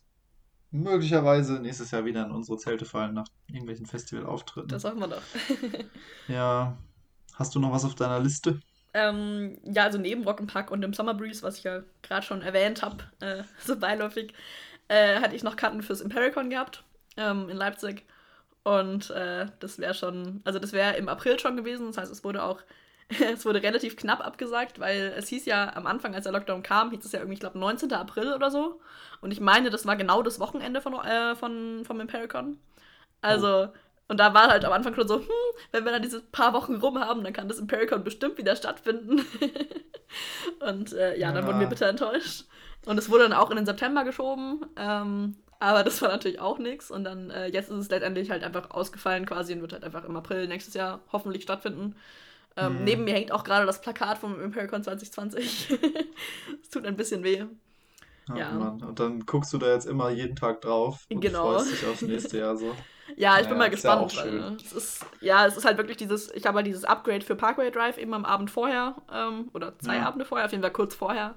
möglicherweise 0.71 1.59
nächstes 1.59 1.91
Jahr 1.91 2.05
wieder 2.05 2.25
in 2.25 2.31
unsere 2.31 2.57
Zelte 2.57 2.85
fallen 2.85 3.13
nach 3.13 3.27
irgendwelchen 3.47 3.85
Festivalauftritten. 3.85 4.69
Das 4.69 4.83
hoffen 4.83 4.99
wir 4.99 5.07
doch. 5.07 5.21
ja, 6.27 6.77
Hast 7.39 7.55
du 7.55 7.59
noch 7.61 7.71
was 7.71 7.85
auf 7.85 7.95
deiner 7.95 8.19
Liste? 8.19 8.59
Ähm, 8.93 9.57
ja, 9.63 9.83
also 9.83 9.97
neben 9.97 10.27
Rock'n'Pack 10.27 10.69
und 10.69 10.81
dem 10.81 10.93
Summer 10.93 11.13
Breeze, 11.13 11.43
was 11.43 11.57
ich 11.57 11.63
ja 11.63 11.83
gerade 12.01 12.25
schon 12.25 12.41
erwähnt 12.41 12.81
habe, 12.81 13.03
äh, 13.19 13.43
so 13.65 13.75
beiläufig, 13.75 14.33
äh, 14.87 15.19
hatte 15.21 15.35
ich 15.35 15.43
noch 15.43 15.55
Karten 15.55 15.83
fürs 15.83 16.01
Impericon 16.01 16.49
gehabt 16.49 16.83
ähm, 17.17 17.49
in 17.49 17.57
Leipzig. 17.57 18.05
Und 18.63 19.09
äh, 19.11 19.47
das 19.59 19.79
wäre 19.79 19.93
schon, 19.93 20.41
also 20.43 20.59
das 20.59 20.73
wäre 20.73 20.97
im 20.97 21.09
April 21.09 21.39
schon 21.39 21.57
gewesen. 21.57 21.87
Das 21.87 21.97
heißt, 21.97 22.11
es 22.11 22.23
wurde 22.23 22.43
auch, 22.43 22.61
es 23.33 23.45
wurde 23.45 23.63
relativ 23.63 23.95
knapp 23.95 24.25
abgesagt, 24.25 24.79
weil 24.79 25.13
es 25.17 25.27
hieß 25.29 25.45
ja 25.45 25.75
am 25.75 25.87
Anfang, 25.87 26.15
als 26.15 26.23
der 26.23 26.33
Lockdown 26.33 26.63
kam, 26.63 26.91
hieß 26.91 27.05
es 27.05 27.11
ja 27.11 27.19
irgendwie, 27.19 27.35
ich 27.35 27.39
glaube, 27.39 27.59
19. 27.59 27.93
April 27.93 28.33
oder 28.33 28.51
so. 28.51 28.81
Und 29.21 29.31
ich 29.31 29.39
meine, 29.39 29.69
das 29.69 29.85
war 29.85 29.95
genau 29.95 30.21
das 30.23 30.39
Wochenende 30.39 30.81
von, 30.81 30.93
äh, 30.93 31.35
von, 31.35 31.83
vom 31.85 31.99
Impericon. 31.99 32.59
Also, 33.21 33.67
oh. 33.67 33.73
Und 34.09 34.19
da 34.19 34.33
war 34.33 34.49
halt 34.49 34.65
am 34.65 34.73
Anfang 34.73 34.95
schon 34.95 35.07
so, 35.07 35.19
hm, 35.19 35.27
wenn 35.71 35.85
wir 35.85 35.91
dann 35.91 36.01
diese 36.01 36.19
paar 36.19 36.53
Wochen 36.53 36.75
rum 36.75 36.99
haben, 36.99 37.23
dann 37.23 37.31
kann 37.31 37.47
das 37.47 37.59
Impericon 37.59 38.03
bestimmt 38.03 38.37
wieder 38.37 38.55
stattfinden. 38.55 39.21
und 40.67 40.93
äh, 40.93 41.17
ja, 41.17 41.31
dann 41.31 41.43
ja. 41.43 41.47
wurden 41.47 41.59
wir 41.59 41.67
bitte 41.67 41.85
enttäuscht. 41.85 42.45
Und 42.85 42.97
es 42.97 43.09
wurde 43.09 43.23
dann 43.23 43.33
auch 43.33 43.51
in 43.51 43.57
den 43.57 43.67
September 43.67 44.03
geschoben. 44.03 44.65
Ähm, 44.75 45.35
aber 45.59 45.83
das 45.83 46.01
war 46.01 46.09
natürlich 46.09 46.39
auch 46.39 46.57
nichts. 46.57 46.89
Und 46.89 47.03
dann, 47.03 47.29
äh, 47.29 47.47
jetzt 47.47 47.69
ist 47.69 47.77
es 47.77 47.89
letztendlich 47.89 48.31
halt 48.31 48.43
einfach 48.43 48.71
ausgefallen 48.71 49.27
quasi 49.27 49.53
und 49.53 49.61
wird 49.61 49.73
halt 49.73 49.83
einfach 49.83 50.05
im 50.05 50.15
April 50.15 50.47
nächstes 50.47 50.73
Jahr 50.73 51.01
hoffentlich 51.11 51.43
stattfinden. 51.43 51.95
Ähm, 52.57 52.79
mhm. 52.79 52.83
Neben 52.85 53.03
mir 53.03 53.13
hängt 53.13 53.31
auch 53.31 53.43
gerade 53.43 53.67
das 53.67 53.79
Plakat 53.79 54.17
vom 54.17 54.41
Impericon 54.41 54.83
2020. 54.83 55.77
Es 56.63 56.69
tut 56.69 56.85
ein 56.85 56.95
bisschen 56.95 57.23
weh. 57.23 57.45
Ja. 58.35 58.51
Mann. 58.51 58.83
Und 58.83 58.99
dann 58.99 59.25
guckst 59.25 59.53
du 59.53 59.57
da 59.57 59.73
jetzt 59.73 59.85
immer 59.85 60.09
jeden 60.09 60.35
Tag 60.35 60.61
drauf 60.61 61.05
und 61.09 61.19
genau. 61.19 61.53
freust 61.53 61.71
dich 61.71 61.85
aufs 61.87 62.01
nächste 62.01 62.39
Jahr 62.39 62.57
so. 62.57 62.75
Ja, 63.15 63.39
ich 63.39 63.47
bin 63.47 63.57
mal 63.57 63.69
gespannt. 63.69 64.13
Ja, 64.13 64.25
weil 64.25 64.57
es 64.63 64.73
ist, 64.73 65.05
ja, 65.21 65.45
es 65.45 65.57
ist 65.57 65.65
halt 65.65 65.77
wirklich 65.77 65.97
dieses, 65.97 66.31
ich 66.33 66.45
habe 66.45 66.57
halt 66.57 66.67
dieses 66.67 66.85
Upgrade 66.85 67.21
für 67.21 67.35
Parkway 67.35 67.71
Drive 67.71 67.97
eben 67.97 68.13
am 68.13 68.25
Abend 68.25 68.51
vorher, 68.51 68.95
ähm, 69.11 69.49
oder 69.53 69.77
zwei 69.79 69.97
ja. 69.97 70.05
Abende 70.05 70.25
vorher, 70.25 70.45
auf 70.45 70.51
jeden 70.51 70.63
Fall 70.63 70.73
kurz 70.73 70.95
vorher, 70.95 71.35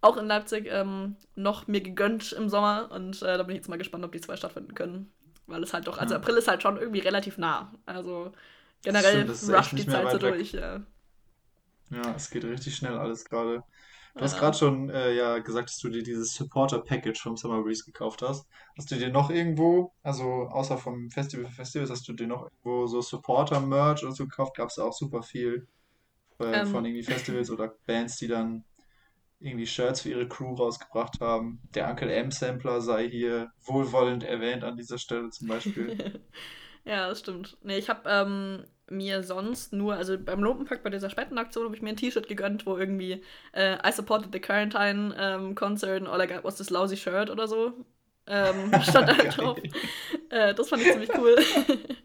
auch 0.00 0.16
in 0.16 0.26
Leipzig, 0.26 0.68
ähm, 0.70 1.16
noch 1.34 1.66
mir 1.66 1.80
gegönnt 1.80 2.32
im 2.32 2.48
Sommer. 2.48 2.90
Und 2.92 3.22
äh, 3.22 3.36
da 3.36 3.42
bin 3.42 3.56
ich 3.56 3.60
jetzt 3.60 3.68
mal 3.68 3.78
gespannt, 3.78 4.04
ob 4.04 4.12
die 4.12 4.20
zwei 4.20 4.36
stattfinden 4.36 4.74
können. 4.74 5.12
Weil 5.46 5.62
es 5.62 5.72
halt 5.72 5.86
doch, 5.86 5.98
also 5.98 6.14
ja. 6.14 6.20
April 6.20 6.36
ist 6.36 6.48
halt 6.48 6.62
schon 6.62 6.76
irgendwie 6.76 7.00
relativ 7.00 7.38
nah. 7.38 7.72
Also 7.86 8.32
generell 8.82 9.30
rusht 9.30 9.72
die 9.72 9.86
Zeit 9.86 10.10
so 10.10 10.18
durch. 10.18 10.52
Ja. 10.52 10.80
ja, 11.90 12.14
es 12.16 12.30
geht 12.30 12.44
richtig 12.44 12.74
schnell 12.74 12.98
alles 12.98 13.24
gerade. 13.24 13.62
Du 14.16 14.22
hast 14.22 14.38
gerade 14.38 14.56
schon 14.56 14.88
äh, 14.88 15.14
ja 15.14 15.38
gesagt, 15.38 15.68
dass 15.68 15.78
du 15.78 15.90
dir 15.90 16.02
dieses 16.02 16.34
Supporter-Package 16.34 17.20
vom 17.20 17.36
Summer 17.36 17.62
Breeze 17.62 17.84
gekauft 17.84 18.22
hast. 18.22 18.48
Hast 18.78 18.90
du 18.90 18.96
dir 18.96 19.10
noch 19.10 19.28
irgendwo, 19.28 19.92
also 20.02 20.24
außer 20.24 20.78
vom 20.78 21.10
Festival 21.10 21.44
für 21.46 21.52
Festivals, 21.52 21.90
hast 21.90 22.08
du 22.08 22.14
dir 22.14 22.26
noch 22.26 22.44
irgendwo 22.44 22.86
so 22.86 23.02
Supporter-Merch 23.02 24.04
oder 24.04 24.12
so 24.12 24.24
gekauft? 24.24 24.56
Gab 24.56 24.70
es 24.70 24.78
auch 24.78 24.94
super 24.94 25.22
viel 25.22 25.68
äh, 26.38 26.60
ähm. 26.60 26.66
von 26.66 26.86
irgendwie 26.86 27.02
Festivals 27.02 27.50
oder 27.50 27.74
Bands, 27.86 28.16
die 28.16 28.28
dann 28.28 28.64
irgendwie 29.38 29.66
Shirts 29.66 30.00
für 30.00 30.08
ihre 30.08 30.28
Crew 30.28 30.54
rausgebracht 30.54 31.20
haben. 31.20 31.60
Der 31.74 31.90
Uncle 31.90 32.10
M-Sampler 32.10 32.80
sei 32.80 33.10
hier 33.10 33.50
wohlwollend 33.64 34.24
erwähnt 34.24 34.64
an 34.64 34.78
dieser 34.78 34.96
Stelle 34.96 35.28
zum 35.28 35.48
Beispiel. 35.48 36.22
ja, 36.84 37.08
das 37.08 37.20
stimmt. 37.20 37.58
Nee, 37.62 37.76
ich 37.76 37.90
habe 37.90 38.08
ähm, 38.08 38.64
mir 38.88 39.22
sonst 39.22 39.72
nur, 39.72 39.94
also 39.94 40.16
beim 40.18 40.42
Lumpenpack 40.42 40.82
bei 40.82 40.90
dieser 40.90 41.10
Spendenaktion 41.10 41.64
habe 41.64 41.74
ich 41.74 41.82
mir 41.82 41.90
ein 41.90 41.96
T-Shirt 41.96 42.28
gegönnt, 42.28 42.66
wo 42.66 42.76
irgendwie 42.76 43.22
äh, 43.52 43.76
I 43.86 43.92
supported 43.92 44.32
the 44.32 44.40
Quarantine 44.40 45.14
um, 45.18 45.54
Concert 45.54 46.02
and 46.02 46.08
all 46.08 46.20
I 46.20 46.26
got 46.26 46.44
was 46.44 46.56
this 46.56 46.70
lousy 46.70 46.96
shirt 46.96 47.30
oder 47.30 47.48
so. 47.48 47.72
Ähm, 48.26 48.72
stand 48.82 49.08
da 49.08 49.14
drauf. 49.14 49.58
Äh, 50.30 50.54
das 50.54 50.68
fand 50.68 50.82
ich 50.82 50.92
ziemlich 50.92 51.10
cool. 51.16 51.36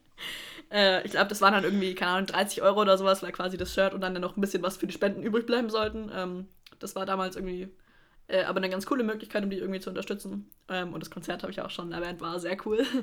äh, 0.71 1.05
ich 1.05 1.11
glaube, 1.11 1.27
das 1.27 1.41
waren 1.41 1.53
dann 1.53 1.63
irgendwie, 1.63 1.93
keine 1.93 2.11
Ahnung, 2.11 2.27
30 2.27 2.61
Euro 2.63 2.82
oder 2.82 2.97
sowas, 2.97 3.21
war 3.21 3.32
quasi 3.32 3.57
das 3.57 3.73
Shirt 3.73 3.93
und 3.93 4.01
dann 4.01 4.13
noch 4.13 4.36
ein 4.36 4.41
bisschen 4.41 4.63
was 4.63 4.77
für 4.77 4.88
die 4.88 4.93
Spenden 4.93 5.21
übrig 5.21 5.45
bleiben 5.45 5.69
sollten. 5.69 6.11
Ähm, 6.15 6.47
das 6.79 6.95
war 6.95 7.05
damals 7.05 7.36
irgendwie 7.36 7.69
äh, 8.27 8.43
aber 8.43 8.57
eine 8.57 8.69
ganz 8.69 8.86
coole 8.86 9.03
Möglichkeit, 9.03 9.43
um 9.43 9.49
die 9.49 9.57
irgendwie 9.57 9.79
zu 9.79 9.89
unterstützen. 9.89 10.49
Ähm, 10.69 10.93
und 10.93 11.01
das 11.01 11.11
Konzert 11.11 11.43
habe 11.43 11.51
ich 11.51 11.61
auch 11.61 11.69
schon 11.69 11.91
erwähnt, 11.91 12.21
war 12.21 12.39
sehr 12.39 12.57
cool. 12.65 12.86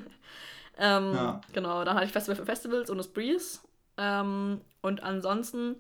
Ähm, 0.81 1.13
ja. 1.13 1.41
Genau, 1.53 1.85
dann 1.85 1.97
hatte 1.97 2.07
ich 2.07 2.13
Festival 2.13 2.37
für 2.37 2.47
Festivals 2.47 2.89
und 2.89 2.99
das 2.99 3.09
Breeze. 3.09 3.59
Ähm, 3.99 4.63
und 4.81 5.03
ansonsten 5.03 5.77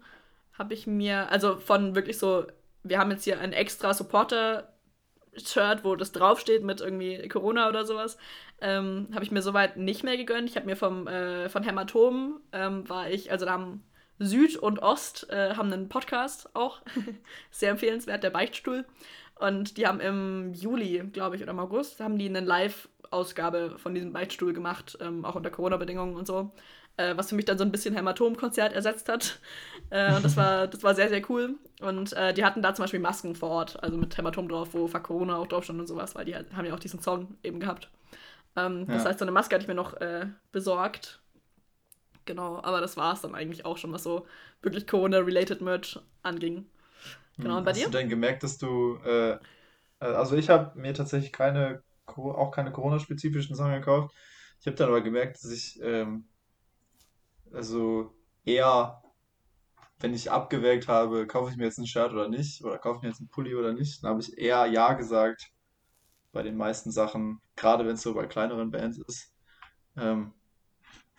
habe 0.52 0.74
ich 0.74 0.86
mir, 0.86 1.30
also 1.30 1.56
von 1.56 1.94
wirklich 1.94 2.18
so, 2.18 2.46
wir 2.82 2.98
haben 2.98 3.10
jetzt 3.10 3.24
hier 3.24 3.40
ein 3.40 3.52
extra 3.52 3.94
Supporter-Shirt, 3.94 5.84
wo 5.84 5.96
das 5.96 6.12
draufsteht 6.12 6.64
mit 6.64 6.80
irgendwie 6.80 7.26
Corona 7.28 7.68
oder 7.68 7.86
sowas. 7.86 8.18
Ähm, 8.60 9.08
habe 9.14 9.24
ich 9.24 9.30
mir 9.30 9.42
soweit 9.42 9.76
nicht 9.76 10.02
mehr 10.02 10.16
gegönnt. 10.16 10.50
Ich 10.50 10.56
habe 10.56 10.66
mir 10.66 10.76
vom, 10.76 11.06
äh, 11.06 11.48
von 11.48 11.62
Hämatom, 11.62 12.40
ähm, 12.52 12.88
war 12.88 13.08
ich, 13.08 13.30
also 13.30 13.46
da 13.46 13.52
haben 13.52 13.84
Süd 14.18 14.56
und 14.56 14.80
Ost 14.80 15.30
äh, 15.30 15.54
haben 15.54 15.72
einen 15.72 15.88
Podcast 15.88 16.54
auch. 16.54 16.82
Sehr 17.50 17.70
empfehlenswert, 17.70 18.24
der 18.24 18.30
Beichtstuhl. 18.30 18.84
Und 19.36 19.76
die 19.76 19.86
haben 19.86 20.00
im 20.00 20.52
Juli, 20.54 21.04
glaube 21.12 21.36
ich, 21.36 21.42
oder 21.42 21.52
im 21.52 21.60
August, 21.60 22.00
haben 22.00 22.18
die 22.18 22.28
eine 22.28 22.40
Live-Ausgabe 22.40 23.78
von 23.78 23.94
diesem 23.94 24.12
Beichtstuhl 24.12 24.52
gemacht, 24.52 24.98
ähm, 25.00 25.24
auch 25.24 25.36
unter 25.36 25.50
Corona-Bedingungen 25.50 26.16
und 26.16 26.26
so. 26.26 26.50
Äh, 26.98 27.16
was 27.16 27.28
für 27.28 27.36
mich 27.36 27.44
dann 27.44 27.56
so 27.56 27.64
ein 27.64 27.70
bisschen 27.70 27.94
Hämatom-Konzert 27.94 28.72
ersetzt 28.72 29.08
hat. 29.08 29.38
Äh, 29.90 30.16
und 30.16 30.24
das 30.24 30.36
war, 30.36 30.66
das 30.66 30.82
war 30.82 30.96
sehr, 30.96 31.08
sehr 31.08 31.22
cool. 31.30 31.54
Und 31.80 32.12
äh, 32.14 32.34
die 32.34 32.44
hatten 32.44 32.60
da 32.60 32.74
zum 32.74 32.82
Beispiel 32.82 32.98
Masken 32.98 33.36
vor 33.36 33.50
Ort, 33.50 33.82
also 33.82 33.96
mit 33.96 34.18
Hämatom 34.18 34.48
drauf, 34.48 34.70
wo 34.72 34.88
Fuck 34.88 35.04
Corona 35.04 35.36
auch 35.36 35.46
drauf 35.46 35.62
stand 35.62 35.78
und 35.78 35.86
sowas, 35.86 36.16
weil 36.16 36.24
die 36.24 36.34
halt, 36.34 36.52
haben 36.54 36.66
ja 36.66 36.74
auch 36.74 36.80
diesen 36.80 37.00
Song 37.00 37.38
eben 37.44 37.60
gehabt. 37.60 37.88
Ähm, 38.56 38.84
ja. 38.88 38.94
Das 38.94 39.04
heißt, 39.04 39.20
so 39.20 39.24
eine 39.24 39.30
Maske 39.30 39.54
hatte 39.54 39.62
ich 39.62 39.68
mir 39.68 39.76
noch 39.76 39.94
äh, 39.94 40.26
besorgt. 40.50 41.20
Genau, 42.24 42.60
aber 42.62 42.80
das 42.80 42.96
war 42.96 43.14
es 43.14 43.20
dann 43.20 43.36
eigentlich 43.36 43.64
auch 43.64 43.78
schon, 43.78 43.92
was 43.92 44.02
so 44.02 44.26
wirklich 44.60 44.86
Corona-related 44.88 45.60
Merch 45.60 46.00
anging. 46.22 46.66
Genau, 47.36 47.58
und 47.58 47.64
bei 47.64 47.70
Hast 47.70 47.78
dir? 47.78 47.84
Hast 47.84 47.94
du 47.94 47.98
denn 47.98 48.08
gemerkt, 48.08 48.42
dass 48.42 48.58
du, 48.58 48.98
äh, 49.06 49.30
äh 49.30 49.38
also 50.00 50.36
ich 50.36 50.50
habe 50.50 50.76
mir 50.76 50.94
tatsächlich 50.94 51.32
keine, 51.32 51.82
auch 52.06 52.50
keine 52.50 52.72
Corona-spezifischen 52.72 53.54
Sachen 53.54 53.74
gekauft. 53.74 54.14
Ich 54.60 54.66
habe 54.66 54.76
dann 54.76 54.88
aber 54.88 55.00
gemerkt, 55.00 55.36
dass 55.36 55.52
ich, 55.52 55.78
ähm, 55.80 56.24
also 57.52 58.14
eher, 58.44 59.02
wenn 60.00 60.14
ich 60.14 60.30
abgewägt 60.30 60.88
habe, 60.88 61.26
kaufe 61.26 61.50
ich 61.50 61.56
mir 61.56 61.64
jetzt 61.64 61.78
ein 61.78 61.86
Shirt 61.86 62.12
oder 62.12 62.28
nicht, 62.28 62.62
oder 62.64 62.78
kaufe 62.78 62.98
ich 62.98 63.02
mir 63.02 63.08
jetzt 63.08 63.20
einen 63.20 63.28
Pulli 63.28 63.54
oder 63.54 63.72
nicht, 63.72 64.02
dann 64.02 64.10
habe 64.10 64.20
ich 64.20 64.36
eher 64.38 64.66
Ja 64.66 64.94
gesagt 64.94 65.50
bei 66.32 66.42
den 66.42 66.56
meisten 66.56 66.90
Sachen, 66.90 67.40
gerade 67.56 67.86
wenn 67.86 67.94
es 67.94 68.02
so 68.02 68.14
bei 68.14 68.26
kleineren 68.26 68.70
Bands 68.70 68.98
ist. 68.98 69.32
Ähm, 69.96 70.34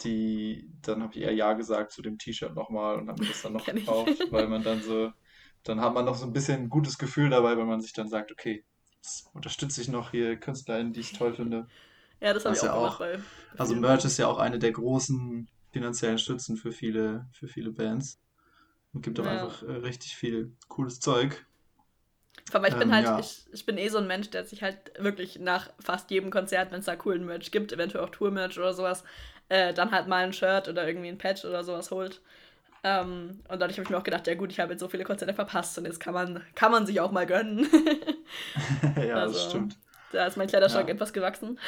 die, 0.01 0.71
dann 0.81 1.03
habe 1.03 1.13
ich 1.13 1.21
eher 1.21 1.33
Ja 1.33 1.53
gesagt 1.53 1.91
zu 1.91 2.01
dem 2.01 2.17
T-Shirt 2.17 2.55
nochmal 2.55 2.97
und 2.97 3.09
habe 3.09 3.21
mir 3.21 3.27
das 3.27 3.41
dann 3.41 3.53
noch 3.53 3.65
gekauft, 3.65 4.31
weil 4.31 4.47
man 4.47 4.63
dann 4.63 4.81
so, 4.81 5.11
dann 5.63 5.81
hat 5.81 5.93
man 5.93 6.05
noch 6.05 6.15
so 6.15 6.25
ein 6.25 6.33
bisschen 6.33 6.63
ein 6.63 6.69
gutes 6.69 6.97
Gefühl 6.97 7.29
dabei, 7.29 7.57
wenn 7.57 7.67
man 7.67 7.81
sich 7.81 7.93
dann 7.93 8.07
sagt, 8.07 8.31
okay, 8.31 8.63
jetzt 8.95 9.29
unterstütze 9.33 9.81
ich 9.81 9.89
noch 9.89 10.11
hier 10.11 10.37
KünstlerInnen, 10.37 10.93
die 10.93 11.01
ich 11.01 11.13
toll 11.13 11.33
finde. 11.33 11.67
Ja, 12.21 12.33
das 12.33 12.45
habe 12.45 12.55
ich 12.55 12.61
auch, 12.61 12.65
ja 12.65 12.73
auch 12.73 12.99
bei 12.99 13.17
Also 13.57 13.75
Merch 13.75 14.05
ist 14.05 14.17
ja 14.17 14.27
auch 14.27 14.37
eine 14.39 14.59
der 14.59 14.71
großen 14.71 15.47
finanziellen 15.71 16.17
Stützen 16.17 16.57
für 16.57 16.71
viele, 16.71 17.27
für 17.31 17.47
viele 17.47 17.71
Bands. 17.71 18.19
Und 18.93 19.03
gibt 19.03 19.19
auch 19.19 19.25
ja. 19.25 19.43
einfach 19.43 19.63
äh, 19.63 19.71
richtig 19.71 20.15
viel 20.15 20.51
cooles 20.67 20.99
Zeug. 20.99 21.45
Aber 22.53 22.67
ich 22.67 22.73
bin 22.73 22.89
ähm, 22.89 22.95
halt, 22.95 23.05
ja. 23.05 23.19
ich, 23.19 23.45
ich 23.51 23.65
bin 23.65 23.77
eh 23.77 23.89
so 23.89 23.99
ein 23.99 24.07
Mensch, 24.07 24.29
der 24.31 24.45
sich 24.45 24.63
halt 24.63 24.91
wirklich 24.97 25.39
nach 25.39 25.69
fast 25.79 26.09
jedem 26.09 26.31
Konzert, 26.31 26.71
wenn 26.71 26.79
es 26.79 26.85
da 26.85 26.95
coolen 26.95 27.25
Merch 27.25 27.51
gibt, 27.51 27.71
eventuell 27.71 28.03
auch 28.03 28.09
Tour-Merch 28.09 28.57
oder 28.57 28.73
sowas, 28.73 29.03
äh, 29.49 29.73
dann 29.73 29.91
halt 29.91 30.07
mal 30.07 30.23
ein 30.23 30.33
Shirt 30.33 30.67
oder 30.67 30.87
irgendwie 30.87 31.09
ein 31.09 31.17
Patch 31.17 31.45
oder 31.45 31.63
sowas 31.63 31.91
holt. 31.91 32.21
Ähm, 32.83 33.41
und 33.47 33.59
dadurch 33.59 33.77
habe 33.77 33.83
ich 33.83 33.89
mir 33.89 33.97
auch 33.97 34.03
gedacht, 34.03 34.25
ja 34.25 34.35
gut, 34.35 34.51
ich 34.51 34.59
habe 34.59 34.71
jetzt 34.71 34.79
so 34.79 34.87
viele 34.87 35.03
Konzerte 35.03 35.33
verpasst 35.33 35.77
und 35.77 35.85
jetzt 35.85 35.99
kann 35.99 36.13
man, 36.13 36.43
kann 36.55 36.71
man 36.71 36.85
sich 36.85 36.99
auch 37.01 37.11
mal 37.11 37.25
gönnen. 37.25 37.67
ja, 38.95 39.15
also, 39.15 39.33
das 39.33 39.49
stimmt. 39.49 39.77
Da 40.11 40.25
ist 40.25 40.37
mein 40.37 40.47
Kleiderschrank 40.47 40.87
ja. 40.87 40.95
etwas 40.95 41.13
gewachsen. 41.13 41.59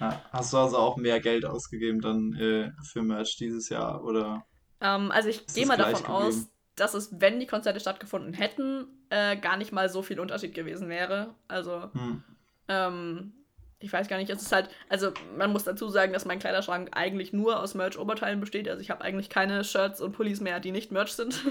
Ja, 0.00 0.22
hast 0.32 0.52
du 0.52 0.56
also 0.56 0.78
auch 0.78 0.96
mehr 0.96 1.20
Geld 1.20 1.44
ausgegeben 1.44 2.00
dann 2.00 2.34
äh, 2.34 2.72
für 2.82 3.02
Merch 3.02 3.36
dieses 3.36 3.68
Jahr, 3.68 4.02
oder? 4.02 4.46
Ähm, 4.80 5.10
also 5.10 5.28
ich 5.28 5.46
gehe 5.46 5.66
mal 5.66 5.76
davon 5.76 5.94
geblieben? 5.94 6.12
aus, 6.12 6.48
dass 6.76 6.94
es, 6.94 7.20
wenn 7.20 7.38
die 7.38 7.46
Konzerte 7.46 7.80
stattgefunden 7.80 8.32
hätten, 8.32 8.86
äh, 9.10 9.36
gar 9.36 9.56
nicht 9.56 9.72
mal 9.72 9.88
so 9.88 10.02
viel 10.02 10.18
Unterschied 10.18 10.54
gewesen 10.54 10.88
wäre. 10.88 11.34
Also 11.48 11.90
hm. 11.92 12.24
ähm, 12.68 13.32
ich 13.80 13.92
weiß 13.92 14.08
gar 14.08 14.18
nicht, 14.18 14.30
es 14.30 14.42
ist 14.42 14.52
halt, 14.52 14.68
also 14.88 15.12
man 15.36 15.52
muss 15.52 15.64
dazu 15.64 15.88
sagen, 15.88 16.12
dass 16.12 16.26
mein 16.26 16.38
Kleiderschrank 16.38 16.90
eigentlich 16.92 17.32
nur 17.32 17.60
aus 17.60 17.74
Merch-Oberteilen 17.74 18.38
besteht. 18.38 18.68
Also 18.68 18.82
ich 18.82 18.90
habe 18.90 19.02
eigentlich 19.02 19.30
keine 19.30 19.64
Shirts 19.64 20.00
und 20.00 20.12
Pullis 20.12 20.40
mehr, 20.40 20.60
die 20.60 20.70
nicht 20.70 20.92
Merch 20.92 21.12
sind. 21.12 21.42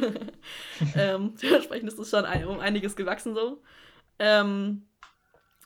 ähm, 0.96 1.36
dementsprechend 1.42 1.90
ist 1.90 2.00
es 2.00 2.10
schon 2.10 2.26
ein, 2.26 2.46
um 2.46 2.60
einiges 2.60 2.96
gewachsen 2.96 3.34
so. 3.34 3.62
Ähm, 4.20 4.84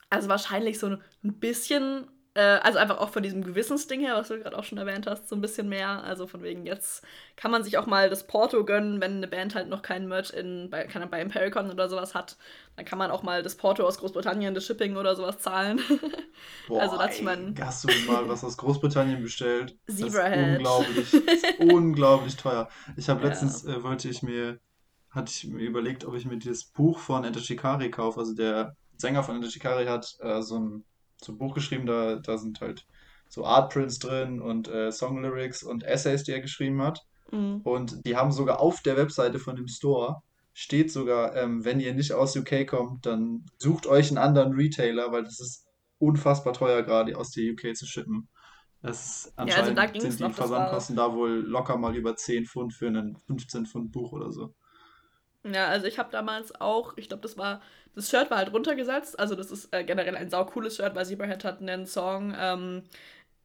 also 0.08 0.28
wahrscheinlich 0.28 0.78
so 0.78 0.86
ein 0.88 1.00
bisschen 1.22 2.06
also 2.40 2.78
einfach 2.78 2.98
auch 2.98 3.10
von 3.10 3.22
diesem 3.22 3.44
Gewissensding 3.44 4.00
her, 4.00 4.16
was 4.16 4.26
du 4.26 4.40
gerade 4.40 4.58
auch 4.58 4.64
schon 4.64 4.78
erwähnt 4.78 5.06
hast, 5.06 5.28
so 5.28 5.36
ein 5.36 5.40
bisschen 5.40 5.68
mehr. 5.68 6.02
Also 6.02 6.26
von 6.26 6.42
wegen, 6.42 6.66
jetzt 6.66 7.04
kann 7.36 7.52
man 7.52 7.62
sich 7.62 7.78
auch 7.78 7.86
mal 7.86 8.10
das 8.10 8.26
Porto 8.26 8.64
gönnen, 8.64 9.00
wenn 9.00 9.18
eine 9.18 9.28
Band 9.28 9.54
halt 9.54 9.68
noch 9.68 9.82
keinen 9.82 10.08
Merch 10.08 10.30
in, 10.32 10.68
bei, 10.68 10.84
keine, 10.84 11.06
bei 11.06 11.20
Impericon 11.20 11.70
oder 11.70 11.88
sowas 11.88 12.12
hat. 12.12 12.36
Dann 12.74 12.84
kann 12.84 12.98
man 12.98 13.12
auch 13.12 13.22
mal 13.22 13.44
das 13.44 13.54
Porto 13.54 13.86
aus 13.86 13.98
Großbritannien, 13.98 14.52
das 14.52 14.66
Shipping 14.66 14.96
oder 14.96 15.14
sowas 15.14 15.38
zahlen. 15.38 15.80
Boah, 16.68 16.82
also 16.82 16.98
das 16.98 17.22
mein... 17.22 17.54
Hast 17.60 17.84
du 17.84 17.88
mal 18.10 18.28
was 18.28 18.42
aus 18.42 18.56
Großbritannien 18.56 19.22
bestellt? 19.22 19.76
Zebrahead. 19.86 20.58
Unglaublich, 20.58 21.12
unglaublich 21.60 22.36
teuer. 22.36 22.68
Ich 22.96 23.08
habe 23.08 23.24
letztens, 23.24 23.62
ja. 23.62 23.76
äh, 23.76 23.82
wollte 23.84 24.08
ich 24.08 24.24
mir, 24.24 24.58
hatte 25.10 25.30
ich 25.30 25.46
mir 25.46 25.68
überlegt, 25.68 26.04
ob 26.04 26.16
ich 26.16 26.24
mir 26.24 26.38
dieses 26.38 26.64
Buch 26.64 26.98
von 26.98 27.22
Enter 27.22 27.38
Shikari 27.38 27.92
kaufe. 27.92 28.18
Also 28.18 28.34
der 28.34 28.74
Sänger 28.96 29.22
von 29.22 29.36
Enter 29.36 29.50
Shikari 29.50 29.86
hat 29.86 30.16
äh, 30.18 30.42
so 30.42 30.58
ein 30.58 30.84
so 31.24 31.32
ein 31.32 31.38
Buch 31.38 31.54
geschrieben, 31.54 31.86
da, 31.86 32.16
da 32.16 32.38
sind 32.38 32.60
halt 32.60 32.86
so 33.28 33.44
Artprints 33.44 33.98
drin 33.98 34.40
und 34.40 34.68
äh, 34.68 34.92
Songlyrics 34.92 35.62
und 35.62 35.82
Essays, 35.82 36.24
die 36.24 36.32
er 36.32 36.40
geschrieben 36.40 36.82
hat. 36.82 37.04
Mhm. 37.30 37.60
Und 37.64 38.06
die 38.06 38.16
haben 38.16 38.32
sogar 38.32 38.60
auf 38.60 38.82
der 38.82 38.96
Webseite 38.96 39.38
von 39.38 39.56
dem 39.56 39.68
Store 39.68 40.22
steht 40.54 40.92
sogar, 40.92 41.34
ähm, 41.36 41.64
wenn 41.64 41.80
ihr 41.80 41.92
nicht 41.94 42.12
aus 42.12 42.36
UK 42.36 42.66
kommt, 42.66 43.06
dann 43.06 43.44
sucht 43.58 43.86
euch 43.86 44.08
einen 44.08 44.18
anderen 44.18 44.52
Retailer, 44.54 45.10
weil 45.10 45.24
das 45.24 45.40
ist 45.40 45.66
unfassbar 45.98 46.52
teuer 46.52 46.82
gerade 46.82 47.18
aus 47.18 47.32
der 47.32 47.52
UK 47.52 47.76
zu 47.76 47.86
shippen. 47.86 48.28
Das 48.80 49.26
ist 49.26 49.32
anscheinend 49.36 49.78
ja, 49.78 49.84
also 49.84 50.10
sind 50.10 50.28
die 50.28 50.32
Versandkosten 50.32 50.96
da 50.96 51.12
wohl 51.12 51.44
locker 51.46 51.76
mal 51.76 51.96
über 51.96 52.16
10 52.16 52.46
Pfund 52.46 52.72
für 52.72 52.88
ein 52.88 53.16
15 53.26 53.66
Pfund 53.66 53.90
Buch 53.90 54.12
oder 54.12 54.30
so. 54.30 54.54
Ja, 55.44 55.68
also 55.68 55.86
ich 55.86 55.98
habe 55.98 56.10
damals 56.10 56.58
auch, 56.60 56.96
ich 56.96 57.08
glaube, 57.08 57.22
das 57.22 57.36
war, 57.36 57.60
das 57.94 58.08
Shirt 58.08 58.30
war 58.30 58.38
halt 58.38 58.52
runtergesetzt. 58.52 59.18
Also 59.18 59.34
das 59.34 59.50
ist 59.50 59.74
äh, 59.74 59.84
generell 59.84 60.16
ein 60.16 60.30
saucooles 60.30 60.76
Shirt, 60.76 60.94
weil 60.94 61.04
Zebrahead 61.04 61.44
hat 61.44 61.60
einen 61.60 61.86
Song, 61.86 62.34
ähm, 62.38 62.82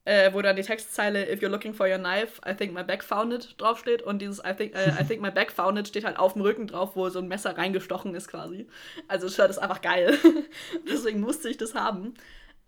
äh, 0.06 0.34
wo 0.34 0.42
dann 0.42 0.56
die 0.56 0.62
Textzeile 0.64 1.30
If 1.32 1.42
you're 1.42 1.50
looking 1.50 1.74
for 1.74 1.88
your 1.88 1.98
knife, 1.98 2.42
I 2.48 2.56
think 2.56 2.74
my 2.74 2.84
back 2.84 3.04
found 3.04 3.34
it 3.34 3.56
draufsteht. 3.60 4.02
Und 4.02 4.22
dieses 4.22 4.40
I 4.40 4.54
think, 4.56 4.76
äh, 4.76 4.92
I 5.00 5.06
think 5.06 5.22
my 5.22 5.32
back 5.32 5.52
found 5.52 5.78
it 5.78 5.88
steht 5.90 6.06
halt 6.06 6.18
auf 6.18 6.34
dem 6.34 6.42
Rücken 6.42 6.68
drauf, 6.68 6.96
wo 6.96 7.10
so 7.10 7.20
ein 7.20 7.28
Messer 7.28 7.58
reingestochen 7.58 8.16
ist 8.16 8.30
quasi. 8.30 8.68
Also 9.10 9.28
das 9.28 9.36
Shirt 9.36 9.50
ist 9.50 9.60
einfach 9.60 9.82
geil. 9.82 10.18
Deswegen 10.90 11.20
musste 11.20 11.50
ich 11.50 11.58
das 11.58 11.76
haben. 11.76 12.14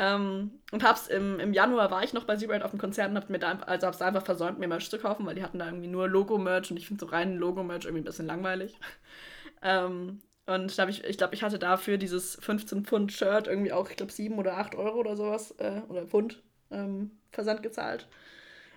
Ähm, 0.02 0.50
und 0.72 0.84
hab's 0.84 1.08
im, 1.08 1.40
im 1.40 1.54
Januar 1.54 1.92
war 1.92 2.04
ich 2.04 2.12
noch 2.12 2.24
bei 2.24 2.36
Zebrahead 2.36 2.64
auf 2.64 2.72
dem 2.72 2.80
Konzert 2.80 3.12
und 3.12 3.18
hab 3.18 3.30
mir 3.30 3.38
da, 3.38 3.60
also 3.68 3.86
hab's 3.86 4.02
einfach 4.02 4.26
versäumt, 4.26 4.58
mir 4.58 4.68
Merch 4.68 4.90
zu 4.90 4.98
kaufen, 4.98 5.28
weil 5.28 5.36
die 5.36 5.44
hatten 5.44 5.60
da 5.60 5.68
irgendwie 5.68 5.88
nur 5.88 6.08
Logo-Merch 6.10 6.72
und 6.72 6.78
ich 6.78 6.88
finde 6.88 7.06
so 7.06 7.12
rein 7.12 7.38
Logo-Merch 7.38 7.86
irgendwie 7.86 8.02
ein 8.02 8.06
bisschen 8.06 8.26
langweilig. 8.26 8.80
ähm, 9.62 10.20
und 10.48 10.76
da 10.76 10.82
hab 10.82 10.90
ich, 10.90 11.04
ich 11.04 11.20
glaube, 11.20 11.36
ich 11.36 11.44
hatte 11.44 11.60
dafür 11.60 12.00
dieses 12.00 12.36
15 12.42 12.84
Pfund 12.84 13.12
Shirt 13.12 13.46
irgendwie 13.46 13.74
auch, 13.74 13.92
ich 13.92 13.96
glaube, 13.96 14.12
7 14.12 14.40
oder 14.40 14.58
8 14.58 14.74
Euro 14.74 14.98
oder 14.98 15.16
sowas, 15.16 15.52
äh, 15.60 15.82
oder 15.88 16.08
Pfund 16.08 16.42
ähm, 16.72 17.12
Versand 17.32 17.62
gezahlt. 17.62 18.08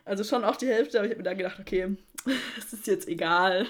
Also 0.04 0.24
schon 0.24 0.44
auch 0.44 0.56
die 0.56 0.68
Hälfte, 0.68 0.98
aber 0.98 1.06
ich 1.06 1.12
habe 1.12 1.22
mir 1.22 1.30
da 1.30 1.32
gedacht, 1.32 1.58
okay, 1.58 1.96
es 2.58 2.74
ist 2.74 2.86
jetzt 2.86 3.08
egal. 3.08 3.66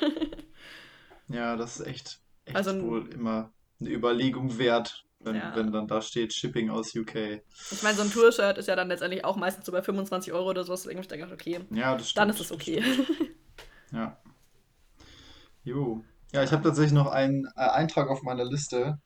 ja, 1.29 1.55
das 1.55 1.79
ist 1.79 1.87
echt, 1.87 2.19
echt 2.47 2.57
also, 2.57 2.83
wohl 2.83 3.09
immer 3.13 3.53
eine 3.79 3.91
Überlegung 3.91 4.59
wert, 4.59 5.05
wenn, 5.25 5.37
ja. 5.37 5.55
wenn 5.55 5.73
dann 5.73 5.87
da 5.87 6.01
steht 6.01 6.33
Shipping 6.33 6.71
aus 6.71 6.95
UK. 6.95 7.43
Ich 7.71 7.83
meine, 7.83 7.97
so 7.97 8.03
ein 8.03 8.11
Tour-Shirt 8.11 8.59
ist 8.59 8.69
ja 8.69 8.77
dann 8.77 8.89
letztendlich 8.89 9.25
auch 9.25 9.37
meistens 9.37 9.67
so 9.67 9.73
bei 9.73 9.83
25 9.83 10.33
Euro 10.33 10.51
oder 10.51 10.65
sowas, 10.65 10.83
deswegen 10.83 10.99
habe 10.99 11.05
ich 11.05 11.09
da 11.09 11.17
gedacht, 11.17 11.33
okay, 11.33 11.61
ja, 11.71 11.99
stimmt, 11.99 12.19
dann 12.19 12.31
ist 12.31 12.41
es 12.41 12.53
okay. 12.53 12.83
Ja. 13.93 14.17
Jo. 15.63 16.05
Ja, 16.33 16.43
ich 16.43 16.53
habe 16.53 16.65
tatsächlich 16.65 16.93
noch 16.93 17.07
einen 17.07 17.47
äh, 17.57 17.61
Eintrag 17.61 18.09
auf 18.09 18.23
meiner 18.23 18.45
Liste 18.45 18.99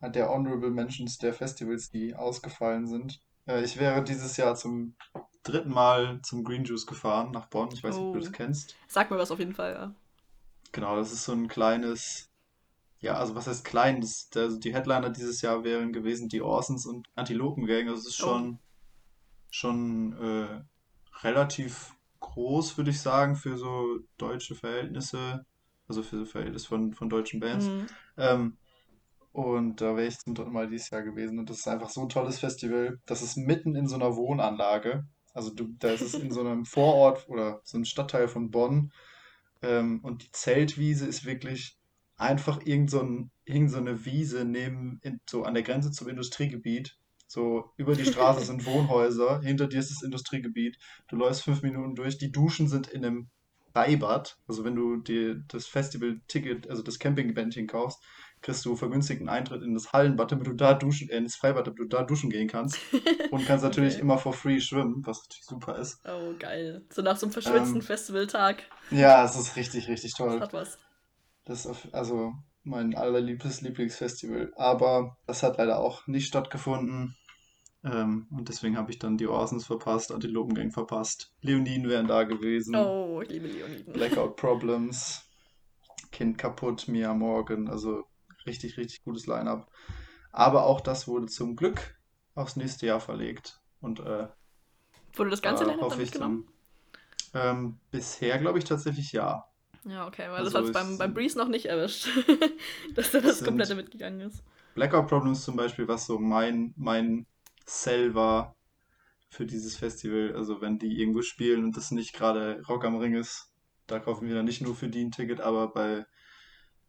der 0.00 0.28
Honorable 0.28 0.70
Mentions 0.70 1.18
der 1.18 1.32
Festivals, 1.32 1.90
die 1.90 2.14
ausgefallen 2.14 2.86
sind. 2.86 3.20
Äh, 3.46 3.62
ich 3.62 3.78
wäre 3.78 4.02
dieses 4.02 4.36
Jahr 4.36 4.54
zum 4.54 4.96
dritten 5.42 5.70
Mal 5.70 6.20
zum 6.22 6.44
Green 6.44 6.64
Juice 6.64 6.86
gefahren 6.86 7.30
nach 7.30 7.46
Bonn. 7.46 7.68
Ich 7.72 7.84
weiß 7.84 7.94
nicht, 7.94 8.04
oh. 8.04 8.08
ob 8.08 8.14
du 8.14 8.20
das 8.20 8.28
oh. 8.30 8.32
kennst. 8.32 8.74
Sag 8.88 9.10
mir 9.10 9.18
was 9.18 9.30
auf 9.30 9.38
jeden 9.38 9.54
Fall, 9.54 9.72
ja. 9.72 9.94
Genau, 10.72 10.96
das 10.96 11.12
ist 11.12 11.24
so 11.24 11.32
ein 11.32 11.48
kleines 11.48 12.30
ja, 13.00 13.14
also 13.14 13.34
was 13.34 13.46
heißt 13.46 13.64
klein? 13.64 14.00
Das, 14.00 14.28
der, 14.30 14.48
die 14.48 14.74
Headliner 14.74 15.10
dieses 15.10 15.42
Jahr 15.42 15.64
wären 15.64 15.92
gewesen 15.92 16.28
die 16.28 16.42
Orsons 16.42 16.86
und 16.86 17.08
Antilopen 17.14 17.66
Gang. 17.66 17.88
Also 17.88 18.00
es 18.00 18.06
ist 18.08 18.16
schon, 18.16 18.54
oh. 18.54 18.58
schon 19.50 20.12
äh, 20.14 20.62
relativ 21.22 21.94
groß, 22.20 22.76
würde 22.76 22.90
ich 22.90 23.00
sagen, 23.00 23.36
für 23.36 23.58
so 23.58 23.98
deutsche 24.16 24.54
Verhältnisse. 24.54 25.44
Also 25.88 26.02
für 26.02 26.18
so 26.18 26.24
Verhältnis 26.24 26.66
von, 26.66 26.94
von 26.94 27.08
deutschen 27.08 27.38
Bands. 27.38 27.66
Mhm. 27.66 27.86
Ähm, 28.16 28.56
und 29.32 29.82
da 29.82 29.94
wäre 29.96 30.06
ich 30.06 30.18
zum 30.18 30.34
dritten 30.34 30.52
Mal 30.52 30.68
dieses 30.68 30.90
Jahr 30.90 31.02
gewesen. 31.02 31.38
Und 31.38 31.50
das 31.50 31.58
ist 31.58 31.68
einfach 31.68 31.90
so 31.90 32.00
ein 32.00 32.08
tolles 32.08 32.38
Festival. 32.38 32.98
Das 33.04 33.22
ist 33.22 33.36
mitten 33.36 33.76
in 33.76 33.86
so 33.86 33.94
einer 33.94 34.16
Wohnanlage. 34.16 35.06
Also 35.34 35.50
du, 35.50 35.68
da 35.78 35.90
ist 35.90 36.00
es 36.00 36.14
in 36.14 36.32
so 36.32 36.40
einem 36.40 36.64
Vorort 36.64 37.28
oder 37.28 37.60
so 37.62 37.76
einem 37.76 37.84
Stadtteil 37.84 38.26
von 38.26 38.50
Bonn. 38.50 38.92
Ähm, 39.60 40.00
und 40.02 40.24
die 40.24 40.32
Zeltwiese 40.32 41.06
ist 41.06 41.26
wirklich 41.26 41.76
einfach 42.16 42.64
irgend 42.64 42.90
so, 42.90 43.00
ein, 43.02 43.30
irgend 43.44 43.70
so 43.70 43.78
eine 43.78 44.04
Wiese 44.04 44.44
neben, 44.44 44.98
in, 45.02 45.20
so 45.28 45.44
an 45.44 45.54
der 45.54 45.62
Grenze 45.62 45.90
zum 45.90 46.08
Industriegebiet. 46.08 46.96
So 47.28 47.72
über 47.76 47.96
die 47.96 48.04
Straße 48.06 48.44
sind 48.44 48.64
Wohnhäuser, 48.66 49.40
hinter 49.42 49.66
dir 49.66 49.80
ist 49.80 49.90
das 49.90 50.02
Industriegebiet. 50.02 50.76
Du 51.08 51.16
läufst 51.16 51.42
fünf 51.42 51.62
Minuten 51.62 51.94
durch. 51.94 52.18
Die 52.18 52.30
Duschen 52.32 52.68
sind 52.68 52.86
in 52.88 53.04
einem 53.04 53.30
Freibad. 53.74 54.36
Also 54.48 54.64
wenn 54.64 54.74
du 54.76 54.96
dir 54.96 55.42
das 55.48 55.66
Festival-Ticket, 55.66 56.68
also 56.70 56.82
das 56.82 56.98
Camping-Bändchen 56.98 57.66
kaufst, 57.66 58.02
kriegst 58.42 58.64
du 58.64 58.76
vergünstigten 58.76 59.28
Eintritt 59.28 59.62
in 59.62 59.74
das 59.74 59.92
Hallenbad, 59.92 60.32
damit 60.32 60.46
du 60.46 60.52
da 60.54 60.74
duschen, 60.74 61.08
äh, 61.10 61.18
ins 61.18 61.36
Freibad, 61.36 61.66
damit 61.66 61.78
du 61.80 61.84
da 61.86 62.02
duschen 62.04 62.30
gehen 62.30 62.48
kannst. 62.48 62.86
Und 63.28 63.44
kannst 63.44 63.64
natürlich 63.64 63.98
Okay. 63.98 64.00
immer 64.00 64.18
for 64.18 64.32
free 64.32 64.60
schwimmen, 64.60 65.02
was 65.04 65.22
natürlich 65.22 65.44
super 65.46 65.78
ist. 65.78 66.00
Oh, 66.04 66.34
geil. 66.38 66.84
So 66.90 67.02
nach 67.02 67.16
so 67.16 67.26
einem 67.26 67.32
verschwitzten 67.32 67.80
Ähm, 67.80 67.82
Festivaltag. 67.82 68.64
ja, 68.90 69.24
es 69.24 69.36
ist 69.36 69.56
richtig, 69.56 69.88
richtig 69.88 70.14
Das 70.16 70.16
toll. 70.16 70.40
hat 70.40 70.52
was. 70.52 70.78
Das 71.46 71.60
ist 71.60 71.66
auf, 71.66 71.88
also 71.92 72.34
mein 72.64 72.94
allerliebstes 72.94 73.62
Lieblingsfestival. 73.62 74.52
Aber 74.56 75.16
das 75.26 75.42
hat 75.42 75.56
leider 75.56 75.78
auch 75.78 76.06
nicht 76.06 76.26
stattgefunden. 76.26 77.16
Ähm, 77.84 78.26
und 78.30 78.48
deswegen 78.48 78.76
habe 78.76 78.90
ich 78.90 78.98
dann 78.98 79.16
die 79.16 79.28
Orsons 79.28 79.64
verpasst, 79.64 80.10
Antilopengang 80.10 80.72
verpasst. 80.72 81.32
Leoniden 81.40 81.88
wären 81.88 82.08
da 82.08 82.24
gewesen. 82.24 82.74
Oh, 82.74 83.22
ich 83.22 83.30
liebe 83.30 83.46
Leoniden. 83.46 83.92
Blackout 83.92 84.36
Problems. 84.36 85.22
Kind 86.10 86.36
kaputt, 86.36 86.88
Mia 86.88 87.14
Morgan. 87.14 87.68
Also 87.68 88.04
richtig, 88.44 88.76
richtig 88.76 89.04
gutes 89.04 89.26
Line-up. 89.26 89.70
Aber 90.32 90.66
auch 90.66 90.80
das 90.80 91.06
wurde 91.06 91.26
zum 91.26 91.54
Glück 91.54 91.96
aufs 92.34 92.56
nächste 92.56 92.86
Jahr 92.86 93.00
verlegt. 93.00 93.60
Und 93.80 94.00
äh, 94.00 94.26
Wurde 95.14 95.30
das 95.30 95.42
ganze 95.42 95.64
Line-Up 95.64 95.90
dann 95.90 95.98
mitgenommen? 95.98 96.48
dann. 97.32 97.56
Ähm, 97.58 97.80
bisher 97.90 98.38
glaube 98.38 98.58
ich 98.58 98.64
tatsächlich 98.64 99.12
ja. 99.12 99.44
Ja, 99.88 100.06
okay, 100.06 100.28
weil 100.30 100.44
das 100.44 100.54
Also 100.54 100.58
hat 100.58 100.64
es 100.64 100.72
beim, 100.72 100.98
beim 100.98 101.14
Breeze 101.14 101.38
noch 101.38 101.48
nicht 101.48 101.66
erwischt, 101.66 102.08
dass 102.94 103.14
er 103.14 103.20
das 103.22 103.44
komplette 103.44 103.76
mitgegangen 103.76 104.20
ist. 104.20 104.42
Blackout 104.74 105.08
Problems 105.08 105.44
zum 105.44 105.56
Beispiel, 105.56 105.86
was 105.86 106.06
so 106.06 106.18
mein, 106.18 106.74
mein 106.76 107.26
Sell 107.64 108.14
war 108.14 108.56
für 109.28 109.46
dieses 109.46 109.76
Festival. 109.76 110.34
Also 110.34 110.60
wenn 110.60 110.78
die 110.78 111.00
irgendwo 111.00 111.22
spielen 111.22 111.64
und 111.64 111.76
das 111.76 111.92
nicht 111.92 112.14
gerade 112.14 112.62
Rock 112.68 112.84
am 112.84 112.96
Ring 112.96 113.14
ist, 113.14 113.52
da 113.86 114.00
kaufen 114.00 114.26
wir 114.26 114.34
dann 114.34 114.44
nicht 114.44 114.60
nur 114.60 114.74
für 114.74 114.88
die 114.88 115.04
ein 115.04 115.12
Ticket, 115.12 115.40
aber 115.40 115.68
bei 115.68 116.04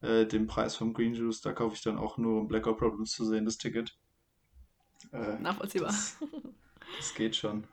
äh, 0.01 0.25
dem 0.25 0.47
Preis 0.47 0.75
vom 0.75 0.93
Green 0.93 1.13
Juice, 1.13 1.41
da 1.41 1.53
kaufe 1.53 1.75
ich 1.75 1.81
dann 1.83 1.99
auch 1.99 2.17
nur, 2.17 2.41
um 2.41 2.47
Blackout 2.47 2.79
Problems 2.79 3.11
zu 3.11 3.25
sehen, 3.25 3.45
das 3.45 3.57
Ticket. 3.57 3.95
Äh, 5.11 5.37
Nachvollziehbar. 5.39 5.89
das, 5.89 6.17
das 6.97 7.13
geht 7.13 7.35
schon. 7.35 7.67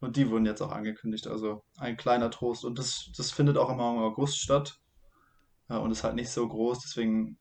Und 0.00 0.16
die 0.16 0.30
wurden 0.30 0.46
jetzt 0.46 0.62
auch 0.62 0.72
angekündigt, 0.72 1.26
also 1.26 1.62
ein 1.78 1.96
kleiner 1.96 2.30
Trost. 2.30 2.64
Und 2.64 2.78
das, 2.78 3.10
das 3.16 3.30
findet 3.30 3.58
auch 3.58 3.70
immer 3.70 3.90
im 3.92 3.98
August 3.98 4.38
statt. 4.38 4.78
Und 5.68 5.92
ist 5.92 6.02
halt 6.02 6.16
nicht 6.16 6.30
so 6.30 6.48
groß, 6.48 6.80
deswegen 6.80 7.38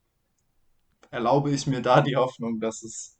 erlaube 1.10 1.49
ich 1.51 1.66
mir 1.66 1.82
da 1.82 2.01
die 2.01 2.16
Hoffnung, 2.16 2.60
dass 2.60 2.84
es 2.84 3.18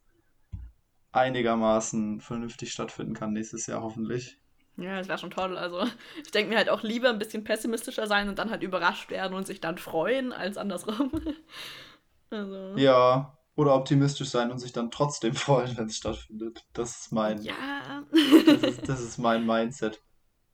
einigermaßen 1.12 2.22
vernünftig 2.22 2.72
stattfinden 2.72 3.16
kann 3.16 3.34
nächstes 3.34 3.66
Jahr 3.66 3.82
hoffentlich. 3.82 4.38
Ja, 4.78 4.98
das 4.98 5.08
wäre 5.08 5.18
schon 5.18 5.32
toll. 5.32 5.58
Also, 5.58 5.84
ich 6.24 6.32
denke 6.32 6.52
mir 6.52 6.58
halt 6.58 6.70
auch 6.70 6.84
lieber 6.84 7.10
ein 7.10 7.20
bisschen 7.20 7.44
pessimistischer 7.44 8.08
sein 8.08 8.30
und 8.30 8.40
dann 8.40 8.50
halt 8.50 8.64
überrascht 8.64 9.10
werden 9.10 9.34
und 9.34 9.46
sich 9.46 9.60
dann 9.60 9.78
freuen, 9.78 10.32
als 10.32 10.58
andersrum. 10.58 11.12
Also, 12.32 12.78
Ja, 12.78 13.39
oder 13.60 13.76
optimistisch 13.76 14.30
sein 14.30 14.52
und 14.52 14.60
sich 14.60 14.72
dann 14.72 14.90
trotzdem 14.90 15.34
freuen, 15.36 15.76
wenn 15.78 15.88
es 15.88 15.98
stattfindet. 15.98 16.66
Das 16.72 17.02
ist 17.02 17.12
mein, 17.12 17.42
ja. 17.42 18.04
das 18.46 18.64
ist, 18.64 18.88
das 18.88 19.02
ist 19.02 19.18
mein 19.18 19.46
Mindset 19.46 20.02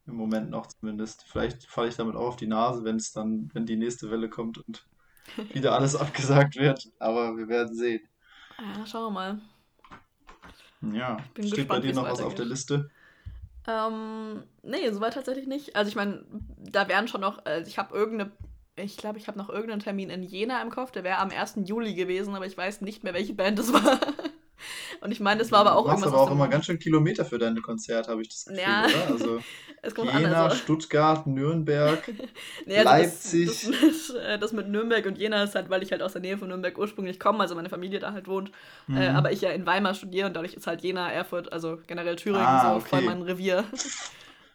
im 0.08 0.16
Moment 0.16 0.50
noch 0.50 0.66
zumindest. 0.66 1.24
Vielleicht 1.28 1.66
falle 1.66 1.90
ich 1.90 1.96
damit 1.96 2.16
auch 2.16 2.30
auf 2.30 2.36
die 2.36 2.48
Nase, 2.48 2.84
wenn 2.84 2.96
es 2.96 3.12
dann, 3.12 3.52
wenn 3.54 3.68
die 3.68 3.76
nächste 3.76 4.10
Welle 4.10 4.28
kommt 4.28 4.58
und 4.58 4.88
wieder 5.54 5.74
alles 5.74 5.96
abgesagt 5.96 6.56
wird. 6.56 6.92
Aber 6.98 7.38
wir 7.38 7.48
werden 7.48 7.76
sehen. 7.76 8.02
Ja, 8.58 8.86
schauen 8.88 9.06
wir 9.06 9.12
mal. 9.12 9.42
Ja, 10.94 11.18
steht 11.34 11.44
bei 11.44 11.56
gespannt, 11.58 11.84
wie 11.84 11.88
dir 11.90 11.96
noch 11.96 12.10
was 12.10 12.22
auf 12.22 12.34
der. 12.36 12.46
Liste? 12.46 12.90
Ähm, 13.68 14.44
nee, 14.64 14.92
soweit 14.92 15.14
tatsächlich 15.14 15.48
nicht. 15.48 15.76
Also 15.76 15.90
ich 15.90 15.96
meine, 15.96 16.26
da 16.58 16.88
wären 16.88 17.08
schon 17.08 17.22
noch, 17.22 17.46
äh, 17.46 17.64
ich 17.68 17.78
habe 17.78 17.96
irgendeine, 17.96 18.32
ich 18.76 18.98
glaube, 18.98 19.18
ich 19.20 19.28
habe 19.28 19.38
noch 19.38 19.50
irgendeinen 19.50 19.82
Termin 19.82 20.10
in 20.10 20.24
Jena 20.24 20.62
im 20.62 20.70
Kopf, 20.70 20.92
der 20.92 21.04
wäre 21.04 21.20
am 21.20 21.30
1. 21.32 21.60
Juli 21.66 21.94
gewesen, 21.94 22.36
aber 22.36 22.46
ich 22.46 22.58
weiß 22.58 22.82
nicht 22.82 23.04
mehr, 23.04 23.14
welche 23.14 23.34
Band 23.34 23.60
es 23.60 23.72
war. 23.74 24.00
Und 25.02 25.12
ich 25.12 25.20
meine, 25.20 25.40
das 25.40 25.52
war 25.52 25.60
aber 25.60 25.72
Du 25.72 25.76
auch 25.78 25.86
machst 25.86 26.04
irgendwas 26.04 26.14
aber 26.14 26.22
auch 26.22 26.32
immer 26.32 26.48
ganz 26.48 26.66
schön 26.66 26.80
Kilometer 26.80 27.26
für 27.26 27.38
deine 27.38 27.62
Konzerte, 27.62 28.10
habe 28.10 28.22
ich 28.22 28.30
das 28.30 28.46
Gefühl, 28.46 28.62
ja, 28.64 28.86
oder? 28.86 29.08
Also 29.08 29.40
es 29.82 29.94
kommt 29.94 30.10
an, 30.14 30.22
Jena, 30.22 30.46
also, 30.46 30.56
Stuttgart, 30.56 31.28
Nürnberg, 31.28 32.04
nee, 32.66 32.78
also 32.78 32.96
das, 32.96 33.34
das, 33.44 33.64
Leipzig. 33.64 33.68
mit, 33.68 34.16
äh, 34.24 34.40
das 34.40 34.54
mit 34.54 34.68
Nürnberg 34.70 35.06
und 35.06 35.18
Jena 35.18 35.44
ist 35.44 35.56
halt, 35.56 35.70
weil 35.70 35.84
ich 35.84 35.92
halt 35.92 36.02
aus 36.02 36.14
der 36.14 36.22
Nähe 36.22 36.38
von 36.38 36.48
Nürnberg 36.48 36.78
ursprünglich 36.78 37.20
komme, 37.20 37.42
also 37.42 37.54
meine 37.56 37.70
Familie 37.70 38.00
da 38.00 38.14
halt 38.14 38.28
wohnt, 38.28 38.52
äh, 38.90 39.08
aber 39.10 39.30
Mhm. 39.30 39.34
ich 39.36 39.42
ja 39.42 39.52
in 39.52 39.66
Weimar 39.66 39.94
studiere 39.94 40.28
und 40.28 40.34
dadurch 40.36 40.54
ist 40.56 40.66
halt 40.68 40.82
Jena, 40.82 41.12
Erfurt, 41.12 41.52
also 41.54 41.78
generell 41.86 42.16
Thüringen 42.16 42.46
Ah, 42.46 42.74
so 42.76 42.80
voll 42.80 43.00
okay. 43.00 43.08
mein 43.08 43.22
Revier. 43.22 43.66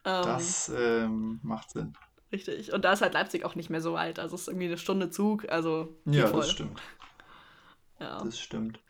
Das 0.03 0.73
ähm, 0.75 1.39
macht 1.43 1.71
Sinn. 1.71 1.95
Richtig. 2.33 2.73
Und 2.73 2.85
da 2.85 2.93
ist 2.93 3.03
halt 3.03 3.15
Leipzig 3.15 3.45
auch 3.45 3.55
nicht 3.57 3.71
mehr 3.71 3.81
so 3.81 3.93
weit. 3.95 4.19
Also 4.19 4.35
es 4.37 4.43
ist 4.43 4.49
irgendwie 4.49 4.67
eine 4.67 4.79
Stunde 4.79 5.11
Zug, 5.11 5.49
also 5.49 5.97
Ja, 6.05 6.27
voll. 6.27 6.41
das 6.43 6.51
stimmt. 6.51 6.81
Ja, 8.01 8.19
Das 8.25 8.39
stimmt. 8.41 8.81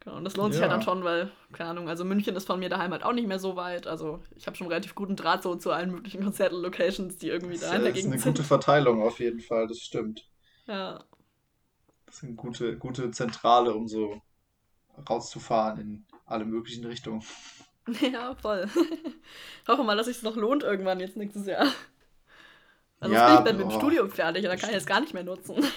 genau. 0.00 0.16
Und 0.16 0.24
das 0.24 0.36
lohnt 0.36 0.52
sich 0.54 0.62
halt 0.62 0.72
dann 0.72 0.80
Ja, 0.80 0.84
schon, 0.84 1.04
weil, 1.04 1.30
keine 1.52 1.70
Ahnung, 1.70 1.88
also 1.88 2.04
München 2.04 2.36
ist 2.36 2.46
von 2.46 2.58
mir 2.60 2.68
daheim 2.68 2.92
halt 2.92 3.02
auch 3.04 3.12
nicht 3.12 3.26
mehr 3.28 3.38
so 3.38 3.56
weit. 3.56 3.86
Also 3.86 4.22
ich 4.36 4.46
habe 4.46 4.56
schon 4.56 4.68
relativ 4.68 4.94
guten 4.94 5.16
Draht 5.16 5.42
so 5.42 5.56
zu 5.56 5.70
allen 5.72 5.90
möglichen 5.90 6.22
Konzertlocations, 6.22 7.16
die 7.18 7.28
irgendwie 7.28 7.58
das 7.58 7.72
da 7.72 7.76
in 7.76 7.82
der 7.82 7.92
ist 7.92 8.04
eine 8.06 8.18
Gegend 8.18 8.22
gute 8.22 8.42
sind. 8.42 8.44
Verteilung 8.44 9.02
auf 9.02 9.18
jeden 9.20 9.40
Fall, 9.40 9.66
das 9.66 9.78
stimmt. 9.78 10.28
Ja. 10.66 11.04
Das 12.06 12.16
ist 12.16 12.24
eine 12.24 12.34
gute, 12.34 12.78
gute 12.78 13.10
Zentrale, 13.10 13.74
um 13.74 13.88
so 13.88 14.22
rauszufahren 15.08 15.80
in 15.80 16.06
alle 16.26 16.44
möglichen 16.44 16.84
Richtungen. 16.86 17.24
Ja, 18.00 18.34
voll. 18.36 18.66
Hoffe 19.68 19.84
mal, 19.84 19.96
dass 19.96 20.06
sich 20.06 20.22
noch 20.22 20.36
lohnt 20.36 20.62
irgendwann 20.62 21.00
jetzt 21.00 21.16
nächstes 21.18 21.46
Jahr. 21.46 21.66
Also 23.04 23.14
jetzt 23.14 23.26
bin 23.26 23.34
Ja, 23.34 23.38
ich 23.38 23.44
dann 23.44 23.56
mit 23.58 23.70
dem 23.70 23.78
Studium 23.78 24.10
fertig 24.10 24.44
und 24.44 24.50
dann 24.50 24.58
kann 24.58 24.70
ich 24.70 24.76
es 24.76 24.84
bestimmt. 24.84 24.88
gar 24.88 25.00
nicht 25.00 25.14
mehr 25.14 25.24
nutzen. 25.24 25.56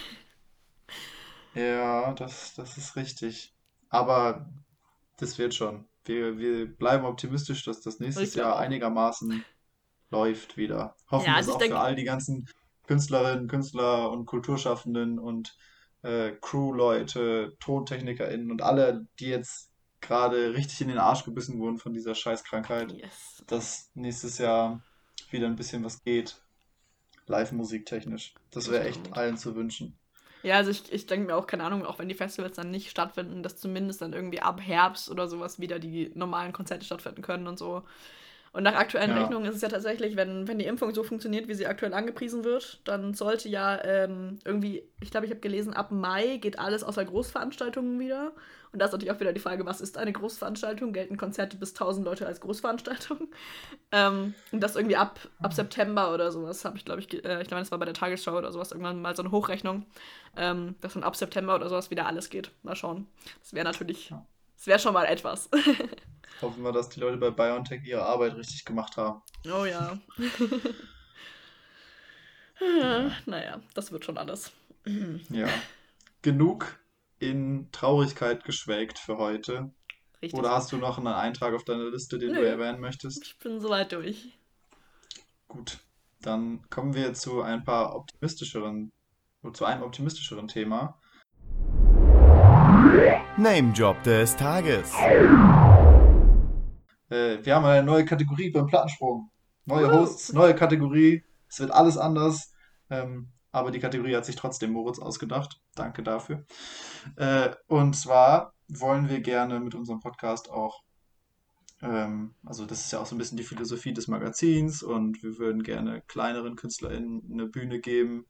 Ja, 1.53 2.13
das, 2.13 2.53
das 2.53 2.77
ist 2.77 2.95
richtig. 2.95 3.51
Aber 3.89 4.47
das 5.17 5.39
wird 5.39 5.55
schon. 5.55 5.87
Wir, 6.05 6.37
wir 6.37 6.67
bleiben 6.67 7.03
optimistisch, 7.03 7.63
dass 7.65 7.81
das 7.81 7.99
nächstes 7.99 8.35
Jahr 8.35 8.53
auch. 8.53 8.59
einigermaßen 8.59 9.43
läuft 10.11 10.55
wieder. 10.55 10.95
Hoffen 11.09 11.25
Ja, 11.25 11.35
also 11.35 11.53
auch 11.53 11.55
für 11.55 11.63
denke, 11.63 11.79
all 11.79 11.95
die 11.95 12.03
ganzen 12.03 12.47
Künstlerinnen, 12.85 13.47
Künstler 13.47 14.11
und 14.11 14.27
Kulturschaffenden 14.27 15.17
und 15.17 15.57
äh, 16.03 16.33
Crew-Leute, 16.41 17.57
TontechnikerInnen 17.59 18.51
und 18.51 18.61
alle, 18.61 19.07
die 19.19 19.29
jetzt 19.29 19.71
gerade 19.99 20.53
richtig 20.53 20.81
in 20.81 20.89
den 20.89 20.99
Arsch 20.99 21.25
gebissen 21.25 21.59
wurden 21.59 21.79
von 21.79 21.91
dieser 21.91 22.13
Scheißkrankheit, 22.13 22.91
yes. 22.91 23.43
dass 23.47 23.89
nächstes 23.95 24.37
Jahr 24.37 24.83
wieder 25.31 25.47
ein 25.47 25.55
bisschen 25.55 25.83
was 25.83 26.03
geht, 26.03 26.39
live-Musik 27.27 27.85
technisch. 27.85 28.33
Das 28.51 28.69
wäre 28.71 28.85
echt 28.85 29.13
allen 29.13 29.37
zu 29.37 29.55
wünschen. 29.55 29.97
Ja, 30.43 30.55
also 30.55 30.71
ich, 30.71 30.91
ich 30.91 31.07
denke 31.07 31.27
mir 31.27 31.35
auch, 31.35 31.47
keine 31.47 31.63
Ahnung, 31.63 31.85
auch 31.85 31.99
wenn 31.99 32.09
die 32.09 32.15
Festivals 32.15 32.55
dann 32.55 32.71
nicht 32.71 32.89
stattfinden, 32.89 33.43
dass 33.43 33.57
zumindest 33.57 34.01
dann 34.01 34.13
irgendwie 34.13 34.39
ab 34.41 34.61
Herbst 34.61 35.09
oder 35.09 35.27
sowas 35.27 35.59
wieder 35.59 35.79
die 35.79 36.11
normalen 36.13 36.53
Konzerte 36.53 36.85
stattfinden 36.85 37.21
können 37.21 37.47
und 37.47 37.57
so. 37.57 37.83
Und 38.53 38.63
nach 38.63 38.75
aktuellen 38.75 39.11
Ja, 39.11 39.21
Rechnungen 39.21 39.47
ist 39.47 39.55
es 39.55 39.61
ja 39.61 39.69
tatsächlich, 39.69 40.15
wenn, 40.15 40.47
wenn 40.47 40.59
die 40.59 40.65
Impfung 40.65 40.93
so 40.93 41.03
funktioniert, 41.03 41.47
wie 41.47 41.53
sie 41.53 41.67
aktuell 41.67 41.93
angepriesen 41.93 42.43
wird, 42.43 42.81
dann 42.85 43.13
sollte 43.13 43.49
ja 43.49 43.83
ähm, 43.83 44.39
irgendwie, 44.45 44.83
ich 45.01 45.11
glaube, 45.11 45.25
ich 45.25 45.31
habe 45.31 45.41
gelesen, 45.41 45.73
ab 45.73 45.91
Mai 45.91 46.37
geht 46.37 46.57
alles 46.59 46.83
außer 46.83 47.05
Großveranstaltungen 47.05 47.99
wieder. 47.99 48.31
Und 48.71 48.79
da 48.79 48.85
ist 48.85 48.91
natürlich 48.91 49.11
auch 49.11 49.19
wieder 49.19 49.33
die 49.33 49.39
Frage, 49.39 49.65
was 49.65 49.81
ist 49.81 49.97
eine 49.97 50.11
Großveranstaltung? 50.11 50.91
Gelten 50.93 51.17
Konzerte 51.17 51.57
bis 51.57 51.71
1000 51.71 52.05
Leute 52.05 52.25
als 52.27 52.41
Großveranstaltung? 52.41 53.27
Ähm, 53.89 54.33
und 54.51 54.59
das 54.59 54.75
irgendwie 54.75 54.97
ab, 54.97 55.17
ab 55.41 55.53
September 55.53 56.13
oder 56.13 56.29
sowas 56.29 56.65
habe 56.65 56.75
ich, 56.75 56.83
glaube 56.83 56.99
ich, 56.99 57.13
äh, 57.23 57.41
ich 57.41 57.47
glaube, 57.47 57.61
das 57.61 57.71
war 57.71 57.77
bei 57.79 57.85
der 57.85 57.93
Tagesschau 57.93 58.37
oder 58.37 58.51
sowas, 58.51 58.71
irgendwann 58.71 59.01
mal 59.01 59.15
so 59.15 59.23
eine 59.23 59.31
Hochrechnung, 59.31 59.85
ähm, 60.35 60.75
dass 60.81 60.95
dann 60.95 61.03
ab 61.03 61.15
September 61.15 61.55
oder 61.55 61.69
sowas 61.69 61.89
wieder 61.89 62.05
alles 62.05 62.29
geht. 62.29 62.51
Mal 62.63 62.75
schauen. 62.75 63.07
Das 63.39 63.53
wäre 63.53 63.63
natürlich, 63.63 64.13
das 64.57 64.67
wäre 64.67 64.79
schon 64.79 64.93
mal 64.93 65.05
etwas. 65.05 65.49
Hoffen 66.41 66.63
wir, 66.63 66.71
dass 66.71 66.89
die 66.89 66.99
Leute 66.99 67.17
bei 67.17 67.31
BioNTech 67.31 67.83
ihre 67.83 68.03
Arbeit 68.05 68.35
richtig 68.35 68.63
gemacht 68.65 68.95
haben. 68.97 69.21
Oh 69.45 69.65
ja. 69.65 69.97
Ja, 72.59 73.11
naja, 73.25 73.61
das 73.73 73.91
wird 73.91 74.05
schon 74.05 74.17
alles. 74.17 74.51
ja. 75.29 75.47
Genug 76.21 76.79
in 77.19 77.69
Traurigkeit 77.71 78.43
geschwelgt 78.43 78.99
für 78.99 79.17
heute. 79.17 79.71
Oder 80.21 80.21
Richtig. 80.21 80.45
hast 80.49 80.71
du 80.71 80.77
noch 80.77 80.97
einen 80.97 81.07
Eintrag 81.07 81.53
auf 81.53 81.63
deiner 81.63 81.89
Liste, 81.89 82.17
den 82.17 82.33
du 82.33 82.41
Nö, 82.41 82.47
erwähnen 82.47 82.79
möchtest? 82.79 83.23
ich 83.23 83.37
bin 83.39 83.59
soweit 83.59 83.91
durch. 83.91 84.37
Gut, 85.47 85.79
dann 86.21 86.67
kommen 86.69 86.93
wir 86.95 87.13
zu 87.13 87.41
ein 87.41 87.63
paar 87.63 87.95
optimistischeren, 87.95 88.91
zu 89.53 89.65
einem 89.65 89.83
optimistischeren 89.83 90.47
Thema. 90.47 90.99
Name 93.37 93.71
Drop 93.73 94.01
des 94.03 94.35
Tages. 94.35 94.91
Äh, 97.09 97.37
wir 97.43 97.55
haben 97.55 97.65
eine 97.65 97.83
neue 97.83 98.05
Kategorie 98.05 98.49
beim 98.49 98.67
Plattensprung. 98.67 99.29
Neue! 99.65 99.91
Hosts, 99.91 100.33
neue 100.33 100.55
Kategorie. 100.55 101.23
Es 101.49 101.59
wird 101.59 101.71
alles 101.71 101.97
anders. 101.97 102.53
Ähm, 102.89 103.29
aber 103.51 103.71
die 103.71 103.79
Kategorie 103.79 104.15
hat 104.15 104.25
sich 104.25 104.35
trotzdem 104.35 104.71
Moritz 104.71 104.99
ausgedacht. 104.99 105.61
Danke 105.75 106.03
dafür. 106.03 106.45
Äh, 107.15 107.49
und 107.67 107.95
zwar 107.95 108.53
wollen 108.67 109.09
wir 109.09 109.21
gerne 109.21 109.59
mit 109.59 109.75
unserem 109.75 109.99
Podcast 109.99 110.49
auch, 110.49 110.83
ähm, 111.81 112.35
also 112.45 112.65
das 112.65 112.85
ist 112.85 112.91
ja 112.91 112.99
auch 112.99 113.05
so 113.05 113.15
ein 113.15 113.17
bisschen 113.17 113.37
die 113.37 113.43
Philosophie 113.43 113.93
des 113.93 114.07
Magazins 114.07 114.83
und 114.83 115.23
wir 115.23 115.37
würden 115.37 115.63
gerne 115.63 116.01
kleineren 116.07 116.55
KünstlerInnen 116.55 117.29
eine 117.31 117.47
Bühne 117.47 117.79
geben. 117.79 118.25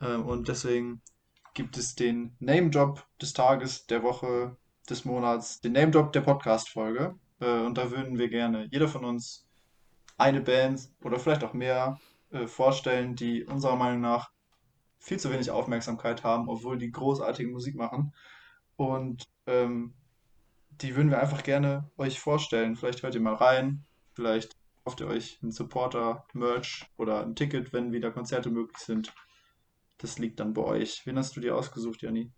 Ähm, 0.00 0.26
und 0.26 0.48
deswegen 0.48 1.02
gibt 1.54 1.76
es 1.76 1.94
den 1.94 2.36
Name-Drop 2.40 3.04
des 3.20 3.32
Tages, 3.32 3.86
der 3.86 4.02
Woche, 4.02 4.56
des 4.88 5.04
Monats, 5.04 5.60
den 5.60 5.72
Name-Drop 5.72 6.12
der 6.12 6.22
Podcast-Folge. 6.22 7.14
Äh, 7.40 7.60
und 7.60 7.76
da 7.78 7.90
würden 7.90 8.18
wir 8.18 8.28
gerne, 8.28 8.68
jeder 8.70 8.88
von 8.88 9.04
uns, 9.04 9.46
eine 10.16 10.40
Band 10.40 10.88
oder 11.02 11.18
vielleicht 11.18 11.44
auch 11.44 11.52
mehr 11.52 12.00
äh, 12.30 12.46
vorstellen, 12.46 13.14
die 13.14 13.44
unserer 13.44 13.76
Meinung 13.76 14.00
nach 14.00 14.30
viel 14.98 15.18
zu 15.18 15.32
wenig 15.32 15.50
Aufmerksamkeit 15.50 16.24
haben, 16.24 16.48
obwohl 16.48 16.76
die 16.76 16.90
großartige 16.90 17.50
Musik 17.50 17.76
machen. 17.76 18.12
Und 18.76 19.28
ähm, 19.46 19.94
die 20.70 20.96
würden 20.96 21.10
wir 21.10 21.20
einfach 21.20 21.42
gerne 21.42 21.90
euch 21.96 22.20
vorstellen. 22.20 22.76
Vielleicht 22.76 23.02
hört 23.02 23.14
ihr 23.14 23.20
mal 23.20 23.34
rein, 23.34 23.84
vielleicht 24.14 24.56
kauft 24.84 25.00
ihr 25.00 25.06
euch 25.06 25.38
einen 25.42 25.52
Supporter, 25.52 26.26
Merch 26.32 26.86
oder 26.96 27.22
ein 27.22 27.34
Ticket, 27.34 27.72
wenn 27.72 27.92
wieder 27.92 28.10
Konzerte 28.10 28.50
möglich 28.50 28.78
sind. 28.78 29.12
Das 29.98 30.18
liegt 30.18 30.40
dann 30.40 30.54
bei 30.54 30.62
euch. 30.62 31.02
Wen 31.06 31.18
hast 31.18 31.36
du 31.36 31.40
dir 31.40 31.56
ausgesucht, 31.56 32.02
Janni? 32.02 32.30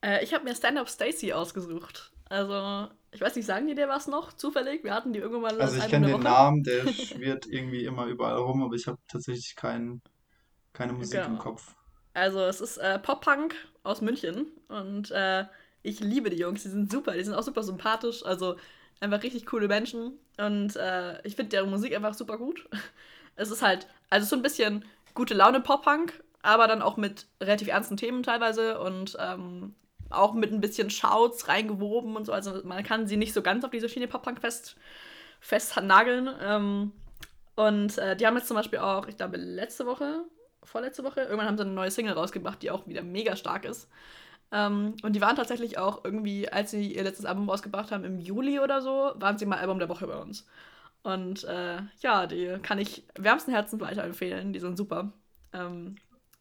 Äh, 0.00 0.22
ich 0.24 0.34
habe 0.34 0.44
mir 0.44 0.54
Stand-Up 0.54 0.88
Stacy 0.88 1.32
ausgesucht. 1.32 2.12
Also, 2.28 2.88
ich 3.16 3.22
weiß 3.22 3.36
nicht, 3.36 3.46
sagen 3.46 3.66
die 3.66 3.74
dir 3.74 3.88
was 3.88 4.06
noch 4.08 4.32
zufällig? 4.34 4.84
Wir 4.84 4.94
hatten 4.94 5.12
die 5.12 5.18
irgendwann 5.20 5.58
Also 5.58 5.76
als 5.76 5.76
ich 5.76 5.88
kenne 5.88 6.06
den 6.06 6.12
Woche. 6.12 6.22
Namen, 6.22 6.62
der 6.62 6.86
schwirrt 6.92 7.46
irgendwie 7.46 7.84
immer 7.84 8.06
überall 8.06 8.36
rum, 8.38 8.62
aber 8.62 8.74
ich 8.74 8.86
habe 8.86 8.98
tatsächlich 9.08 9.54
kein, 9.56 10.02
keine 10.74 10.92
Musik 10.94 11.26
im 11.26 11.38
Genau. 11.38 11.38
Kopf. 11.38 11.74
Also, 12.14 12.40
es 12.46 12.60
ist 12.60 12.78
äh, 12.78 12.98
Pop-Punk 12.98 13.54
aus 13.82 14.00
München 14.00 14.48
und 14.68 15.10
äh, 15.10 15.46
ich 15.82 16.00
liebe 16.00 16.30
die 16.30 16.38
Jungs. 16.38 16.62
Die 16.62 16.68
sind 16.70 16.90
super, 16.90 17.12
die 17.14 17.24
sind 17.24 17.34
auch 17.34 17.42
super 17.42 17.62
sympathisch. 17.62 18.24
Also, 18.24 18.56
einfach 19.00 19.22
richtig 19.22 19.46
coole 19.46 19.68
Menschen 19.68 20.18
und 20.38 20.76
äh, 20.76 21.20
ich 21.26 21.36
finde 21.36 21.50
deren 21.50 21.70
Musik 21.70 21.94
einfach 21.94 22.14
super 22.14 22.38
gut. 22.38 22.68
Es 23.38 23.50
ist 23.50 23.62
halt, 23.62 23.86
also 24.10 24.26
so 24.26 24.36
ein 24.36 24.42
bisschen 24.42 24.84
gute 25.14 25.34
Laune 25.34 25.60
Pop-Punk, 25.60 26.24
aber 26.42 26.68
dann 26.68 26.82
auch 26.82 26.96
mit 26.96 27.26
relativ 27.42 27.68
ernsten 27.68 27.96
Themen 27.98 28.22
teilweise 28.22 28.80
und 28.80 29.16
ähm, 29.20 29.74
auch 30.10 30.34
mit 30.34 30.52
ein 30.52 30.60
bisschen 30.60 30.90
Shouts 30.90 31.48
reingewoben 31.48 32.16
und 32.16 32.26
so. 32.26 32.32
Also, 32.32 32.60
man 32.64 32.82
kann 32.84 33.06
sie 33.06 33.16
nicht 33.16 33.32
so 33.32 33.42
ganz 33.42 33.64
auf 33.64 33.70
diese 33.70 33.88
Schiene 33.88 34.08
Pop-Punk 34.08 34.40
fest, 34.40 34.76
fest 35.40 35.76
nageln. 35.80 36.28
Ähm, 36.42 36.92
und 37.54 37.98
äh, 37.98 38.16
die 38.16 38.26
haben 38.26 38.36
jetzt 38.36 38.48
zum 38.48 38.56
Beispiel 38.56 38.78
auch, 38.78 39.08
ich 39.08 39.16
glaube, 39.16 39.38
letzte 39.38 39.86
Woche, 39.86 40.24
vorletzte 40.62 41.04
Woche, 41.04 41.22
irgendwann 41.22 41.46
haben 41.46 41.56
sie 41.56 41.64
eine 41.64 41.72
neue 41.72 41.90
Single 41.90 42.14
rausgebracht, 42.14 42.62
die 42.62 42.70
auch 42.70 42.86
wieder 42.86 43.02
mega 43.02 43.36
stark 43.36 43.64
ist. 43.64 43.88
Ähm, 44.52 44.94
und 45.02 45.14
die 45.14 45.20
waren 45.20 45.36
tatsächlich 45.36 45.78
auch 45.78 46.04
irgendwie, 46.04 46.48
als 46.48 46.70
sie 46.70 46.92
ihr 46.94 47.02
letztes 47.02 47.26
Album 47.26 47.48
rausgebracht 47.48 47.90
haben, 47.90 48.04
im 48.04 48.18
Juli 48.18 48.60
oder 48.60 48.80
so, 48.80 49.12
waren 49.16 49.38
sie 49.38 49.46
mal 49.46 49.58
Album 49.58 49.78
der 49.78 49.88
Woche 49.88 50.06
bei 50.06 50.16
uns. 50.16 50.46
Und 51.02 51.44
äh, 51.44 51.78
ja, 52.00 52.26
die 52.26 52.58
kann 52.62 52.78
ich 52.78 53.04
wärmsten 53.16 53.52
Herzens 53.52 53.80
weiterempfehlen. 53.80 54.52
Die 54.52 54.60
sind 54.60 54.76
super. 54.76 55.12
Ähm, 55.52 55.96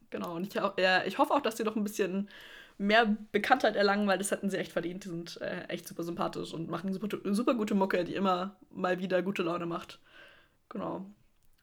genau. 0.10 0.36
Und 0.36 0.48
ich, 0.48 0.62
äh, 0.78 1.08
ich 1.08 1.18
hoffe 1.18 1.34
auch, 1.34 1.42
dass 1.42 1.56
die 1.56 1.64
noch 1.64 1.76
ein 1.76 1.84
bisschen 1.84 2.30
mehr 2.78 3.18
Bekanntheit 3.32 3.76
erlangen, 3.76 4.08
weil 4.08 4.18
das 4.18 4.32
hätten 4.32 4.50
sie 4.50 4.58
echt 4.58 4.72
verdient. 4.72 5.06
Die 5.06 5.10
sind 5.10 5.42
äh, 5.42 5.66
echt 5.66 5.88
super 5.88 6.04
sympathisch 6.04 6.54
und 6.54 6.70
machen 6.70 6.94
super, 6.94 7.08
super 7.34 7.54
gute 7.56 7.76
Mucke, 7.76 8.04
die 8.04 8.16
immer 8.16 8.58
mal 8.70 9.00
wieder 9.00 9.22
gute 9.22 9.44
Laune 9.44 9.66
macht. 9.66 10.00
Genau. 10.70 11.06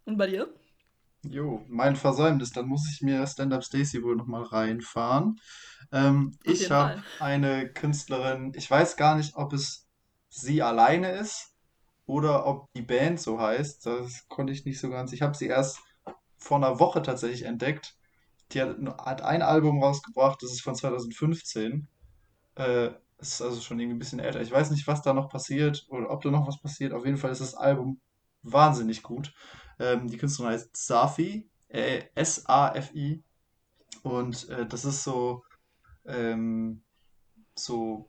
Und 0.05 0.17
bei 0.17 0.27
dir? 0.27 0.53
Jo, 1.25 1.65
mein 1.69 1.95
Versäumnis, 1.95 2.51
dann 2.51 2.67
muss 2.67 2.91
ich 2.93 3.01
mir 3.01 3.27
Stand-Up 3.27 3.63
Stacy 3.63 4.03
wohl 4.03 4.17
nochmal 4.17 4.43
reinfahren. 4.43 5.41
Ähm, 5.93 6.37
ich 6.43 6.71
habe 6.71 7.03
eine 7.21 7.73
Künstlerin, 7.73 8.53
ich 8.57 8.69
weiß 8.69 8.97
gar 8.97 9.15
nicht, 9.15 9.37
ob 9.37 9.53
es 9.53 9.87
sie 10.29 10.63
alleine 10.63 11.13
ist 11.13 11.55
oder 12.07 12.47
ob 12.47 12.73
die 12.75 12.83
Band 12.83 13.21
so 13.21 13.39
heißt. 13.39 13.87
Das 13.87 14.27
konnte 14.29 14.53
ich 14.53 14.65
nicht 14.65 14.81
so 14.81 14.91
ganz. 14.91 15.13
Ich 15.13 15.23
habe 15.23 15.37
sie 15.37 15.47
erst 15.47 15.79
vor 16.39 16.57
einer 16.57 16.81
Woche 16.81 17.03
tatsächlich 17.03 17.45
entdeckt. 17.45 17.95
Die 18.53 18.61
hat, 18.61 18.77
hat 19.05 19.23
ein 19.23 19.43
Album 19.43 19.83
rausgebracht, 19.83 20.43
das 20.43 20.53
ist 20.53 20.63
von 20.63 20.75
2015. 20.75 21.89
Äh, 22.57 22.91
ist 23.19 23.41
also 23.41 23.61
schon 23.61 23.79
irgendwie 23.79 23.97
ein 23.97 23.99
bisschen 24.01 24.19
älter. 24.19 24.41
Ich 24.41 24.51
weiß 24.51 24.71
nicht, 24.71 24.87
was 24.87 25.03
da 25.03 25.13
noch 25.15 25.29
passiert 25.29 25.87
oder 25.89 26.11
ob 26.11 26.23
da 26.23 26.31
noch 26.31 26.47
was 26.47 26.61
passiert. 26.61 26.93
Auf 26.93 27.05
jeden 27.07 27.17
Fall 27.17 27.31
ist 27.31 27.41
das 27.41 27.55
Album 27.55 28.01
wahnsinnig 28.43 29.03
gut. 29.03 29.33
Ähm, 29.79 30.09
die 30.09 30.19
Künstlerin 30.19 30.53
heißt 30.53 30.77
Safi, 30.77 31.49
äh, 31.69 32.03
S-A-F-I. 32.15 33.23
Und 34.03 34.49
äh, 34.49 34.67
das 34.67 34.85
ist 34.85 35.05
so, 35.05 35.45
ähm, 36.05 36.83
so 37.55 38.09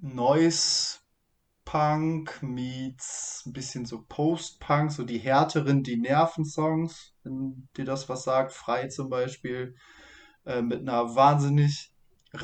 Noise 0.00 1.00
Punk 1.70 2.42
meets 2.42 3.44
ein 3.46 3.52
bisschen 3.52 3.86
so 3.86 4.04
Post-Punk, 4.08 4.90
so 4.90 5.04
die 5.04 5.18
härteren, 5.18 5.84
die 5.84 5.98
Nerven-Songs, 5.98 7.14
wenn 7.22 7.68
dir 7.76 7.84
das 7.84 8.08
was 8.08 8.24
sagt. 8.24 8.52
Frei 8.52 8.88
zum 8.88 9.08
Beispiel, 9.08 9.76
äh, 10.44 10.62
mit 10.62 10.80
einer 10.80 11.14
wahnsinnig 11.14 11.92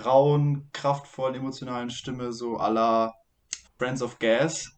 rauen, 0.04 0.70
kraftvollen, 0.72 1.34
emotionalen 1.34 1.90
Stimme, 1.90 2.32
so 2.32 2.56
la 2.56 3.14
Friends 3.80 4.00
of 4.00 4.20
Gas. 4.20 4.70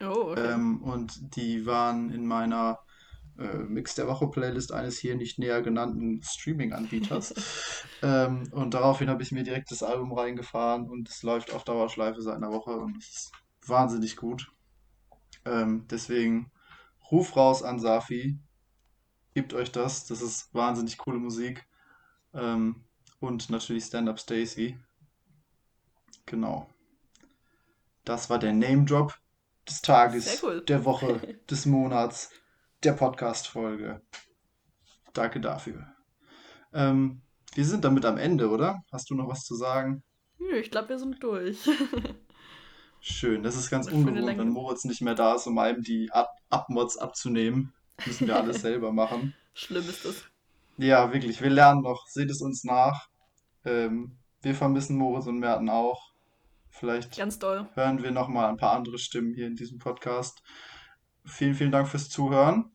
Oh, 0.00 0.32
okay. 0.32 0.54
Ähm, 0.54 0.82
und 0.82 1.36
die 1.36 1.64
waren 1.64 2.10
in 2.10 2.26
meiner 2.26 2.80
äh, 3.38 3.58
Mix 3.58 3.94
der 3.94 4.08
Woche 4.08 4.26
Playlist 4.26 4.72
eines 4.72 4.98
hier 4.98 5.14
nicht 5.14 5.38
näher 5.38 5.62
genannten 5.62 6.20
Streaming-Anbieters. 6.22 7.34
Ähm, 8.00 8.48
und 8.52 8.74
daraufhin 8.74 9.10
habe 9.10 9.24
ich 9.24 9.32
mir 9.32 9.42
direkt 9.42 9.72
das 9.72 9.82
Album 9.82 10.12
reingefahren 10.12 10.88
und 10.88 11.08
es 11.08 11.24
läuft 11.24 11.52
auf 11.52 11.64
Dauerschleife 11.64 12.22
seit 12.22 12.36
einer 12.36 12.52
Woche 12.52 12.70
und 12.70 12.96
es 12.96 13.08
ist 13.08 13.32
wahnsinnig 13.68 14.16
gut. 14.16 14.52
Ähm, 15.44 15.86
deswegen 15.88 16.50
Ruf 17.10 17.36
raus 17.36 17.62
an 17.62 17.78
Safi, 17.78 18.38
gebt 19.34 19.54
euch 19.54 19.72
das, 19.72 20.06
das 20.06 20.20
ist 20.20 20.52
wahnsinnig 20.54 20.98
coole 20.98 21.18
Musik. 21.18 21.66
Ähm, 22.34 22.84
und 23.20 23.50
natürlich 23.50 23.84
Stand 23.84 24.08
Up 24.08 24.20
Stacy. 24.20 24.78
Genau. 26.26 26.68
Das 28.04 28.30
war 28.30 28.38
der 28.38 28.52
Name 28.52 28.84
Drop 28.84 29.14
des 29.68 29.82
Tages, 29.82 30.42
cool. 30.42 30.62
der 30.62 30.84
Woche, 30.84 31.38
des 31.50 31.66
Monats, 31.66 32.30
der 32.82 32.92
Podcast-Folge. 32.92 34.02
Danke 35.12 35.40
dafür. 35.40 35.86
Ähm, 36.72 37.22
wir 37.54 37.64
sind 37.64 37.84
damit 37.84 38.04
am 38.04 38.18
Ende, 38.18 38.50
oder? 38.50 38.82
Hast 38.92 39.10
du 39.10 39.14
noch 39.14 39.28
was 39.28 39.44
zu 39.44 39.54
sagen? 39.54 40.02
Nö, 40.38 40.56
ich 40.56 40.70
glaube, 40.70 40.90
wir 40.90 40.98
sind 40.98 41.22
durch. 41.22 41.68
Schön, 43.00 43.42
das 43.42 43.56
ist 43.56 43.70
ganz 43.70 43.86
Eine 43.88 43.96
ungewohnt, 43.96 44.38
wenn. 44.38 44.48
Moritz 44.48 44.84
nicht 44.84 45.00
mehr 45.02 45.14
da 45.14 45.34
ist, 45.34 45.46
um 45.46 45.58
einem 45.58 45.82
die 45.82 46.10
Ab 46.12 46.30
Abmods 46.50 46.96
abzunehmen. 46.96 47.72
Müssen 48.06 48.26
wir 48.26 48.36
alles 48.36 48.60
selber 48.62 48.92
machen. 48.92 49.34
Schlimm 49.54 49.88
ist 49.88 50.04
das. 50.04 50.24
Ja, 50.76 51.12
wirklich, 51.12 51.40
wir 51.42 51.50
lernen 51.50 51.82
noch. 51.82 52.06
Seht 52.06 52.30
es 52.30 52.40
uns 52.40 52.64
nach. 52.64 53.08
Ähm, 53.64 54.16
wir 54.42 54.54
vermissen 54.54 54.96
Moritz 54.96 55.26
und 55.26 55.38
Merten 55.38 55.68
auch. 55.68 56.12
Vielleicht 56.70 57.16
Ganz 57.16 57.38
doll. 57.38 57.68
hören 57.74 58.02
wir 58.02 58.12
noch 58.12 58.28
mal 58.28 58.48
ein 58.48 58.56
paar 58.56 58.72
andere 58.76 58.98
Stimmen 58.98 59.34
hier 59.34 59.46
in 59.46 59.56
diesem 59.56 59.78
Podcast. 59.78 60.42
Vielen, 61.24 61.54
vielen 61.54 61.72
Dank 61.72 61.88
fürs 61.88 62.08
Zuhören 62.08 62.70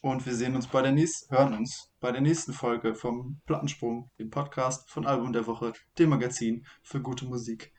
und 0.00 0.26
wir 0.26 0.34
sehen 0.34 0.56
uns 0.56 0.66
bei 0.66 0.82
der 0.82 0.90
nächsten, 0.90 1.32
hören 1.34 1.54
uns 1.54 1.92
bei 2.00 2.10
der 2.10 2.20
nächsten 2.20 2.52
Folge 2.52 2.96
vom 2.96 3.40
Plattensprung, 3.46 4.10
dem 4.18 4.30
Podcast 4.30 4.90
von 4.90 5.06
Album 5.06 5.32
der 5.32 5.46
Woche, 5.46 5.72
dem 5.98 6.10
Magazin 6.10 6.66
für 6.82 7.00
gute 7.00 7.24
Musik. 7.26 7.70